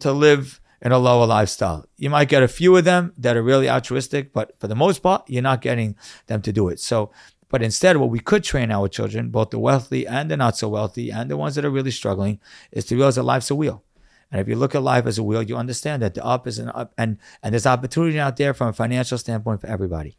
to 0.00 0.12
live 0.12 0.60
in 0.80 0.92
a 0.92 0.98
lower 0.98 1.26
lifestyle. 1.26 1.86
You 1.96 2.10
might 2.10 2.28
get 2.28 2.42
a 2.42 2.48
few 2.48 2.76
of 2.76 2.84
them 2.84 3.12
that 3.18 3.36
are 3.36 3.42
really 3.42 3.68
altruistic, 3.68 4.32
but 4.32 4.58
for 4.58 4.68
the 4.68 4.76
most 4.76 5.00
part, 5.00 5.28
you're 5.28 5.42
not 5.42 5.60
getting 5.60 5.96
them 6.26 6.40
to 6.42 6.52
do 6.52 6.68
it. 6.68 6.80
So, 6.80 7.10
but 7.48 7.62
instead, 7.62 7.96
what 7.96 8.10
we 8.10 8.20
could 8.20 8.44
train 8.44 8.70
our 8.70 8.88
children, 8.88 9.30
both 9.30 9.50
the 9.50 9.58
wealthy 9.58 10.06
and 10.06 10.30
the 10.30 10.36
not 10.36 10.56
so 10.56 10.68
wealthy, 10.68 11.10
and 11.10 11.30
the 11.30 11.36
ones 11.36 11.54
that 11.54 11.64
are 11.64 11.70
really 11.70 11.90
struggling, 11.90 12.40
is 12.72 12.84
to 12.86 12.96
realize 12.96 13.16
that 13.16 13.22
life's 13.22 13.50
a 13.50 13.54
wheel. 13.54 13.82
And 14.30 14.40
if 14.40 14.48
you 14.48 14.56
look 14.56 14.74
at 14.74 14.82
life 14.82 15.06
as 15.06 15.16
a 15.16 15.22
wheel, 15.22 15.42
you 15.42 15.56
understand 15.56 16.02
that 16.02 16.14
the 16.14 16.24
up 16.24 16.46
is 16.46 16.58
an 16.58 16.68
up, 16.68 16.92
and 16.98 17.18
and 17.42 17.52
there's 17.52 17.66
opportunity 17.66 18.20
out 18.20 18.36
there 18.36 18.52
from 18.52 18.68
a 18.68 18.72
financial 18.72 19.16
standpoint 19.16 19.62
for 19.62 19.66
everybody. 19.66 20.16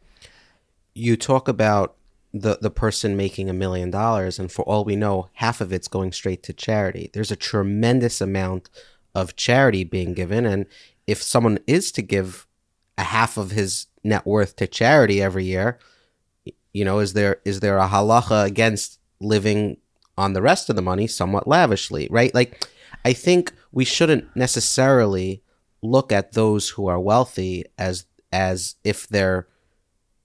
You 0.94 1.16
talk 1.16 1.46
about 1.46 1.96
the 2.34 2.58
the 2.60 2.70
person 2.70 3.16
making 3.16 3.48
a 3.48 3.54
million 3.54 3.90
dollars, 3.90 4.38
and 4.38 4.50
for 4.50 4.62
all 4.62 4.84
we 4.84 4.96
know, 4.96 5.28
half 5.34 5.60
of 5.60 5.72
it's 5.72 5.88
going 5.88 6.12
straight 6.12 6.42
to 6.44 6.52
charity. 6.52 7.10
There's 7.12 7.30
a 7.30 7.36
tremendous 7.36 8.20
amount 8.20 8.68
of 9.14 9.36
charity 9.36 9.84
being 9.84 10.14
given, 10.14 10.44
and 10.44 10.66
if 11.06 11.22
someone 11.22 11.60
is 11.68 11.92
to 11.92 12.02
give 12.02 12.48
a 12.98 13.04
half 13.04 13.36
of 13.36 13.52
his 13.52 13.86
net 14.02 14.26
worth 14.26 14.56
to 14.56 14.66
charity 14.66 15.22
every 15.22 15.44
year, 15.44 15.78
you 16.72 16.84
know, 16.84 16.98
is 17.00 17.12
there 17.14 17.40
is 17.44 17.60
there 17.60 17.78
a 17.78 17.88
halacha 17.88 18.44
against 18.46 18.98
living 19.20 19.76
on 20.16 20.32
the 20.32 20.42
rest 20.42 20.68
of 20.70 20.76
the 20.76 20.82
money 20.82 21.06
somewhat 21.06 21.46
lavishly, 21.48 22.06
right? 22.10 22.34
Like, 22.34 22.68
I 23.04 23.12
think 23.12 23.52
we 23.72 23.84
shouldn't 23.84 24.34
necessarily 24.36 25.42
look 25.82 26.12
at 26.12 26.32
those 26.32 26.70
who 26.70 26.86
are 26.88 27.00
wealthy 27.00 27.64
as 27.78 28.04
as 28.32 28.76
if 28.84 29.08
they're 29.08 29.48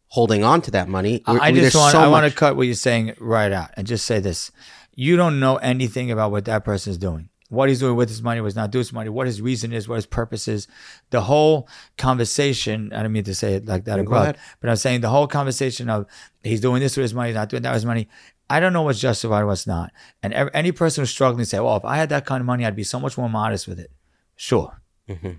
holding 0.10 0.44
on 0.44 0.62
to 0.62 0.72
that 0.72 0.88
money. 0.88 1.24
I 1.26 1.32
We're- 1.34 1.42
I 1.44 1.52
just 1.52 1.76
want 1.76 1.92
so 1.92 2.00
I 2.00 2.08
want 2.08 2.30
to 2.32 2.38
cut 2.38 2.56
what 2.56 2.64
you're 2.68 2.76
saying 2.76 3.16
right 3.20 3.52
out 3.52 3.72
and 3.76 3.88
just 3.88 4.06
say 4.06 4.20
this: 4.20 4.52
you 4.94 5.16
don't 5.18 5.40
know 5.40 5.58
anything 5.58 6.12
about 6.12 6.32
what 6.32 6.46
that 6.46 6.64
person 6.64 6.92
is 6.92 6.98
doing. 6.98 7.30
What 7.50 7.70
he's 7.70 7.80
doing 7.80 7.96
with 7.96 8.10
his 8.10 8.24
money, 8.24 8.42
what 8.42 8.48
he's 8.48 8.56
not 8.56 8.72
doing 8.72 8.82
with 8.82 8.88
his 8.88 8.94
money, 8.94 9.10
what 9.10 9.28
his 9.28 9.42
reason 9.42 9.72
is, 9.72 9.88
what 9.88 9.96
his 9.96 10.08
purpose 10.08 10.48
is. 10.48 10.68
The 11.12 11.22
whole 11.22 11.70
conversation, 11.98 12.92
I 12.92 13.04
don't 13.04 13.12
mean 13.12 13.24
to 13.26 13.36
say 13.36 13.54
it 13.54 13.66
like 13.66 13.86
that 13.86 14.04
Go 14.04 14.34
but 14.60 14.70
I'm 14.70 14.76
saying 14.76 15.02
the 15.02 15.10
whole 15.10 15.28
conversation 15.28 15.90
of 15.90 16.08
he's 16.44 16.62
doing 16.62 16.82
this 16.82 16.98
with 16.98 17.04
his 17.04 17.14
money, 17.14 17.30
he's 17.30 17.36
not 17.36 17.50
doing 17.50 17.62
that 17.64 17.70
with 17.70 17.78
his 17.78 17.86
money. 17.86 18.08
I 18.50 18.60
don't 18.60 18.74
know 18.74 18.84
what's 18.84 19.00
justified 19.00 19.44
what's 19.44 19.68
not. 19.68 19.92
And 20.22 20.34
ev- 20.34 20.50
any 20.54 20.72
person 20.72 21.02
who's 21.02 21.10
struggling 21.10 21.46
say, 21.46 21.60
well, 21.60 21.78
if 21.78 21.86
I 21.86 21.98
had 21.98 22.10
that 22.10 22.26
kind 22.26 22.42
of 22.42 22.46
money, 22.46 22.66
I'd 22.66 22.76
be 22.76 22.84
so 22.84 23.00
much 23.00 23.18
more 23.18 23.30
modest 23.30 23.68
with 23.68 23.80
it. 23.80 23.92
Sure. 24.36 24.82
Mm-hmm. 25.10 25.32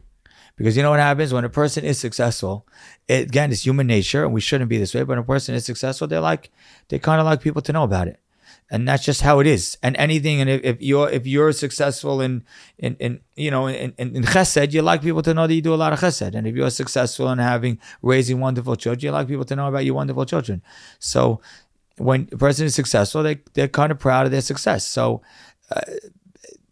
Because 0.57 0.77
you 0.77 0.83
know 0.83 0.91
what 0.91 1.01
happens 1.01 1.33
when 1.33 1.45
a 1.45 1.51
person 1.51 1.85
is 1.85 1.99
successful? 1.99 2.67
It, 3.09 3.29
again, 3.29 3.53
it's 3.53 3.65
human 3.65 3.87
nature, 3.87 4.25
and 4.25 4.33
we 4.33 4.41
shouldn't 4.41 4.71
be 4.71 4.79
this 4.79 4.95
way. 4.95 5.01
But 5.03 5.09
when 5.09 5.19
a 5.19 5.23
person 5.23 5.55
is 5.55 5.67
successful, 5.67 6.09
they're 6.09 6.21
like 6.21 6.51
they 6.89 6.99
kind 6.99 7.21
of 7.21 7.27
like 7.27 7.43
people 7.43 7.63
to 7.63 7.73
know 7.73 7.83
about 7.83 8.09
it, 8.09 8.19
and 8.71 8.89
that's 8.89 9.05
just 9.05 9.23
how 9.23 9.41
it 9.41 9.47
is. 9.47 9.79
And 9.83 9.97
anything, 9.97 10.41
and 10.41 10.51
if, 10.51 10.65
if 10.65 10.83
you're 10.83 11.09
if 11.09 11.27
you're 11.27 11.53
successful 11.53 12.21
in 12.21 12.45
in, 12.79 12.97
in 12.97 13.21
you 13.37 13.51
know 13.51 13.67
in, 13.69 13.93
in, 13.99 14.15
chesed, 14.23 14.73
you 14.73 14.83
like 14.83 15.03
people 15.03 15.23
to 15.23 15.35
know 15.35 15.47
that 15.47 15.55
you 15.55 15.63
do 15.63 15.75
a 15.75 15.77
lot 15.77 15.93
of 15.93 16.01
chesed. 16.01 16.35
And 16.35 16.47
if 16.47 16.55
you're 16.55 16.71
successful 16.71 17.31
in 17.31 17.39
having 17.39 17.79
raising 18.03 18.41
wonderful 18.41 18.77
children, 18.77 19.05
you 19.05 19.11
like 19.13 19.29
people 19.29 19.45
to 19.45 19.57
know 19.57 19.69
about 19.69 19.85
your 19.85 19.95
wonderful 19.95 20.25
children. 20.25 20.63
So 20.99 21.41
when 21.97 22.29
a 22.33 22.37
person 22.37 22.67
is 22.67 22.75
successful, 22.75 23.23
they 23.23 23.41
they're 23.55 23.69
kind 23.69 23.93
of 23.93 23.99
proud 23.99 24.27
of 24.27 24.33
their 24.33 24.41
success. 24.41 24.87
So 24.87 25.23
uh, 25.71 25.81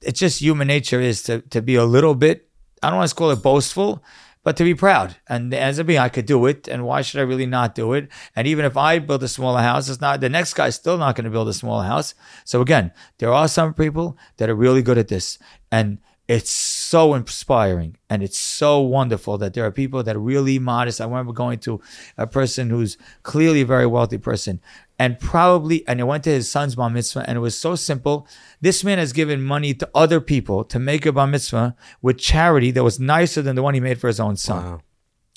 it's 0.00 0.18
just 0.18 0.40
human 0.40 0.66
nature 0.66 1.00
is 1.00 1.22
to 1.24 1.42
to 1.42 1.62
be 1.62 1.76
a 1.76 1.84
little 1.84 2.14
bit 2.14 2.48
I 2.84 2.90
don't 2.90 2.98
want 2.98 3.08
to 3.08 3.16
call 3.16 3.30
it 3.30 3.42
boastful, 3.42 4.04
but 4.44 4.56
to 4.58 4.64
be 4.64 4.74
proud. 4.74 5.16
And 5.28 5.52
as 5.52 5.80
a 5.80 5.84
being, 5.84 5.98
I 5.98 6.08
could 6.08 6.26
do 6.26 6.46
it, 6.46 6.68
and 6.68 6.84
why 6.84 7.02
should 7.02 7.18
I 7.18 7.24
really 7.24 7.46
not 7.46 7.74
do 7.74 7.94
it? 7.94 8.08
And 8.36 8.46
even 8.46 8.64
if 8.64 8.76
I 8.76 9.00
build 9.00 9.24
a 9.24 9.28
smaller 9.28 9.62
house, 9.62 9.88
it's 9.88 10.00
not 10.00 10.20
the 10.20 10.28
next 10.28 10.54
guy's 10.54 10.76
still 10.76 10.98
not 10.98 11.16
going 11.16 11.24
to 11.24 11.30
build 11.30 11.48
a 11.48 11.52
smaller 11.52 11.84
house. 11.84 12.14
So 12.44 12.60
again, 12.60 12.92
there 13.18 13.32
are 13.32 13.48
some 13.48 13.74
people 13.74 14.16
that 14.36 14.48
are 14.48 14.54
really 14.54 14.82
good 14.82 14.98
at 14.98 15.08
this, 15.08 15.38
and 15.72 15.98
it's 16.28 16.50
so 16.84 17.14
inspiring 17.14 17.96
and 18.10 18.22
it's 18.22 18.38
so 18.38 18.80
wonderful 18.80 19.38
that 19.38 19.54
there 19.54 19.64
are 19.64 19.70
people 19.70 20.02
that 20.02 20.16
are 20.16 20.20
really 20.20 20.58
modest. 20.58 21.00
I 21.00 21.04
remember 21.04 21.32
going 21.32 21.58
to 21.60 21.80
a 22.16 22.26
person 22.26 22.70
who's 22.70 22.98
clearly 23.22 23.62
a 23.62 23.66
very 23.66 23.86
wealthy 23.86 24.18
person 24.18 24.60
and 24.98 25.18
probably, 25.18 25.86
and 25.88 26.00
I 26.00 26.04
went 26.04 26.24
to 26.24 26.30
his 26.30 26.50
son's 26.50 26.74
bar 26.74 26.90
mitzvah 26.90 27.24
and 27.26 27.36
it 27.36 27.40
was 27.40 27.58
so 27.58 27.74
simple. 27.74 28.28
This 28.60 28.84
man 28.84 28.98
has 28.98 29.12
given 29.12 29.42
money 29.42 29.74
to 29.74 29.88
other 29.94 30.20
people 30.20 30.64
to 30.64 30.78
make 30.78 31.06
a 31.06 31.12
bar 31.12 31.26
mitzvah 31.26 31.74
with 32.02 32.18
charity 32.18 32.70
that 32.72 32.84
was 32.84 33.00
nicer 33.00 33.42
than 33.42 33.56
the 33.56 33.62
one 33.62 33.74
he 33.74 33.80
made 33.80 34.00
for 34.00 34.08
his 34.08 34.20
own 34.20 34.36
son. 34.36 34.64
Wow. 34.64 34.80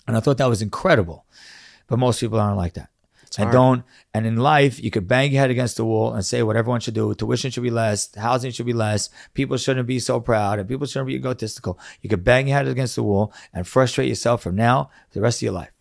And 0.08 0.16
I 0.16 0.20
thought 0.20 0.38
that 0.38 0.50
was 0.50 0.62
incredible. 0.62 1.26
But 1.88 2.00
most 2.00 2.20
people 2.20 2.40
aren't 2.40 2.58
like 2.58 2.74
that. 2.74 2.90
And 3.38 3.46
hard. 3.46 3.54
don't. 3.54 3.84
And 4.14 4.26
in 4.26 4.38
life, 4.38 4.82
you 4.82 4.92
could 4.92 5.08
bang 5.08 5.32
your 5.32 5.42
head 5.42 5.52
against 5.52 5.78
the 5.78 5.86
wall 5.86 6.14
and 6.14 6.26
say 6.26 6.44
what 6.44 6.56
everyone 6.56 6.80
should 6.80 6.94
do. 6.94 7.14
Tuition 7.14 7.52
should 7.52 7.64
be 7.64 7.70
less. 7.70 8.14
Housing 8.16 8.52
should 8.52 8.66
be 8.66 8.74
less. 8.74 9.10
People 9.34 9.58
shouldn't 9.58 9.88
be 9.88 10.00
so 10.00 10.20
proud, 10.20 10.60
and 10.60 10.68
people 10.68 10.88
shouldn't 10.88 11.08
be 11.08 11.16
egotistical. 11.16 11.80
You 12.02 12.10
could 12.10 12.24
bang 12.24 12.48
your 12.48 12.58
head 12.58 12.68
against 12.68 12.96
the 12.96 13.04
wall 13.04 13.34
and 13.54 13.68
frustrate 13.68 14.10
yourself 14.10 14.42
from 14.42 14.56
now 14.56 14.90
to 15.12 15.20
the 15.20 15.22
rest 15.22 15.40
of 15.40 15.44
your 15.44 15.54
life, 15.54 15.72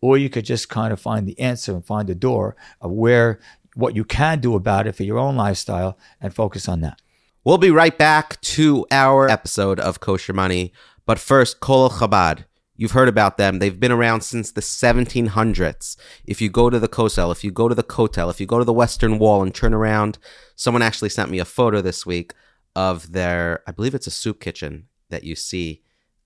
or 0.00 0.16
you 0.18 0.30
could 0.30 0.44
just 0.44 0.68
kind 0.68 0.92
of 0.92 1.00
find 1.00 1.26
the 1.26 1.38
answer 1.38 1.72
and 1.72 1.84
find 1.84 2.08
the 2.08 2.14
door 2.14 2.56
of 2.80 2.90
where 2.90 3.40
what 3.74 3.96
you 3.96 4.04
can 4.04 4.40
do 4.40 4.54
about 4.54 4.86
it 4.86 4.92
for 4.92 5.02
your 5.02 5.18
own 5.18 5.36
lifestyle 5.36 5.98
and 6.20 6.34
focus 6.34 6.68
on 6.68 6.80
that. 6.82 7.00
We'll 7.44 7.58
be 7.58 7.70
right 7.70 7.96
back 7.96 8.40
to 8.42 8.86
our 8.90 9.28
episode 9.28 9.80
of 9.80 9.98
Kosher 9.98 10.32
Money. 10.32 10.72
But 11.06 11.18
first, 11.18 11.58
Colel 11.58 11.90
Chabad. 11.90 12.44
You've 12.74 12.92
heard 12.92 13.08
about 13.08 13.36
them. 13.36 13.58
They've 13.58 13.78
been 13.78 13.92
around 13.92 14.22
since 14.22 14.50
the 14.50 14.62
1700s. 14.62 15.96
If 16.24 16.40
you 16.40 16.48
go 16.48 16.70
to 16.70 16.78
the 16.78 16.88
Kosel, 16.88 17.30
if 17.30 17.44
you 17.44 17.50
go 17.50 17.68
to 17.68 17.74
the 17.74 17.82
Kotel, 17.82 18.30
if 18.30 18.40
you 18.40 18.46
go 18.46 18.58
to 18.58 18.64
the 18.64 18.72
Western 18.72 19.18
Wall 19.18 19.42
and 19.42 19.54
turn 19.54 19.74
around, 19.74 20.18
someone 20.56 20.82
actually 20.82 21.10
sent 21.10 21.30
me 21.30 21.38
a 21.38 21.44
photo 21.44 21.82
this 21.82 22.06
week 22.06 22.32
of 22.74 23.12
their, 23.12 23.62
I 23.66 23.72
believe 23.72 23.94
it's 23.94 24.06
a 24.06 24.10
soup 24.10 24.40
kitchen 24.40 24.88
that 25.10 25.24
you 25.24 25.36
see. 25.36 25.82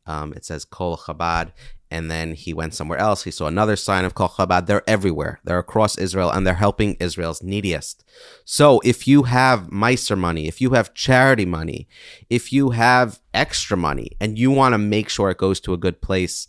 Um, 0.07 0.33
it 0.35 0.45
says 0.45 0.65
Colel 0.65 0.99
Chabad. 0.99 1.51
And 1.91 2.11
then 2.11 2.33
he 2.33 2.53
went 2.53 2.75
somewhere 2.75 2.99
else. 2.99 3.23
He 3.23 3.31
saw 3.31 3.47
another 3.47 3.77
sign 3.77 4.05
of 4.05 4.15
Colel 4.15 4.31
Chabad. 4.31 4.67
They're 4.67 4.89
everywhere. 4.89 5.41
They're 5.45 5.61
across 5.61 5.97
Israel 5.97 6.31
and 6.31 6.47
they're 6.47 6.55
helping 6.55 6.95
Israel's 6.95 7.43
neediest. 7.43 8.05
So 8.45 8.81
if 8.85 9.07
you 9.07 9.25
have 9.25 9.69
maaser 9.71 10.19
money, 10.19 10.49
if 10.49 10.61
you 10.61 10.71
have 10.71 10.95
charity 10.95 11.47
money, 11.47 11.87
if 12.29 12.53
you 12.53 12.71
have 12.71 13.21
extra 13.33 13.77
money 13.77 14.11
and 14.21 14.39
you 14.39 14.51
want 14.51 14.73
to 14.75 14.79
make 14.79 15.09
sure 15.09 15.31
it 15.31 15.39
goes 15.39 15.61
to 15.61 15.73
a 15.73 15.79
good 15.79 16.03
place, 16.03 16.49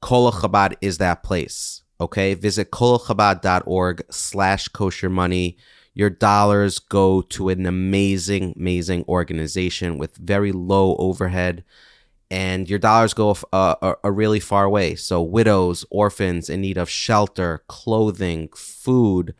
Colel 0.00 0.32
Chabad 0.32 0.74
is 0.80 0.98
that 0.98 1.22
place. 1.22 1.82
Okay. 2.00 2.34
Visit 2.34 2.70
colelchabad.org 2.70 4.04
slash 4.10 4.68
kosher 4.68 5.10
money. 5.10 5.58
Your 5.92 6.10
dollars 6.10 6.78
go 6.78 7.22
to 7.22 7.50
an 7.50 7.66
amazing, 7.66 8.54
amazing 8.56 9.04
organization 9.08 9.96
with 9.96 10.16
very 10.16 10.52
low 10.52 10.96
overhead 10.96 11.64
and 12.30 12.68
your 12.68 12.78
dollars 12.78 13.14
go 13.14 13.36
uh, 13.52 13.74
a, 13.82 13.94
a 14.04 14.12
really 14.12 14.40
far 14.40 14.68
way. 14.68 14.94
So 14.94 15.22
widows, 15.22 15.84
orphans 15.90 16.50
in 16.50 16.60
need 16.60 16.78
of 16.78 16.90
shelter, 16.90 17.62
clothing, 17.68 18.48
food. 18.54 19.34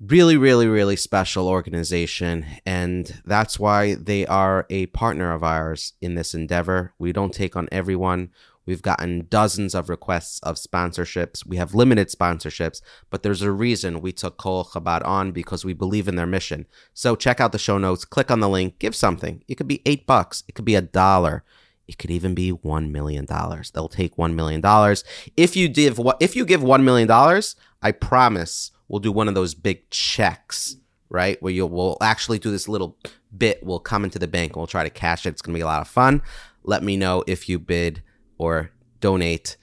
Really, 0.00 0.36
really, 0.36 0.68
really 0.68 0.94
special 0.94 1.48
organization, 1.48 2.46
and 2.64 3.20
that's 3.24 3.58
why 3.58 3.96
they 3.96 4.24
are 4.26 4.64
a 4.70 4.86
partner 4.86 5.32
of 5.32 5.42
ours 5.42 5.94
in 6.00 6.14
this 6.14 6.34
endeavor. 6.34 6.94
We 7.00 7.12
don't 7.12 7.34
take 7.34 7.56
on 7.56 7.68
everyone. 7.72 8.30
We've 8.68 8.82
gotten 8.82 9.28
dozens 9.30 9.74
of 9.74 9.88
requests 9.88 10.40
of 10.40 10.56
sponsorships. 10.56 11.46
We 11.46 11.56
have 11.56 11.74
limited 11.74 12.08
sponsorships, 12.08 12.82
but 13.08 13.22
there's 13.22 13.40
a 13.40 13.50
reason 13.50 14.02
we 14.02 14.12
took 14.12 14.36
Colel 14.36 14.66
Chabad 14.66 15.06
on 15.06 15.32
because 15.32 15.64
we 15.64 15.72
believe 15.72 16.06
in 16.06 16.16
their 16.16 16.26
mission. 16.26 16.66
So 16.92 17.16
check 17.16 17.40
out 17.40 17.52
the 17.52 17.58
show 17.58 17.78
notes, 17.78 18.04
click 18.04 18.30
on 18.30 18.40
the 18.40 18.48
link, 18.48 18.78
give 18.78 18.94
something. 18.94 19.42
It 19.48 19.54
could 19.54 19.68
be 19.68 19.80
eight 19.86 20.06
bucks, 20.06 20.44
it 20.46 20.54
could 20.54 20.66
be 20.66 20.74
a 20.74 20.82
dollar, 20.82 21.44
it 21.86 21.96
could 21.96 22.10
even 22.10 22.34
be 22.34 22.50
one 22.50 22.92
million 22.92 23.24
dollars. 23.24 23.70
They'll 23.70 23.88
take 23.88 24.18
one 24.18 24.36
million 24.36 24.60
dollars. 24.60 25.02
If 25.34 25.56
you 25.56 25.70
give 25.70 25.98
if 26.20 26.36
you 26.36 26.44
give 26.44 26.62
one 26.62 26.84
million 26.84 27.08
dollars, 27.08 27.56
I 27.80 27.92
promise 27.92 28.70
we'll 28.86 29.00
do 29.00 29.12
one 29.12 29.28
of 29.28 29.34
those 29.34 29.54
big 29.54 29.88
checks, 29.88 30.76
right? 31.08 31.42
Where 31.42 31.54
you'll 31.54 31.70
we'll 31.70 31.96
actually 32.02 32.38
do 32.38 32.50
this 32.50 32.68
little 32.68 32.98
bit. 33.34 33.64
We'll 33.64 33.78
come 33.78 34.04
into 34.04 34.18
the 34.18 34.28
bank 34.28 34.52
and 34.52 34.56
we'll 34.56 34.66
try 34.66 34.84
to 34.84 34.90
cash 34.90 35.24
it. 35.24 35.30
It's 35.30 35.40
gonna 35.40 35.56
be 35.56 35.62
a 35.62 35.64
lot 35.64 35.80
of 35.80 35.88
fun. 35.88 36.20
Let 36.64 36.82
me 36.82 36.98
know 36.98 37.24
if 37.26 37.48
you 37.48 37.58
bid 37.58 38.02
or 38.38 38.70
donate 39.00 39.56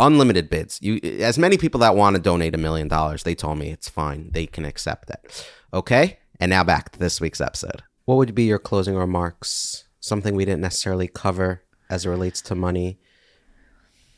unlimited 0.00 0.50
bids. 0.50 0.78
You 0.82 0.98
as 1.20 1.38
many 1.38 1.58
people 1.58 1.80
that 1.80 1.94
want 1.94 2.16
to 2.16 2.22
donate 2.22 2.54
a 2.54 2.58
million 2.58 2.88
dollars, 2.88 3.22
they 3.22 3.34
told 3.34 3.58
me 3.58 3.70
it's 3.70 3.88
fine. 3.88 4.30
They 4.32 4.46
can 4.46 4.64
accept 4.64 5.08
that. 5.08 5.46
Okay? 5.72 6.18
And 6.40 6.50
now 6.50 6.64
back 6.64 6.90
to 6.92 6.98
this 6.98 7.20
week's 7.20 7.40
episode. 7.40 7.82
What 8.06 8.16
would 8.16 8.34
be 8.34 8.44
your 8.44 8.58
closing 8.58 8.96
remarks? 8.96 9.84
Something 10.00 10.34
we 10.34 10.46
didn't 10.46 10.62
necessarily 10.62 11.06
cover 11.06 11.62
as 11.90 12.06
it 12.06 12.08
relates 12.08 12.40
to 12.42 12.54
money. 12.54 12.98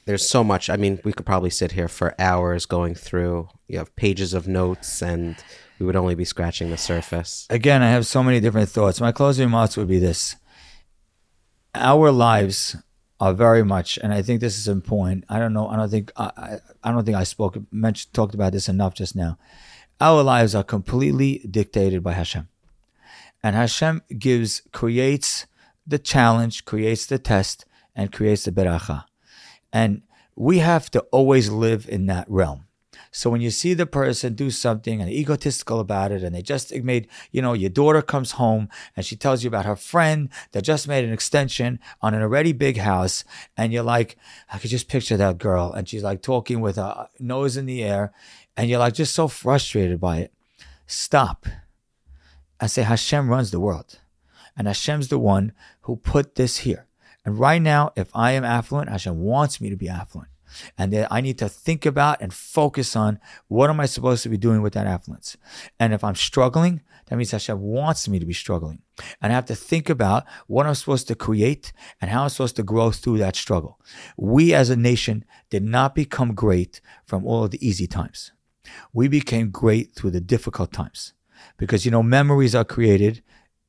There's 0.05 0.29
so 0.29 0.43
much. 0.43 0.71
I 0.71 0.77
mean, 0.77 1.01
we 1.05 1.13
could 1.13 1.27
probably 1.27 1.51
sit 1.51 1.73
here 1.73 1.89
for 1.89 2.15
hours 2.19 2.67
going 2.67 2.95
through. 2.95 3.49
You 3.69 3.79
have 3.79 3.95
pages 3.97 4.35
of 4.35 4.49
notes 4.49 5.03
and 5.03 5.37
we 5.79 5.87
would 5.87 5.97
only 5.97 6.15
be 6.15 6.25
scratching 6.25 6.71
the 6.71 6.79
surface. 6.79 7.47
Again, 7.51 7.83
I 7.83 7.91
have 7.91 8.07
so 8.07 8.23
many 8.23 8.39
different 8.39 8.69
thoughts. 8.69 9.01
My 9.01 9.13
closing 9.13 9.47
remarks 9.47 9.77
would 9.77 9.89
be 9.89 9.99
this: 9.99 10.37
Our 11.75 12.13
lives 12.13 12.77
are 13.23 13.33
very 13.33 13.63
much, 13.63 14.01
and 14.03 14.13
I 14.13 14.21
think 14.21 14.41
this 14.41 14.59
is 14.59 14.67
important. 14.67 15.25
I 15.29 15.39
don't 15.39 15.53
know. 15.53 15.69
I 15.69 15.77
don't 15.77 15.89
think. 15.89 16.11
I, 16.17 16.59
I 16.83 16.91
don't 16.91 17.05
think 17.05 17.17
I 17.17 17.23
spoke 17.23 17.57
mentioned 17.71 18.13
talked 18.13 18.35
about 18.35 18.53
this 18.53 18.69
enough 18.69 18.95
just 18.95 19.15
now. 19.15 19.39
Our 20.01 20.25
lives 20.25 20.57
are 20.57 20.65
completely 20.65 21.39
dictated 21.49 22.03
by 22.03 22.15
Hashem, 22.15 22.49
and 23.41 23.55
Hashem 23.55 24.03
gives 24.19 24.63
creates 24.73 25.47
the 25.87 26.01
challenge, 26.01 26.65
creates 26.65 27.07
the 27.07 27.21
test, 27.21 27.65
and 27.95 28.11
creates 28.11 28.43
the 28.43 28.51
beracha, 28.51 29.05
and 29.73 30.03
we 30.35 30.59
have 30.59 30.91
to 30.91 31.01
always 31.13 31.49
live 31.49 31.89
in 31.89 32.07
that 32.07 32.29
realm. 32.29 32.65
So 33.15 33.29
when 33.29 33.43
you 33.43 33.51
see 33.51 33.75
the 33.75 33.85
person 33.85 34.33
do 34.33 34.51
something 34.51 35.03
and 35.03 35.11
egotistical 35.11 35.81
about 35.81 36.13
it, 36.13 36.23
and 36.23 36.35
they 36.35 36.41
just 36.41 36.75
made, 36.75 37.09
you 37.31 37.43
know, 37.43 37.53
your 37.53 37.69
daughter 37.69 38.01
comes 38.01 38.33
home 38.33 38.71
and 38.97 39.05
she 39.05 39.17
tells 39.17 39.45
you 39.45 39.49
about 39.49 39.67
her 39.67 39.77
friend 39.77 40.31
that 40.53 40.65
just 40.65 40.89
made 40.89 41.05
an 41.05 41.13
extension 41.13 41.79
on 42.01 42.15
an 42.15 42.23
already 42.23 42.53
big 42.53 42.79
house, 42.79 43.23
and 43.55 43.71
you're 43.71 43.83
like, 43.83 44.17
I 44.51 44.59
could 44.59 44.71
just 44.71 44.89
picture 44.89 45.19
that 45.19 45.37
girl, 45.37 45.73
and 45.73 45.87
she's 45.87 46.03
like 46.03 46.23
talking 46.23 46.63
with 46.63 46.77
her 46.77 47.09
nose 47.21 47.59
in 47.59 47.67
the 47.67 47.85
air, 47.85 48.15
and 48.57 48.71
you're 48.71 48.79
like 48.79 48.95
just 48.95 49.15
so 49.15 49.29
frustrated 49.29 50.01
by 50.01 50.19
it. 50.21 50.33
Stop. 50.87 51.47
I 52.59 52.67
say 52.67 52.83
Hashem 52.83 53.29
runs 53.29 53.51
the 53.51 53.61
world, 53.61 53.99
and 54.57 54.67
Hashem's 54.67 55.09
the 55.09 55.19
one 55.19 55.53
who 55.83 55.97
put 55.97 56.37
this 56.37 56.59
here. 56.59 56.87
And 57.27 57.39
right 57.39 57.61
now, 57.61 57.93
if 57.95 58.09
I 58.15 58.33
am 58.33 58.45
affluent, 58.45 58.89
Hashem 58.89 59.21
wants 59.21 59.61
me 59.61 59.69
to 59.69 59.77
be 59.77 59.89
affluent. 59.89 60.32
And 60.77 60.93
then 60.93 61.07
I 61.11 61.21
need 61.21 61.39
to 61.39 61.49
think 61.49 61.87
about 61.87 62.21
and 62.21 62.33
focus 62.33 62.97
on 62.97 63.19
what 63.49 63.71
am 63.71 63.81
I 63.81 63.87
supposed 63.87 64.23
to 64.25 64.29
be 64.29 64.37
doing 64.37 64.63
with 64.63 64.75
that 64.75 64.87
affluence. 64.87 65.37
And 65.79 65.93
if 65.93 66.03
I'm 66.05 66.15
struggling, 66.15 66.83
that 67.07 67.17
means 67.17 67.31
Hashem 67.31 67.61
wants 67.61 68.09
me 68.09 68.19
to 68.19 68.27
be 68.27 68.33
struggling. 68.33 68.83
And 69.21 69.33
I 69.33 69.35
have 69.35 69.47
to 69.47 69.55
think 69.55 69.91
about 69.91 70.25
what 70.47 70.67
I'm 70.67 70.75
supposed 70.75 71.09
to 71.09 71.15
create 71.15 71.73
and 72.01 72.11
how 72.11 72.23
I'm 72.23 72.29
supposed 72.29 72.57
to 72.57 72.63
grow 72.63 72.91
through 72.91 73.19
that 73.19 73.37
struggle. 73.37 73.79
We 74.17 74.55
as 74.55 74.71
a 74.71 74.77
nation 74.77 75.25
did 75.51 75.63
not 75.63 75.95
become 75.95 76.35
great 76.35 76.81
from 77.05 77.27
all 77.27 77.45
of 77.45 77.51
the 77.51 77.67
easy 77.67 77.87
times. 77.87 78.33
We 78.93 79.09
became 79.09 79.51
great 79.51 79.95
through 79.95 80.13
the 80.13 80.21
difficult 80.21 80.73
times. 80.73 81.13
Because, 81.57 81.85
you 81.85 81.91
know, 81.91 82.03
memories 82.03 82.55
are 82.55 82.65
created 82.65 83.23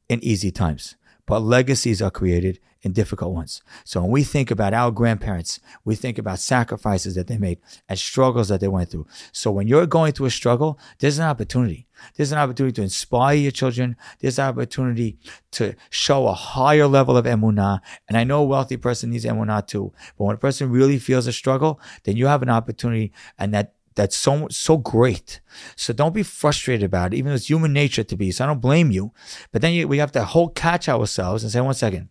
in 0.08 0.24
easy 0.24 0.52
times, 0.52 0.96
but 1.26 1.40
legacies 1.40 2.02
are 2.02 2.12
created 2.12 2.60
in 2.84 2.92
difficult 2.92 3.34
ones. 3.34 3.64
So 3.86 4.02
when 4.02 4.12
we 4.12 4.24
think 4.24 4.52
about 4.52 4.74
our 4.74 4.92
grandparents, 4.92 5.60
we 5.86 5.96
think 5.96 6.18
about 6.18 6.40
sacrifices 6.40 7.16
that 7.16 7.28
they 7.28 7.38
made 7.38 7.60
and 7.88 7.98
struggles 7.98 8.50
that 8.50 8.60
they 8.60 8.68
went 8.68 8.92
through. 8.92 9.08
So 9.32 9.52
when 9.52 9.68
you're 9.68 9.88
going 9.88 10.12
through 10.12 10.28
a 10.28 10.32
struggle, 10.32 10.78
there's 11.00 11.18
an 11.18 11.26
opportunity. 11.26 11.88
There's 12.16 12.34
an 12.34 12.38
opportunity 12.38 12.74
to 12.74 12.82
inspire 12.82 13.38
your 13.38 13.52
children. 13.52 13.96
There's 14.20 14.38
an 14.38 14.50
opportunity 14.50 15.18
to 15.52 15.76
show 15.90 16.28
a 16.28 16.34
higher 16.34 16.86
level 16.86 17.16
of 17.16 17.26
emunah. 17.26 17.80
And 18.10 18.18
I 18.18 18.26
know 18.26 18.42
a 18.42 18.46
wealthy 18.46 18.78
person 18.78 19.12
needs 19.12 19.26
emunah 19.26 19.66
too. 19.66 19.94
But 20.18 20.26
when 20.26 20.36
a 20.36 20.40
person 20.40 20.70
really 20.70 21.00
feels 21.00 21.26
a 21.26 21.34
struggle, 21.34 21.80
then 22.04 22.18
you 22.18 22.28
have 22.28 22.42
an 22.42 22.50
opportunity 22.50 23.14
and 23.40 23.54
that 23.54 23.74
that's 23.96 24.18
so 24.18 24.48
so 24.50 24.78
great. 24.78 25.40
So 25.76 25.94
don't 25.94 26.16
be 26.16 26.24
frustrated 26.24 26.84
about 26.84 27.14
it, 27.14 27.18
even 27.18 27.30
though 27.30 27.36
it's 27.36 27.50
human 27.50 27.74
nature 27.74 28.04
to 28.04 28.18
be. 28.18 28.32
So 28.32 28.44
I 28.44 28.48
don't 28.48 28.60
blame 28.60 28.92
you. 28.92 29.12
But 29.52 29.62
then 29.62 29.74
you, 29.74 29.88
we 29.88 30.00
have 30.00 30.12
to 30.14 30.26
hold 30.26 30.56
catch 30.56 30.90
ourselves 30.90 31.44
and 31.44 31.52
say, 31.52 31.62
one 31.62 31.76
second, 31.76 32.10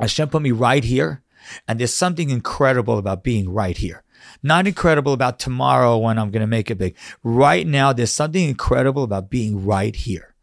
Hashem 0.00 0.28
put 0.28 0.42
me 0.42 0.52
right 0.52 0.82
here. 0.84 1.22
And 1.66 1.78
there's 1.78 1.94
something 1.94 2.30
incredible 2.30 2.98
about 2.98 3.24
being 3.24 3.50
right 3.50 3.76
here. 3.76 4.02
Not 4.42 4.66
incredible 4.66 5.12
about 5.12 5.38
tomorrow 5.38 5.96
when 5.96 6.18
I'm 6.18 6.30
going 6.30 6.42
to 6.42 6.46
make 6.46 6.70
it 6.70 6.78
big. 6.78 6.96
Right 7.22 7.66
now, 7.66 7.92
there's 7.92 8.12
something 8.12 8.48
incredible 8.48 9.02
about 9.02 9.30
being 9.30 9.64
right 9.64 9.94
here. 9.94 10.34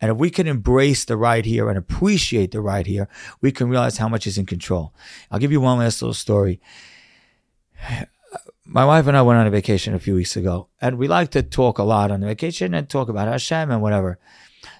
And 0.00 0.10
if 0.10 0.18
we 0.18 0.30
can 0.30 0.46
embrace 0.46 1.04
the 1.04 1.16
right 1.16 1.44
here 1.44 1.68
and 1.68 1.78
appreciate 1.78 2.52
the 2.52 2.60
right 2.60 2.86
here, 2.86 3.08
we 3.40 3.50
can 3.52 3.68
realize 3.68 3.98
how 3.98 4.08
much 4.08 4.26
is 4.26 4.36
in 4.36 4.46
control. 4.46 4.94
I'll 5.30 5.38
give 5.38 5.52
you 5.52 5.60
one 5.60 5.78
last 5.78 6.02
little 6.02 6.14
story. 6.14 6.60
My 8.64 8.84
wife 8.84 9.06
and 9.06 9.16
I 9.16 9.22
went 9.22 9.40
on 9.40 9.46
a 9.46 9.50
vacation 9.50 9.92
a 9.92 9.98
few 9.98 10.14
weeks 10.14 10.36
ago, 10.36 10.68
and 10.80 10.96
we 10.96 11.08
like 11.08 11.30
to 11.32 11.42
talk 11.42 11.78
a 11.78 11.82
lot 11.82 12.10
on 12.10 12.20
the 12.20 12.26
vacation 12.26 12.74
and 12.74 12.88
talk 12.88 13.08
about 13.08 13.28
Hashem 13.28 13.70
and 13.70 13.82
whatever. 13.82 14.18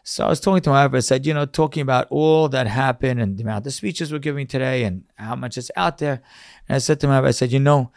So 0.03 0.27
I 0.27 0.29
was 0.29 0.41
talking 0.41 0.63
to 0.63 0.71
my 0.71 0.85
wife. 0.87 0.95
I 0.95 1.01
said, 1.01 1.27
you 1.27 1.35
know, 1.35 1.47
talking 1.47 1.81
about 1.81 2.09
all 2.11 2.49
that 2.49 2.67
happened 2.67 3.21
and 3.21 3.37
the 3.37 3.45
amount 3.45 3.67
of 3.67 3.73
speeches 3.73 4.13
we're 4.13 4.19
giving 4.19 4.47
today 4.47 4.83
and 4.85 5.05
how 5.15 5.37
much 5.37 5.57
is 5.57 5.71
out 5.77 5.99
there. 5.99 6.23
And 6.69 6.77
I 6.77 6.79
said 6.79 6.99
to 7.01 7.09
my 7.09 7.21
wife, 7.21 7.29
I 7.29 7.33
said, 7.33 7.53
you 7.53 7.61
know, 7.61 7.93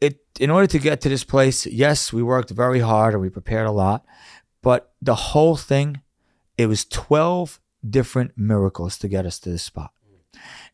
it 0.00 0.20
in 0.40 0.50
order 0.50 0.66
to 0.66 0.78
get 0.78 1.00
to 1.02 1.08
this 1.08 1.22
place, 1.22 1.66
yes, 1.66 2.12
we 2.12 2.22
worked 2.22 2.50
very 2.50 2.80
hard 2.80 3.14
and 3.14 3.22
we 3.22 3.28
prepared 3.28 3.66
a 3.66 3.72
lot, 3.72 4.04
but 4.62 4.92
the 5.00 5.14
whole 5.14 5.56
thing, 5.56 6.00
it 6.58 6.66
was 6.66 6.84
12 6.84 7.60
different 7.88 8.32
miracles 8.36 8.98
to 8.98 9.08
get 9.08 9.26
us 9.26 9.38
to 9.40 9.50
this 9.50 9.62
spot. 9.62 9.92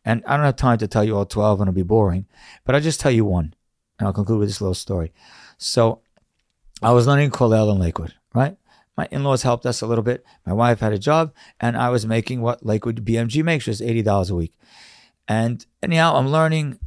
And 0.05 0.23
I 0.27 0.37
don't 0.37 0.47
have 0.47 0.57
time 0.57 0.79
to 0.79 0.89
tell 0.89 1.05
you 1.05 1.17
all 1.17 1.27
12 1.27 1.61
and 1.61 1.69
it'll 1.69 1.75
be 1.75 1.83
boring, 1.83 2.27
but 2.65 2.75
I'll 2.75 2.81
just 2.81 3.01
tell 3.01 3.11
you 3.11 3.25
one. 3.25 3.55
And 3.99 4.07
I'll 4.07 4.13
conclude 4.13 4.41
with 4.41 4.49
this 4.49 4.61
little 4.61 4.75
story. 4.75 5.13
So 5.59 6.01
I 6.83 6.93
was 6.93 7.07
learning 7.07 7.31
Kollel 7.31 7.73
in 7.73 7.79
Lakewood, 7.79 8.15
right? 8.35 8.57
My 8.97 9.09
in 9.11 9.25
laws 9.25 9.43
helped 9.43 9.67
us 9.67 9.83
a 9.83 9.87
little 9.87 10.05
bit. 10.05 10.25
My 10.47 10.53
wife 10.53 10.81
had 10.81 10.93
a 10.93 10.99
job, 10.99 11.35
and 11.61 11.77
I 11.77 11.91
was 11.91 12.07
making 12.07 12.41
what 12.41 12.65
Lakewood 12.65 13.05
BMG 13.05 13.45
makes, 13.45 13.67
which 13.67 13.81
is 13.81 13.87
$80 13.87 14.31
a 14.31 14.35
week. 14.35 14.55
And 15.29 15.65
anyhow, 15.83 16.17
I'm 16.17 16.29
learning 16.29 16.79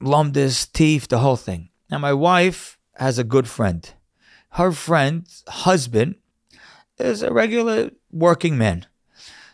Lumdis, 0.00 0.72
teeth, 0.72 1.08
the 1.08 1.18
whole 1.18 1.36
thing. 1.36 1.70
Now, 1.90 1.98
my 1.98 2.12
wife 2.12 2.78
has 2.94 3.18
a 3.18 3.24
good 3.24 3.48
friend. 3.48 3.88
Her 4.52 4.72
friend's 4.72 5.44
husband 5.48 6.16
is 6.98 7.22
a 7.22 7.32
regular 7.32 7.90
working 8.10 8.56
man. 8.56 8.86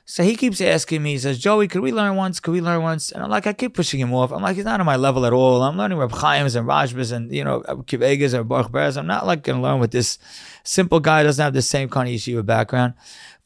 So 0.06 0.22
he 0.22 0.36
keeps 0.36 0.60
asking 0.60 1.02
me, 1.02 1.12
he 1.12 1.18
says, 1.18 1.38
Joey, 1.38 1.66
could 1.66 1.80
we 1.80 1.90
learn 1.90 2.14
once? 2.16 2.38
Could 2.38 2.50
we 2.50 2.60
learn 2.60 2.82
once? 2.82 3.10
And 3.10 3.22
I'm 3.22 3.30
like, 3.30 3.46
I 3.46 3.54
keep 3.54 3.72
pushing 3.72 4.00
him 4.00 4.12
off. 4.12 4.32
I'm 4.32 4.42
like, 4.42 4.56
he's 4.56 4.66
not 4.66 4.78
on 4.78 4.84
my 4.84 4.96
level 4.96 5.24
at 5.24 5.32
all. 5.32 5.62
I'm 5.62 5.78
learning 5.78 5.96
Reb 5.96 6.12
Chaim's 6.12 6.54
and 6.54 6.68
Rashbas 6.68 7.10
and, 7.10 7.32
you 7.32 7.42
know, 7.42 7.62
uh, 7.62 7.76
Kivegas 7.76 8.38
and 8.38 8.46
Baruch 8.46 8.70
Ber's. 8.70 8.98
I'm 8.98 9.06
not 9.06 9.26
like 9.26 9.42
going 9.42 9.56
to 9.56 9.62
learn 9.62 9.80
with 9.80 9.92
this 9.92 10.18
simple 10.62 11.00
guy 11.00 11.22
doesn't 11.22 11.42
have 11.42 11.54
the 11.54 11.62
same 11.62 11.88
kind 11.88 12.06
of 12.06 12.14
yeshiva 12.14 12.44
background. 12.44 12.94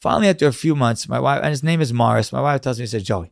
Finally, 0.01 0.27
after 0.27 0.47
a 0.47 0.53
few 0.53 0.75
months, 0.75 1.07
my 1.07 1.19
wife, 1.19 1.39
and 1.41 1.49
his 1.49 1.63
name 1.63 1.79
is 1.79 1.93
Morris, 1.93 2.33
my 2.33 2.41
wife 2.41 2.59
tells 2.59 2.77
me, 2.77 2.85
she 2.85 2.91
said, 2.91 3.05
Joey, 3.05 3.31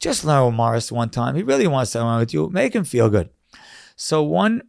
just 0.00 0.24
learn 0.24 0.46
with 0.46 0.54
Morris 0.54 0.90
one 0.90 1.10
time. 1.10 1.36
He 1.36 1.44
really 1.44 1.68
wants 1.68 1.92
to 1.92 2.00
learn 2.02 2.18
with 2.18 2.34
you. 2.34 2.50
Make 2.50 2.74
him 2.74 2.84
feel 2.84 3.08
good. 3.08 3.30
So 3.94 4.20
one 4.24 4.62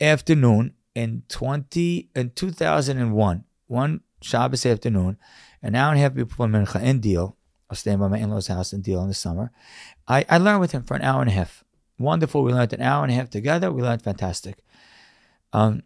afternoon 0.00 0.74
in 0.94 1.22
20, 1.28 2.10
in 2.14 2.30
2001, 2.30 3.44
one 3.68 4.00
Shabbos 4.20 4.66
afternoon, 4.66 5.16
an 5.62 5.74
hour 5.74 5.92
and 5.92 5.98
a 5.98 6.02
half 6.02 6.14
before 6.14 6.46
Mincha 6.46 6.82
in 6.82 7.00
Deal, 7.00 7.37
I 7.68 7.72
was 7.72 7.80
staying 7.80 7.98
by 7.98 8.08
my 8.08 8.18
in-laws' 8.18 8.46
house 8.46 8.72
in 8.72 8.80
Deal 8.80 9.02
in 9.02 9.08
the 9.08 9.14
summer. 9.14 9.52
I, 10.06 10.24
I 10.28 10.38
learned 10.38 10.60
with 10.60 10.72
him 10.72 10.84
for 10.84 10.94
an 10.94 11.02
hour 11.02 11.20
and 11.20 11.30
a 11.30 11.34
half. 11.34 11.64
Wonderful. 11.98 12.42
We 12.42 12.52
learned 12.52 12.72
an 12.72 12.80
hour 12.80 13.02
and 13.02 13.12
a 13.12 13.16
half 13.16 13.28
together. 13.28 13.70
We 13.70 13.82
learned 13.82 14.02
fantastic. 14.02 14.64
Um, 15.52 15.82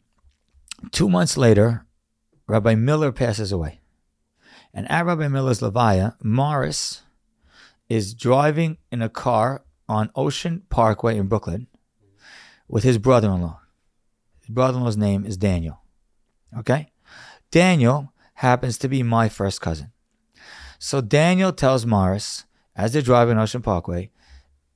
two 0.93 1.09
months 1.09 1.37
later, 1.37 1.87
Rabbi 2.47 2.77
Miller 2.77 3.11
passes 3.11 3.51
away. 3.51 3.81
And 4.73 4.91
at 4.91 5.07
Rabbi 5.07 5.29
Miller's 5.29 5.61
Levaya, 5.61 6.15
Morris 6.23 7.03
is 7.89 8.15
driving 8.15 8.79
in 8.91 9.03
a 9.03 9.09
car 9.09 9.65
on 9.89 10.11
Ocean 10.15 10.63
Parkway 10.71 11.17
in 11.19 11.27
Brooklyn 11.27 11.67
with 12.69 12.85
his 12.85 12.99
brother-in-law. 12.99 13.61
His 14.41 14.49
brother-in-law's 14.49 14.97
name 14.97 15.27
is 15.27 15.37
Daniel. 15.37 15.81
Okay? 16.57 16.93
Daniel 17.51 18.13
happens 18.35 18.79
to 18.79 18.89
be 18.89 19.03
my 19.03 19.29
first 19.29 19.61
cousin. 19.61 19.92
So 20.85 21.01
Daniel 21.01 21.53
tells 21.53 21.87
Morris, 21.87 22.45
as 22.75 22.93
they're 22.93 23.03
driving 23.03 23.39
Ocean 23.39 23.63
Parkway 23.63 24.11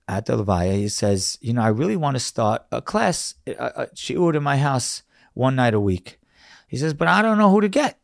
at 0.07 0.27
the 0.27 0.37
Levaya, 0.37 0.77
he 0.77 0.89
says, 0.89 1.37
You 1.41 1.53
know, 1.53 1.63
I 1.63 1.67
really 1.67 1.97
want 1.97 2.15
to 2.15 2.21
start 2.21 2.63
a 2.71 2.81
class, 2.81 3.35
a, 3.45 3.51
a 3.51 3.87
shiur 3.89 4.37
in 4.37 4.43
my 4.45 4.57
house 4.57 5.03
one 5.35 5.57
night 5.57 5.75
a 5.75 5.81
week. 5.81 6.21
He 6.69 6.77
says, 6.77 6.95
But 6.95 7.09
I 7.09 7.23
don't 7.23 7.39
know 7.39 7.51
who 7.51 7.61
to 7.61 7.69
get. 7.69 7.99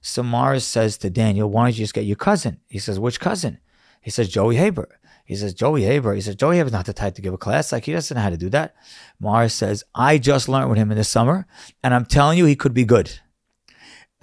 So 0.00 0.22
Morris 0.22 0.64
says 0.64 0.96
to 0.98 1.10
Daniel, 1.10 1.50
Why 1.50 1.64
don't 1.64 1.76
you 1.76 1.84
just 1.84 1.92
get 1.92 2.06
your 2.06 2.16
cousin? 2.16 2.60
He 2.66 2.78
says, 2.78 2.98
Which 2.98 3.20
cousin? 3.20 3.58
He 4.00 4.10
says, 4.10 4.30
Joey 4.30 4.56
Haber. 4.56 4.98
He 5.26 5.36
says, 5.36 5.52
Joey 5.52 5.82
Haber. 5.82 6.14
He 6.14 6.22
says, 6.22 6.34
Joey 6.34 6.56
Haber's 6.56 6.72
not 6.72 6.86
the 6.86 6.94
type 6.94 7.14
to 7.16 7.22
give 7.22 7.34
a 7.34 7.38
class. 7.38 7.72
Like, 7.72 7.84
he 7.84 7.92
doesn't 7.92 8.14
know 8.14 8.22
how 8.22 8.30
to 8.30 8.38
do 8.38 8.48
that. 8.48 8.74
Morris 9.20 9.52
says, 9.52 9.84
I 9.94 10.16
just 10.16 10.48
learned 10.48 10.70
with 10.70 10.78
him 10.78 10.90
in 10.90 10.96
the 10.96 11.04
summer, 11.04 11.46
and 11.84 11.92
I'm 11.92 12.06
telling 12.06 12.38
you, 12.38 12.46
he 12.46 12.56
could 12.56 12.72
be 12.72 12.86
good. 12.86 13.20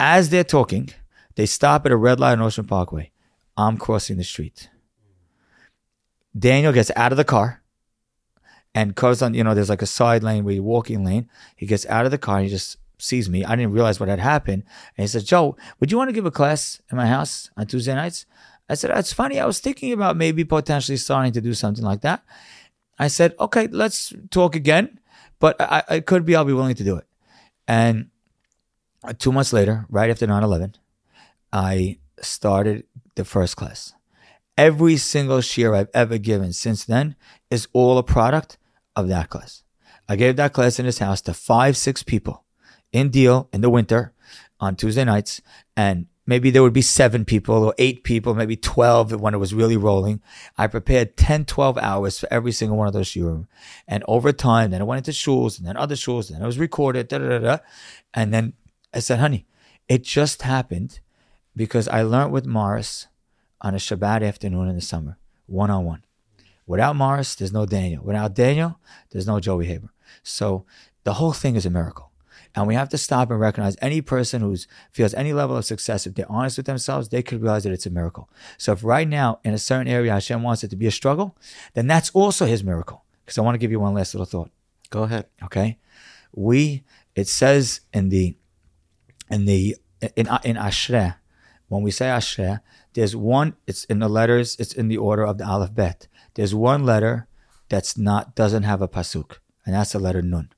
As 0.00 0.30
they're 0.30 0.42
talking, 0.42 0.90
they 1.36 1.46
stop 1.46 1.86
at 1.86 1.92
a 1.92 1.96
red 1.96 2.20
light 2.20 2.32
on 2.32 2.42
Ocean 2.42 2.64
Parkway. 2.64 3.10
I'm 3.56 3.76
crossing 3.76 4.16
the 4.16 4.24
street. 4.24 4.68
Daniel 6.36 6.72
gets 6.72 6.90
out 6.96 7.12
of 7.12 7.18
the 7.18 7.24
car 7.24 7.62
and 8.74 8.94
goes 8.94 9.22
on, 9.22 9.34
you 9.34 9.44
know, 9.44 9.54
there's 9.54 9.68
like 9.68 9.82
a 9.82 9.86
side 9.86 10.22
lane 10.22 10.44
where 10.44 10.54
you're 10.54 10.64
walking 10.64 11.04
lane. 11.04 11.28
He 11.54 11.66
gets 11.66 11.86
out 11.86 12.04
of 12.04 12.10
the 12.10 12.18
car 12.18 12.38
and 12.38 12.46
he 12.46 12.50
just 12.50 12.76
sees 12.98 13.30
me. 13.30 13.44
I 13.44 13.54
didn't 13.54 13.72
realize 13.72 14.00
what 14.00 14.08
had 14.08 14.18
happened. 14.18 14.64
And 14.96 15.04
he 15.04 15.06
says, 15.06 15.24
Joe, 15.24 15.56
would 15.78 15.92
you 15.92 15.98
want 15.98 16.08
to 16.08 16.12
give 16.12 16.26
a 16.26 16.30
class 16.30 16.80
in 16.90 16.96
my 16.96 17.06
house 17.06 17.50
on 17.56 17.66
Tuesday 17.66 17.94
nights? 17.94 18.26
I 18.68 18.74
said, 18.74 18.90
That's 18.90 19.12
funny. 19.12 19.38
I 19.38 19.46
was 19.46 19.60
thinking 19.60 19.92
about 19.92 20.16
maybe 20.16 20.44
potentially 20.44 20.96
starting 20.96 21.32
to 21.32 21.40
do 21.40 21.54
something 21.54 21.84
like 21.84 22.00
that. 22.00 22.24
I 22.98 23.08
said, 23.08 23.34
Okay, 23.38 23.68
let's 23.68 24.12
talk 24.30 24.56
again. 24.56 24.98
But 25.38 25.60
I, 25.60 25.82
I 25.88 26.00
could 26.00 26.24
be, 26.24 26.34
I'll 26.34 26.44
be 26.44 26.52
willing 26.52 26.74
to 26.76 26.84
do 26.84 26.96
it. 26.96 27.06
And 27.68 28.10
two 29.18 29.32
months 29.32 29.52
later, 29.52 29.84
right 29.90 30.10
after 30.10 30.26
9 30.26 30.42
11, 30.42 30.76
I 31.54 31.98
started 32.20 32.84
the 33.14 33.24
first 33.24 33.56
class. 33.56 33.94
Every 34.58 34.96
single 34.96 35.38
shiur 35.38 35.76
I've 35.76 35.88
ever 35.94 36.18
given 36.18 36.52
since 36.52 36.84
then 36.84 37.14
is 37.48 37.68
all 37.72 37.96
a 37.96 38.02
product 38.02 38.58
of 38.96 39.06
that 39.08 39.30
class. 39.30 39.62
I 40.08 40.16
gave 40.16 40.34
that 40.36 40.52
class 40.52 40.80
in 40.80 40.84
his 40.84 40.98
house 40.98 41.20
to 41.22 41.32
five, 41.32 41.76
six 41.76 42.02
people 42.02 42.44
in 42.92 43.08
Deal 43.08 43.48
in 43.52 43.60
the 43.60 43.70
winter 43.70 44.14
on 44.58 44.74
Tuesday 44.74 45.04
nights. 45.04 45.40
And 45.76 46.06
maybe 46.26 46.50
there 46.50 46.62
would 46.62 46.72
be 46.72 46.82
seven 46.82 47.24
people 47.24 47.62
or 47.62 47.74
eight 47.78 48.02
people, 48.02 48.34
maybe 48.34 48.56
12 48.56 49.20
when 49.20 49.32
it 49.32 49.38
was 49.38 49.54
really 49.54 49.76
rolling. 49.76 50.20
I 50.58 50.66
prepared 50.66 51.16
10, 51.16 51.44
12 51.44 51.78
hours 51.78 52.18
for 52.18 52.28
every 52.32 52.52
single 52.52 52.76
one 52.76 52.88
of 52.88 52.94
those 52.94 53.08
shiurim. 53.08 53.46
And 53.86 54.02
over 54.08 54.32
time, 54.32 54.72
then 54.72 54.80
I 54.80 54.84
went 54.84 55.06
into 55.06 55.16
shuls 55.16 55.58
and 55.58 55.68
then 55.68 55.76
other 55.76 55.94
shuls, 55.94 56.28
and 56.28 56.36
then 56.36 56.42
it 56.42 56.46
was 56.46 56.58
recorded, 56.58 57.06
da, 57.06 57.18
da, 57.18 57.28
da, 57.28 57.38
da. 57.38 57.58
And 58.12 58.34
then 58.34 58.54
I 58.92 58.98
said, 58.98 59.20
honey, 59.20 59.46
it 59.88 60.02
just 60.02 60.42
happened 60.42 61.00
because 61.56 61.88
I 61.88 62.02
learned 62.02 62.32
with 62.32 62.46
Morris 62.46 63.06
on 63.60 63.74
a 63.74 63.78
Shabbat 63.78 64.26
afternoon 64.26 64.68
in 64.68 64.74
the 64.74 64.80
summer, 64.80 65.18
one 65.46 65.70
on 65.70 65.84
one. 65.84 66.04
Without 66.66 66.96
Morris, 66.96 67.34
there's 67.34 67.52
no 67.52 67.66
Daniel. 67.66 68.02
Without 68.02 68.34
Daniel, 68.34 68.78
there's 69.10 69.26
no 69.26 69.38
Joey 69.40 69.66
Haber. 69.66 69.90
So 70.22 70.64
the 71.04 71.14
whole 71.14 71.32
thing 71.32 71.56
is 71.56 71.66
a 71.66 71.70
miracle. 71.70 72.10
And 72.54 72.66
we 72.68 72.74
have 72.74 72.88
to 72.90 72.98
stop 72.98 73.30
and 73.30 73.40
recognize 73.40 73.76
any 73.82 74.00
person 74.00 74.40
who 74.40 74.56
feels 74.92 75.12
any 75.14 75.32
level 75.32 75.56
of 75.56 75.64
success, 75.64 76.06
if 76.06 76.14
they're 76.14 76.30
honest 76.30 76.56
with 76.56 76.66
themselves, 76.66 77.08
they 77.08 77.22
could 77.22 77.42
realize 77.42 77.64
that 77.64 77.72
it's 77.72 77.86
a 77.86 77.90
miracle. 77.90 78.30
So 78.58 78.72
if 78.72 78.84
right 78.84 79.08
now 79.08 79.40
in 79.42 79.54
a 79.54 79.58
certain 79.58 79.88
area 79.88 80.12
Hashem 80.12 80.42
wants 80.42 80.62
it 80.62 80.68
to 80.68 80.76
be 80.76 80.86
a 80.86 80.92
struggle, 80.92 81.36
then 81.74 81.88
that's 81.88 82.10
also 82.10 82.46
his 82.46 82.62
miracle. 82.62 83.04
Because 83.24 83.38
I 83.38 83.40
want 83.42 83.56
to 83.56 83.58
give 83.58 83.72
you 83.72 83.80
one 83.80 83.94
last 83.94 84.14
little 84.14 84.26
thought. 84.26 84.50
Go 84.90 85.02
ahead. 85.02 85.26
Okay. 85.42 85.78
We, 86.32 86.84
it 87.16 87.26
says 87.26 87.80
in 87.92 88.10
the, 88.10 88.36
in 89.30 89.46
the, 89.46 89.76
in, 90.14 90.28
in 90.44 90.56
Ashrei, 90.56 91.16
when 91.68 91.82
we 91.82 91.90
say 91.90 92.06
Ashrei, 92.06 92.60
there's 92.92 93.16
one, 93.16 93.56
it's 93.66 93.84
in 93.84 93.98
the 93.98 94.08
letters, 94.08 94.56
it's 94.58 94.72
in 94.72 94.88
the 94.88 94.96
order 94.96 95.24
of 95.24 95.38
the 95.38 95.46
Aleph 95.46 95.74
Bet. 95.74 96.08
There's 96.34 96.54
one 96.54 96.84
letter 96.84 97.26
that's 97.68 97.96
not, 97.96 98.34
doesn't 98.34 98.62
have 98.64 98.82
a 98.82 98.88
pasuk, 98.88 99.38
and 99.64 99.74
that's 99.74 99.92
the 99.92 99.98
letter 99.98 100.22
Nun. 100.22 100.50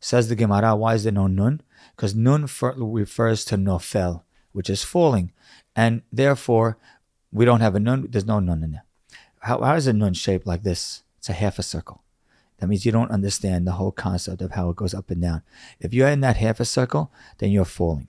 Says 0.00 0.28
the 0.28 0.36
Gemara, 0.36 0.74
why 0.74 0.94
is 0.94 1.04
there 1.04 1.12
no 1.12 1.26
Nun? 1.26 1.60
Because 1.94 2.14
Nun 2.14 2.48
refers 2.76 3.44
to 3.46 3.56
Nofel, 3.56 4.22
which 4.52 4.70
is 4.70 4.84
falling, 4.84 5.32
and 5.76 6.02
therefore 6.12 6.78
we 7.32 7.44
don't 7.44 7.60
have 7.60 7.74
a 7.74 7.80
Nun, 7.80 8.06
there's 8.10 8.26
no 8.26 8.40
Nun 8.40 8.62
in 8.62 8.72
there. 8.72 8.84
How, 9.40 9.60
how 9.60 9.74
is 9.74 9.86
a 9.86 9.92
Nun 9.92 10.14
shaped 10.14 10.46
like 10.46 10.62
this? 10.62 11.02
It's 11.18 11.28
a 11.28 11.34
half 11.34 11.58
a 11.58 11.62
circle. 11.62 12.02
That 12.58 12.68
means 12.68 12.86
you 12.86 12.92
don't 12.92 13.10
understand 13.10 13.66
the 13.66 13.72
whole 13.72 13.90
concept 13.90 14.40
of 14.40 14.52
how 14.52 14.70
it 14.70 14.76
goes 14.76 14.94
up 14.94 15.10
and 15.10 15.20
down. 15.20 15.42
If 15.80 15.92
you're 15.92 16.08
in 16.08 16.20
that 16.20 16.36
half 16.36 16.60
a 16.60 16.64
circle, 16.64 17.12
then 17.38 17.50
you're 17.50 17.64
falling. 17.64 18.08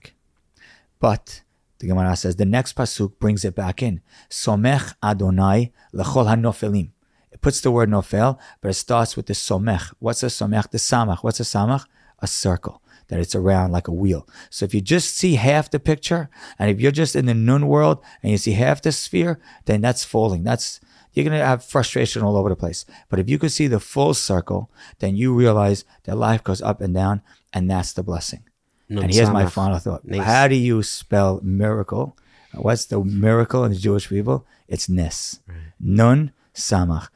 But 1.00 1.42
the 1.84 1.88
Gemara 1.88 2.16
says 2.16 2.36
the 2.36 2.46
next 2.46 2.76
pasuk 2.76 3.18
brings 3.18 3.44
it 3.44 3.54
back 3.54 3.82
in. 3.82 4.00
Somech 4.30 4.94
Adonai 5.02 5.70
lechol 5.92 6.26
hanofelim. 6.26 6.92
It 7.30 7.42
puts 7.42 7.60
the 7.60 7.70
word 7.70 7.90
nofel, 7.90 8.38
but 8.62 8.70
it 8.70 8.74
starts 8.74 9.16
with 9.16 9.26
the 9.26 9.34
somech. 9.34 9.92
What's 9.98 10.22
a 10.22 10.26
somech? 10.26 10.70
The 10.70 10.78
samach. 10.78 11.18
What's 11.22 11.40
a 11.40 11.42
samach? 11.42 11.84
A 12.20 12.26
circle. 12.26 12.80
That 13.08 13.20
it's 13.20 13.34
around 13.34 13.72
like 13.72 13.86
a 13.86 13.92
wheel. 13.92 14.26
So 14.48 14.64
if 14.64 14.72
you 14.72 14.80
just 14.80 15.14
see 15.14 15.34
half 15.34 15.70
the 15.70 15.78
picture, 15.78 16.30
and 16.58 16.70
if 16.70 16.80
you're 16.80 16.90
just 16.90 17.14
in 17.14 17.26
the 17.26 17.34
nun 17.34 17.66
world 17.66 18.02
and 18.22 18.32
you 18.32 18.38
see 18.38 18.52
half 18.52 18.80
the 18.80 18.90
sphere, 18.90 19.38
then 19.66 19.82
that's 19.82 20.06
falling. 20.06 20.42
That's 20.42 20.80
you're 21.12 21.24
gonna 21.24 21.44
have 21.44 21.62
frustration 21.62 22.22
all 22.22 22.38
over 22.38 22.48
the 22.48 22.56
place. 22.56 22.86
But 23.10 23.18
if 23.18 23.28
you 23.28 23.38
could 23.38 23.52
see 23.52 23.66
the 23.66 23.78
full 23.78 24.14
circle, 24.14 24.70
then 25.00 25.16
you 25.16 25.34
realize 25.34 25.84
that 26.04 26.16
life 26.16 26.42
goes 26.42 26.62
up 26.62 26.80
and 26.80 26.94
down, 26.94 27.20
and 27.52 27.70
that's 27.70 27.92
the 27.92 28.02
blessing 28.02 28.44
and 28.88 29.12
here's 29.12 29.30
my 29.30 29.46
final 29.46 29.78
thought. 29.78 30.04
Nice. 30.04 30.24
How 30.24 30.48
do 30.48 30.54
you 30.54 30.82
spell 30.82 31.40
miracle? 31.42 32.16
What's 32.52 32.86
the 32.86 33.02
miracle 33.02 33.64
in 33.64 33.72
the 33.72 33.78
Jewish 33.78 34.08
people? 34.08 34.46
It's 34.68 34.88
Nes. 34.88 35.40
Right. 35.46 35.56
Nun 35.80 36.32
Samach. 36.54 37.08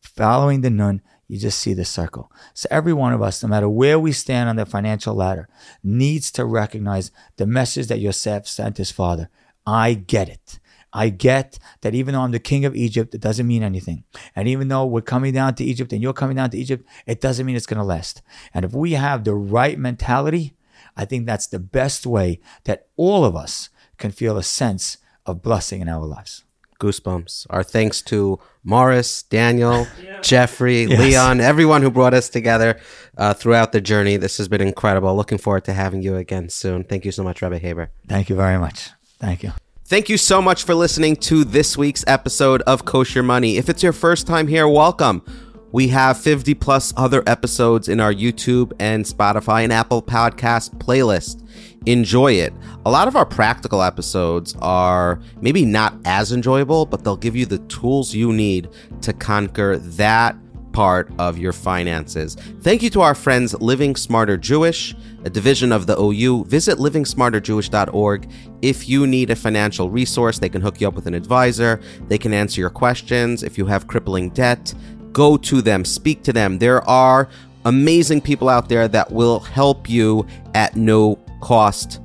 Following 0.00 0.60
the 0.60 0.70
Nun, 0.70 1.00
you 1.26 1.38
just 1.38 1.58
see 1.58 1.74
the 1.74 1.84
circle. 1.84 2.30
So 2.52 2.68
every 2.70 2.92
one 2.92 3.12
of 3.12 3.22
us, 3.22 3.42
no 3.42 3.48
matter 3.48 3.68
where 3.68 3.98
we 3.98 4.12
stand 4.12 4.48
on 4.48 4.56
the 4.56 4.66
financial 4.66 5.14
ladder, 5.14 5.48
needs 5.82 6.30
to 6.32 6.44
recognize 6.44 7.10
the 7.36 7.46
message 7.46 7.86
that 7.88 8.00
Yosef 8.00 8.46
sent 8.46 8.76
his 8.76 8.90
father. 8.90 9.30
I 9.66 9.94
get 9.94 10.28
it. 10.28 10.60
I 10.92 11.08
get 11.08 11.58
that 11.80 11.94
even 11.94 12.14
though 12.14 12.20
I'm 12.20 12.30
the 12.30 12.38
king 12.38 12.64
of 12.64 12.76
Egypt, 12.76 13.14
it 13.14 13.20
doesn't 13.20 13.48
mean 13.48 13.64
anything. 13.64 14.04
And 14.36 14.46
even 14.46 14.68
though 14.68 14.86
we're 14.86 15.00
coming 15.00 15.34
down 15.34 15.56
to 15.56 15.64
Egypt 15.64 15.92
and 15.92 16.00
you're 16.00 16.12
coming 16.12 16.36
down 16.36 16.50
to 16.50 16.58
Egypt, 16.58 16.86
it 17.04 17.20
doesn't 17.20 17.44
mean 17.44 17.56
it's 17.56 17.66
going 17.66 17.80
to 17.80 17.84
last. 17.84 18.22
And 18.52 18.64
if 18.64 18.72
we 18.72 18.92
have 18.92 19.24
the 19.24 19.34
right 19.34 19.76
mentality, 19.76 20.54
I 20.96 21.04
think 21.04 21.26
that's 21.26 21.46
the 21.46 21.58
best 21.58 22.06
way 22.06 22.40
that 22.64 22.86
all 22.96 23.24
of 23.24 23.34
us 23.36 23.70
can 23.98 24.10
feel 24.10 24.36
a 24.36 24.42
sense 24.42 24.98
of 25.26 25.42
blessing 25.42 25.80
in 25.80 25.88
our 25.88 26.04
lives. 26.04 26.44
Goosebumps. 26.80 27.46
Our 27.50 27.62
thanks 27.62 28.02
to 28.02 28.38
Morris, 28.62 29.22
Daniel, 29.22 29.86
yeah. 30.02 30.20
Jeffrey, 30.20 30.84
yes. 30.84 30.98
Leon, 30.98 31.40
everyone 31.40 31.82
who 31.82 31.90
brought 31.90 32.14
us 32.14 32.28
together 32.28 32.78
uh, 33.16 33.32
throughout 33.32 33.72
the 33.72 33.80
journey. 33.80 34.16
This 34.16 34.38
has 34.38 34.48
been 34.48 34.60
incredible. 34.60 35.14
Looking 35.16 35.38
forward 35.38 35.64
to 35.64 35.72
having 35.72 36.02
you 36.02 36.16
again 36.16 36.48
soon. 36.48 36.84
Thank 36.84 37.04
you 37.04 37.12
so 37.12 37.22
much, 37.22 37.42
Rabbi 37.42 37.58
Haber. 37.58 37.90
Thank 38.08 38.28
you 38.28 38.36
very 38.36 38.58
much. 38.58 38.90
Thank 39.18 39.42
you. 39.42 39.52
Thank 39.86 40.08
you 40.08 40.16
so 40.16 40.40
much 40.42 40.64
for 40.64 40.74
listening 40.74 41.16
to 41.16 41.44
this 41.44 41.76
week's 41.76 42.04
episode 42.06 42.62
of 42.62 42.84
Kosher 42.84 43.22
Money. 43.22 43.58
If 43.58 43.68
it's 43.68 43.82
your 43.82 43.92
first 43.92 44.26
time 44.26 44.48
here, 44.48 44.66
welcome. 44.66 45.22
We 45.74 45.88
have 45.88 46.16
50 46.18 46.54
plus 46.54 46.94
other 46.96 47.24
episodes 47.26 47.88
in 47.88 47.98
our 47.98 48.14
YouTube 48.14 48.72
and 48.78 49.04
Spotify 49.04 49.64
and 49.64 49.72
Apple 49.72 50.02
Podcast 50.02 50.78
playlist. 50.78 51.44
Enjoy 51.84 52.34
it. 52.34 52.52
A 52.86 52.90
lot 52.92 53.08
of 53.08 53.16
our 53.16 53.26
practical 53.26 53.82
episodes 53.82 54.54
are 54.62 55.20
maybe 55.40 55.64
not 55.64 55.96
as 56.04 56.30
enjoyable, 56.30 56.86
but 56.86 57.02
they'll 57.02 57.16
give 57.16 57.34
you 57.34 57.44
the 57.44 57.58
tools 57.58 58.14
you 58.14 58.32
need 58.32 58.68
to 59.00 59.12
conquer 59.12 59.78
that 59.78 60.36
part 60.74 61.10
of 61.18 61.38
your 61.38 61.52
finances. 61.52 62.36
Thank 62.60 62.82
you 62.82 62.90
to 62.90 63.00
our 63.00 63.14
friends 63.14 63.54
Living 63.54 63.96
Smarter 63.96 64.36
Jewish, 64.36 64.94
a 65.24 65.30
division 65.30 65.72
of 65.72 65.86
the 65.86 65.98
OU. 65.98 66.44
Visit 66.44 66.78
livingsmarterjewish.org 66.78 68.30
if 68.60 68.88
you 68.88 69.06
need 69.06 69.30
a 69.30 69.36
financial 69.36 69.88
resource. 69.88 70.38
They 70.38 70.48
can 70.48 70.60
hook 70.60 70.80
you 70.80 70.88
up 70.88 70.94
with 70.94 71.06
an 71.06 71.14
advisor. 71.14 71.80
They 72.08 72.18
can 72.18 72.34
answer 72.34 72.60
your 72.60 72.70
questions 72.70 73.42
if 73.42 73.56
you 73.56 73.66
have 73.66 73.86
crippling 73.86 74.30
debt 74.30 74.74
go 75.14 75.36
to 75.36 75.62
them, 75.62 75.84
speak 75.84 76.24
to 76.24 76.32
them. 76.32 76.58
There 76.58 76.82
are 76.90 77.28
amazing 77.66 78.20
people 78.20 78.48
out 78.48 78.68
there 78.68 78.88
that 78.88 79.12
will 79.12 79.38
help 79.38 79.88
you 79.88 80.26
at 80.54 80.74
no 80.74 81.20
cost 81.40 82.00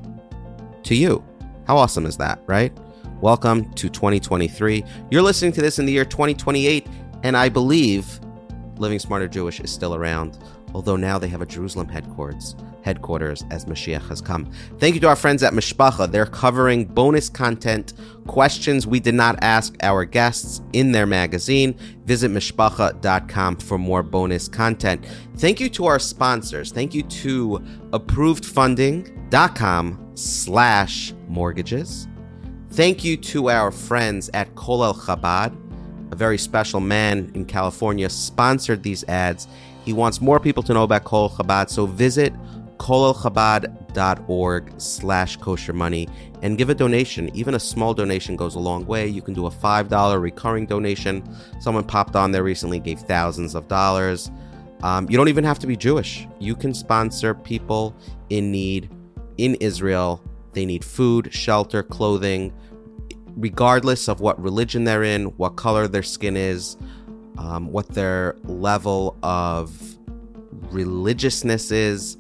to 0.83 0.95
you. 0.95 1.23
How 1.65 1.75
awesome 1.75 2.05
is 2.05 2.17
that, 2.17 2.39
right? 2.45 2.71
Welcome 3.19 3.73
to 3.73 3.89
2023. 3.89 4.85
You're 5.09 5.23
listening 5.23 5.51
to 5.53 5.61
this 5.61 5.79
in 5.79 5.87
the 5.87 5.91
year 5.91 6.05
2028, 6.05 6.87
and 7.23 7.35
I 7.35 7.49
believe 7.49 8.19
Living 8.77 8.99
Smarter 8.99 9.27
Jewish 9.27 9.59
is 9.59 9.71
still 9.71 9.95
around, 9.95 10.37
although 10.73 10.95
now 10.95 11.17
they 11.17 11.27
have 11.27 11.41
a 11.41 11.45
Jerusalem 11.45 11.87
headquarters 11.87 12.55
headquarters 12.81 13.45
as 13.51 13.65
Mashiach 13.65 14.07
has 14.09 14.19
come. 14.21 14.51
Thank 14.77 14.95
you 14.95 15.01
to 15.01 15.09
our 15.09 15.15
friends 15.15 15.43
at 15.43 15.53
Mishpacha. 15.53 16.11
They're 16.11 16.25
covering 16.25 16.85
bonus 16.85 17.29
content, 17.29 17.93
questions 18.27 18.87
we 18.87 18.99
did 18.99 19.13
not 19.15 19.37
ask 19.41 19.75
our 19.81 20.05
guests 20.05 20.61
in 20.73 20.91
their 20.91 21.05
magazine. 21.05 21.77
Visit 22.05 22.31
mishpacha.com 22.31 23.57
for 23.57 23.77
more 23.77 24.01
bonus 24.03 24.47
content. 24.47 25.05
Thank 25.37 25.59
you 25.59 25.69
to 25.69 25.85
our 25.85 25.99
sponsors. 25.99 26.71
Thank 26.71 26.93
you 26.93 27.03
to 27.03 27.59
approvedfunding.com 27.91 30.11
slash 30.15 31.13
mortgages. 31.27 32.07
Thank 32.71 33.03
you 33.03 33.17
to 33.17 33.49
our 33.49 33.71
friends 33.71 34.29
at 34.33 34.55
Colel 34.55 34.93
Chabad. 34.93 35.57
A 36.11 36.15
very 36.15 36.39
special 36.39 36.79
man 36.79 37.31
in 37.35 37.45
California 37.45 38.09
sponsored 38.09 38.81
these 38.81 39.03
ads. 39.05 39.47
He 39.89 39.93
wants 39.93 40.21
more 40.21 40.39
people 40.39 40.61
to 40.61 40.73
know 40.75 40.83
about 40.83 41.03
Colel 41.03 41.31
Chabad, 41.31 41.67
so 41.67 41.87
visit 41.87 42.31
colelchabad.org 42.77 44.73
slash 44.77 45.35
kosher 45.37 45.73
money 45.73 46.07
and 46.43 46.59
give 46.59 46.69
a 46.69 46.75
donation. 46.75 47.35
Even 47.35 47.55
a 47.55 47.59
small 47.59 47.95
donation 47.95 48.35
goes 48.35 48.53
a 48.53 48.59
long 48.59 48.85
way. 48.85 49.07
You 49.07 49.23
can 49.23 49.33
do 49.33 49.47
a 49.47 49.49
$5 49.49 50.21
recurring 50.21 50.67
donation. 50.67 51.27
Someone 51.59 51.85
popped 51.85 52.15
on 52.15 52.31
there 52.31 52.43
recently, 52.43 52.79
gave 52.79 52.99
thousands 52.99 53.55
of 53.55 53.67
dollars. 53.67 54.29
Um, 54.83 55.09
you 55.09 55.17
don't 55.17 55.27
even 55.27 55.43
have 55.43 55.57
to 55.57 55.65
be 55.65 55.75
Jewish. 55.75 56.27
You 56.37 56.55
can 56.55 56.75
sponsor 56.75 57.33
people 57.33 57.95
in 58.29 58.51
need 58.51 58.91
in 59.39 59.55
Israel. 59.55 60.23
They 60.53 60.67
need 60.67 60.85
food, 60.85 61.33
shelter, 61.33 61.81
clothing, 61.81 62.53
regardless 63.35 64.07
of 64.07 64.19
what 64.21 64.39
religion 64.39 64.83
they're 64.83 65.03
in, 65.03 65.25
what 65.37 65.55
color 65.55 65.87
their 65.87 66.03
skin 66.03 66.37
is, 66.37 66.77
um, 67.39 67.71
what 67.71 67.89
their 67.89 68.35
level 68.43 69.17
of 69.23 69.97
religiousness 70.71 71.71
is 71.71 72.17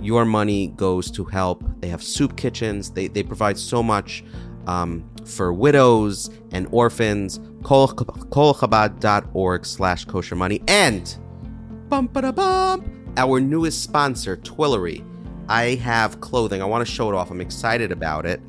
your 0.00 0.24
money 0.24 0.68
goes 0.68 1.10
to 1.12 1.24
help. 1.24 1.62
They 1.80 1.88
have 1.88 2.02
soup 2.02 2.36
kitchens. 2.36 2.90
They, 2.90 3.08
they 3.08 3.22
provide 3.22 3.58
so 3.58 3.82
much 3.82 4.24
um, 4.66 5.08
for 5.24 5.52
widows 5.52 6.30
and 6.52 6.66
orphans. 6.70 7.38
colelchabad.org 7.62 9.66
slash 9.66 10.04
kosher 10.04 10.36
money. 10.36 10.62
And 10.68 11.18
our 13.16 13.40
newest 13.40 13.82
sponsor, 13.82 14.36
Twillory. 14.36 15.04
I 15.48 15.76
have 15.76 16.20
clothing. 16.20 16.60
I 16.60 16.64
want 16.64 16.84
to 16.86 16.92
show 16.92 17.08
it 17.08 17.14
off. 17.14 17.30
I'm 17.30 17.40
excited 17.40 17.92
about 17.92 18.26
it. 18.26 18.40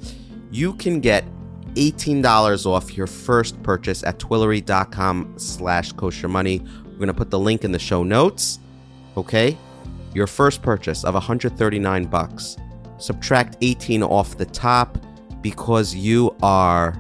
You 0.52 0.74
can 0.74 1.00
get 1.00 1.24
$18 1.78 2.66
off 2.66 2.98
your 2.98 3.08
first 3.08 3.62
purchase 3.64 4.04
at 4.04 4.20
twillory.com 4.20 5.36
slash 5.38 5.92
kosher 5.94 6.28
money. 6.28 6.60
We're 6.86 6.98
going 6.98 7.08
to 7.08 7.14
put 7.14 7.30
the 7.30 7.40
link 7.40 7.64
in 7.64 7.72
the 7.72 7.80
show 7.80 8.04
notes. 8.04 8.60
Okay? 9.16 9.58
Your 10.14 10.28
first 10.28 10.62
purchase 10.62 11.04
of 11.04 11.14
139 11.14 12.06
bucks. 12.06 12.58
Subtract 12.98 13.58
18 13.62 14.02
off 14.04 14.38
the 14.38 14.46
top 14.46 14.98
because 15.42 15.94
you 15.94 16.36
are 16.42 16.98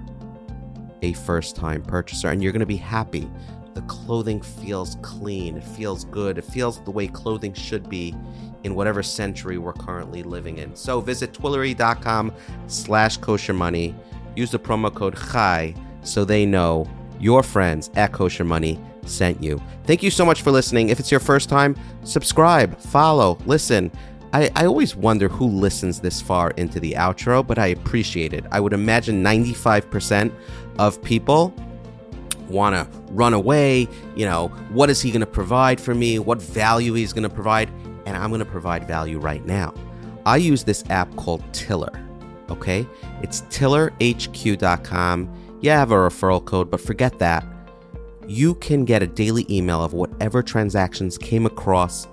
a 1.02 1.14
first 1.14 1.56
time 1.56 1.82
purchaser 1.82 2.30
and 2.30 2.42
you're 2.42 2.52
going 2.52 2.60
to 2.60 2.66
be 2.66 2.78
happy. 2.78 3.30
The 3.74 3.82
clothing 3.84 4.42
feels 4.42 4.98
clean, 5.02 5.58
it 5.58 5.64
feels 5.64 6.06
good, 6.06 6.38
it 6.38 6.46
feels 6.46 6.84
the 6.84 6.92
way 6.92 7.08
clothing 7.08 7.54
should 7.54 7.90
be 7.90 8.16
in 8.64 8.74
whatever 8.74 9.04
century 9.04 9.58
we're 9.58 9.74
currently 9.74 10.24
living 10.24 10.58
in. 10.58 10.76
So 10.76 11.00
visit 11.00 11.34
twillory.com 11.34 12.32
slash 12.68 13.18
kosher 13.18 13.54
money. 13.54 13.96
Use 14.38 14.52
the 14.52 14.60
promo 14.60 14.94
code 14.94 15.16
CHAI 15.16 15.74
so 16.04 16.24
they 16.24 16.46
know 16.46 16.88
your 17.20 17.42
friends 17.42 17.90
at 17.96 18.12
Kosher 18.12 18.44
Money 18.44 18.80
sent 19.04 19.42
you. 19.42 19.60
Thank 19.86 20.04
you 20.04 20.12
so 20.12 20.24
much 20.24 20.44
for 20.44 20.52
listening. 20.52 20.90
If 20.90 21.00
it's 21.00 21.10
your 21.10 21.20
first 21.20 21.50
time, 21.50 21.76
subscribe, 22.04 22.78
follow, 22.80 23.40
listen. 23.48 23.92
I, 24.34 24.52
I 24.56 24.68
always 24.68 24.96
wonder 24.96 25.28
who 25.28 25.48
listens 25.48 26.02
this 26.02 26.22
far 26.22 26.52
into 26.52 26.80
the 26.80 26.94
outro, 26.94 27.46
but 27.46 27.58
I 27.58 27.68
appreciate 27.68 28.32
it. 28.32 28.46
I 28.52 28.60
would 28.60 28.74
imagine 28.74 29.24
95% 29.24 30.32
of 30.78 31.02
people 31.02 31.52
want 32.48 32.76
to 32.76 33.00
run 33.14 33.34
away. 33.34 33.88
You 34.16 34.26
know, 34.26 34.50
what 34.70 34.92
is 34.92 35.02
he 35.02 35.10
going 35.10 35.22
to 35.22 35.26
provide 35.26 35.82
for 35.82 35.96
me? 35.96 36.20
What 36.20 36.40
value 36.40 36.94
he's 36.94 37.12
going 37.12 37.24
to 37.24 37.34
provide? 37.34 37.70
And 38.06 38.16
I'm 38.16 38.30
going 38.30 38.40
to 38.40 38.46
provide 38.46 38.88
value 38.88 39.18
right 39.18 39.44
now. 39.48 39.74
I 40.28 40.38
use 40.38 40.64
this 40.64 40.84
app 40.92 41.16
called 41.16 41.42
Tiller. 41.54 42.07
Okay, 42.50 42.88
it's 43.22 43.42
tillerhq.com. 43.44 45.34
Yeah, 45.62 45.76
I 45.76 45.80
have 45.80 45.92
a 45.92 45.96
referral 45.96 46.44
code, 46.44 46.70
but 46.70 46.80
forget 46.82 47.18
that. 47.20 47.46
You 48.28 48.56
can 48.56 48.86
get 48.86 49.02
a 49.02 49.08
daily 49.08 49.46
email 49.50 49.84
of 49.84 49.94
whatever 49.94 50.44
transactions 50.44 51.18
came 51.18 51.46
across 51.46 52.08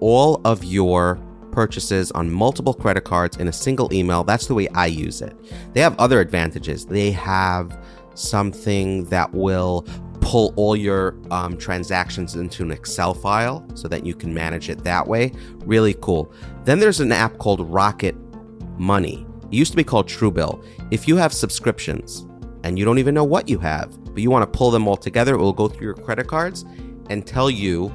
all 0.00 0.40
of 0.44 0.62
your 0.64 1.18
purchases 1.50 2.12
on 2.12 2.30
multiple 2.30 2.74
credit 2.74 3.04
cards 3.04 3.36
in 3.38 3.48
a 3.48 3.52
single 3.52 3.92
email. 3.92 4.22
That's 4.22 4.46
the 4.46 4.54
way 4.54 4.68
I 4.68 4.86
use 4.86 5.22
it. 5.22 5.36
They 5.72 5.80
have 5.80 5.98
other 5.98 6.20
advantages. 6.20 6.86
They 6.86 7.10
have 7.12 7.76
something 8.14 9.04
that 9.06 9.32
will 9.32 9.86
pull 10.20 10.52
all 10.56 10.76
your 10.76 11.16
um, 11.30 11.56
transactions 11.56 12.34
into 12.34 12.62
an 12.62 12.70
Excel 12.70 13.14
file 13.14 13.66
so 13.74 13.88
that 13.88 14.04
you 14.04 14.14
can 14.14 14.34
manage 14.34 14.68
it 14.68 14.84
that 14.84 15.06
way. 15.06 15.32
Really 15.64 15.94
cool. 16.00 16.32
Then 16.64 16.80
there's 16.80 17.00
an 17.00 17.12
app 17.12 17.38
called 17.38 17.60
Rocket 17.68 18.14
Money. 18.78 19.26
It 19.50 19.54
used 19.54 19.72
to 19.72 19.76
be 19.76 19.84
called 19.84 20.06
Truebill. 20.06 20.64
If 20.90 21.08
you 21.08 21.16
have 21.16 21.32
subscriptions 21.32 22.26
and 22.64 22.78
you 22.78 22.84
don't 22.84 22.98
even 22.98 23.14
know 23.14 23.24
what 23.24 23.48
you 23.48 23.58
have, 23.58 23.92
but 24.04 24.22
you 24.22 24.30
want 24.30 24.50
to 24.50 24.58
pull 24.58 24.70
them 24.70 24.86
all 24.86 24.96
together, 24.96 25.34
it 25.34 25.38
will 25.38 25.52
go 25.52 25.68
through 25.68 25.86
your 25.86 25.94
credit 25.94 26.26
cards 26.26 26.64
and 27.08 27.26
tell 27.26 27.50
you 27.50 27.88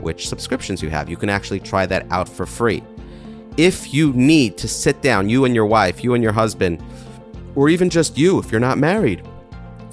which 0.00 0.28
subscriptions 0.28 0.82
you 0.82 0.90
have. 0.90 1.08
You 1.08 1.16
can 1.16 1.30
actually 1.30 1.60
try 1.60 1.86
that 1.86 2.06
out 2.10 2.28
for 2.28 2.46
free. 2.46 2.82
If 3.56 3.94
you 3.94 4.12
need 4.12 4.58
to 4.58 4.68
sit 4.68 5.00
down, 5.00 5.30
you 5.30 5.46
and 5.46 5.54
your 5.54 5.64
wife, 5.66 6.04
you 6.04 6.12
and 6.12 6.22
your 6.22 6.32
husband, 6.32 6.82
or 7.54 7.70
even 7.70 7.88
just 7.88 8.18
you 8.18 8.38
if 8.38 8.50
you're 8.50 8.60
not 8.60 8.76
married, 8.76 9.26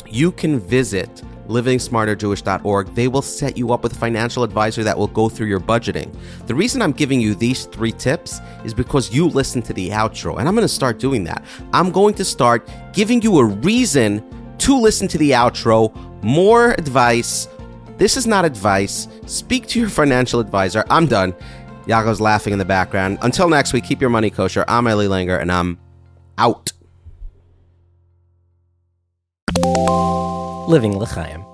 you 0.05 0.31
can 0.31 0.59
visit 0.59 1.23
livingsmarterjewish.org. 1.47 2.95
They 2.95 3.07
will 3.07 3.21
set 3.21 3.57
you 3.57 3.73
up 3.73 3.83
with 3.83 3.93
a 3.93 3.95
financial 3.95 4.43
advisor 4.43 4.83
that 4.83 4.97
will 4.97 5.07
go 5.07 5.29
through 5.29 5.47
your 5.47 5.59
budgeting. 5.59 6.13
The 6.47 6.55
reason 6.55 6.81
I'm 6.81 6.91
giving 6.91 7.19
you 7.19 7.35
these 7.35 7.65
three 7.65 7.91
tips 7.91 8.39
is 8.63 8.73
because 8.73 9.13
you 9.13 9.27
listen 9.27 9.61
to 9.63 9.73
the 9.73 9.89
outro, 9.89 10.39
and 10.39 10.47
I'm 10.47 10.55
going 10.55 10.67
to 10.67 10.73
start 10.73 10.99
doing 10.99 11.23
that. 11.25 11.43
I'm 11.73 11.91
going 11.91 12.13
to 12.15 12.25
start 12.25 12.69
giving 12.93 13.21
you 13.21 13.37
a 13.39 13.45
reason 13.45 14.23
to 14.59 14.79
listen 14.79 15.07
to 15.09 15.17
the 15.17 15.31
outro, 15.31 15.93
more 16.23 16.71
advice. 16.71 17.47
This 17.97 18.17
is 18.17 18.25
not 18.25 18.45
advice. 18.45 19.07
Speak 19.25 19.67
to 19.67 19.79
your 19.79 19.89
financial 19.89 20.39
advisor. 20.39 20.85
I'm 20.89 21.05
done. 21.05 21.33
Yaakov's 21.85 22.21
laughing 22.21 22.53
in 22.53 22.59
the 22.59 22.65
background. 22.65 23.17
Until 23.21 23.49
next 23.49 23.73
week, 23.73 23.83
keep 23.83 23.99
your 23.99 24.09
money 24.09 24.29
kosher. 24.29 24.63
I'm 24.67 24.87
Eli 24.87 25.05
Langer, 25.05 25.39
and 25.39 25.51
I'm 25.51 25.77
out. 26.37 26.71
Living 30.67 30.97
L'chaim. 30.97 31.52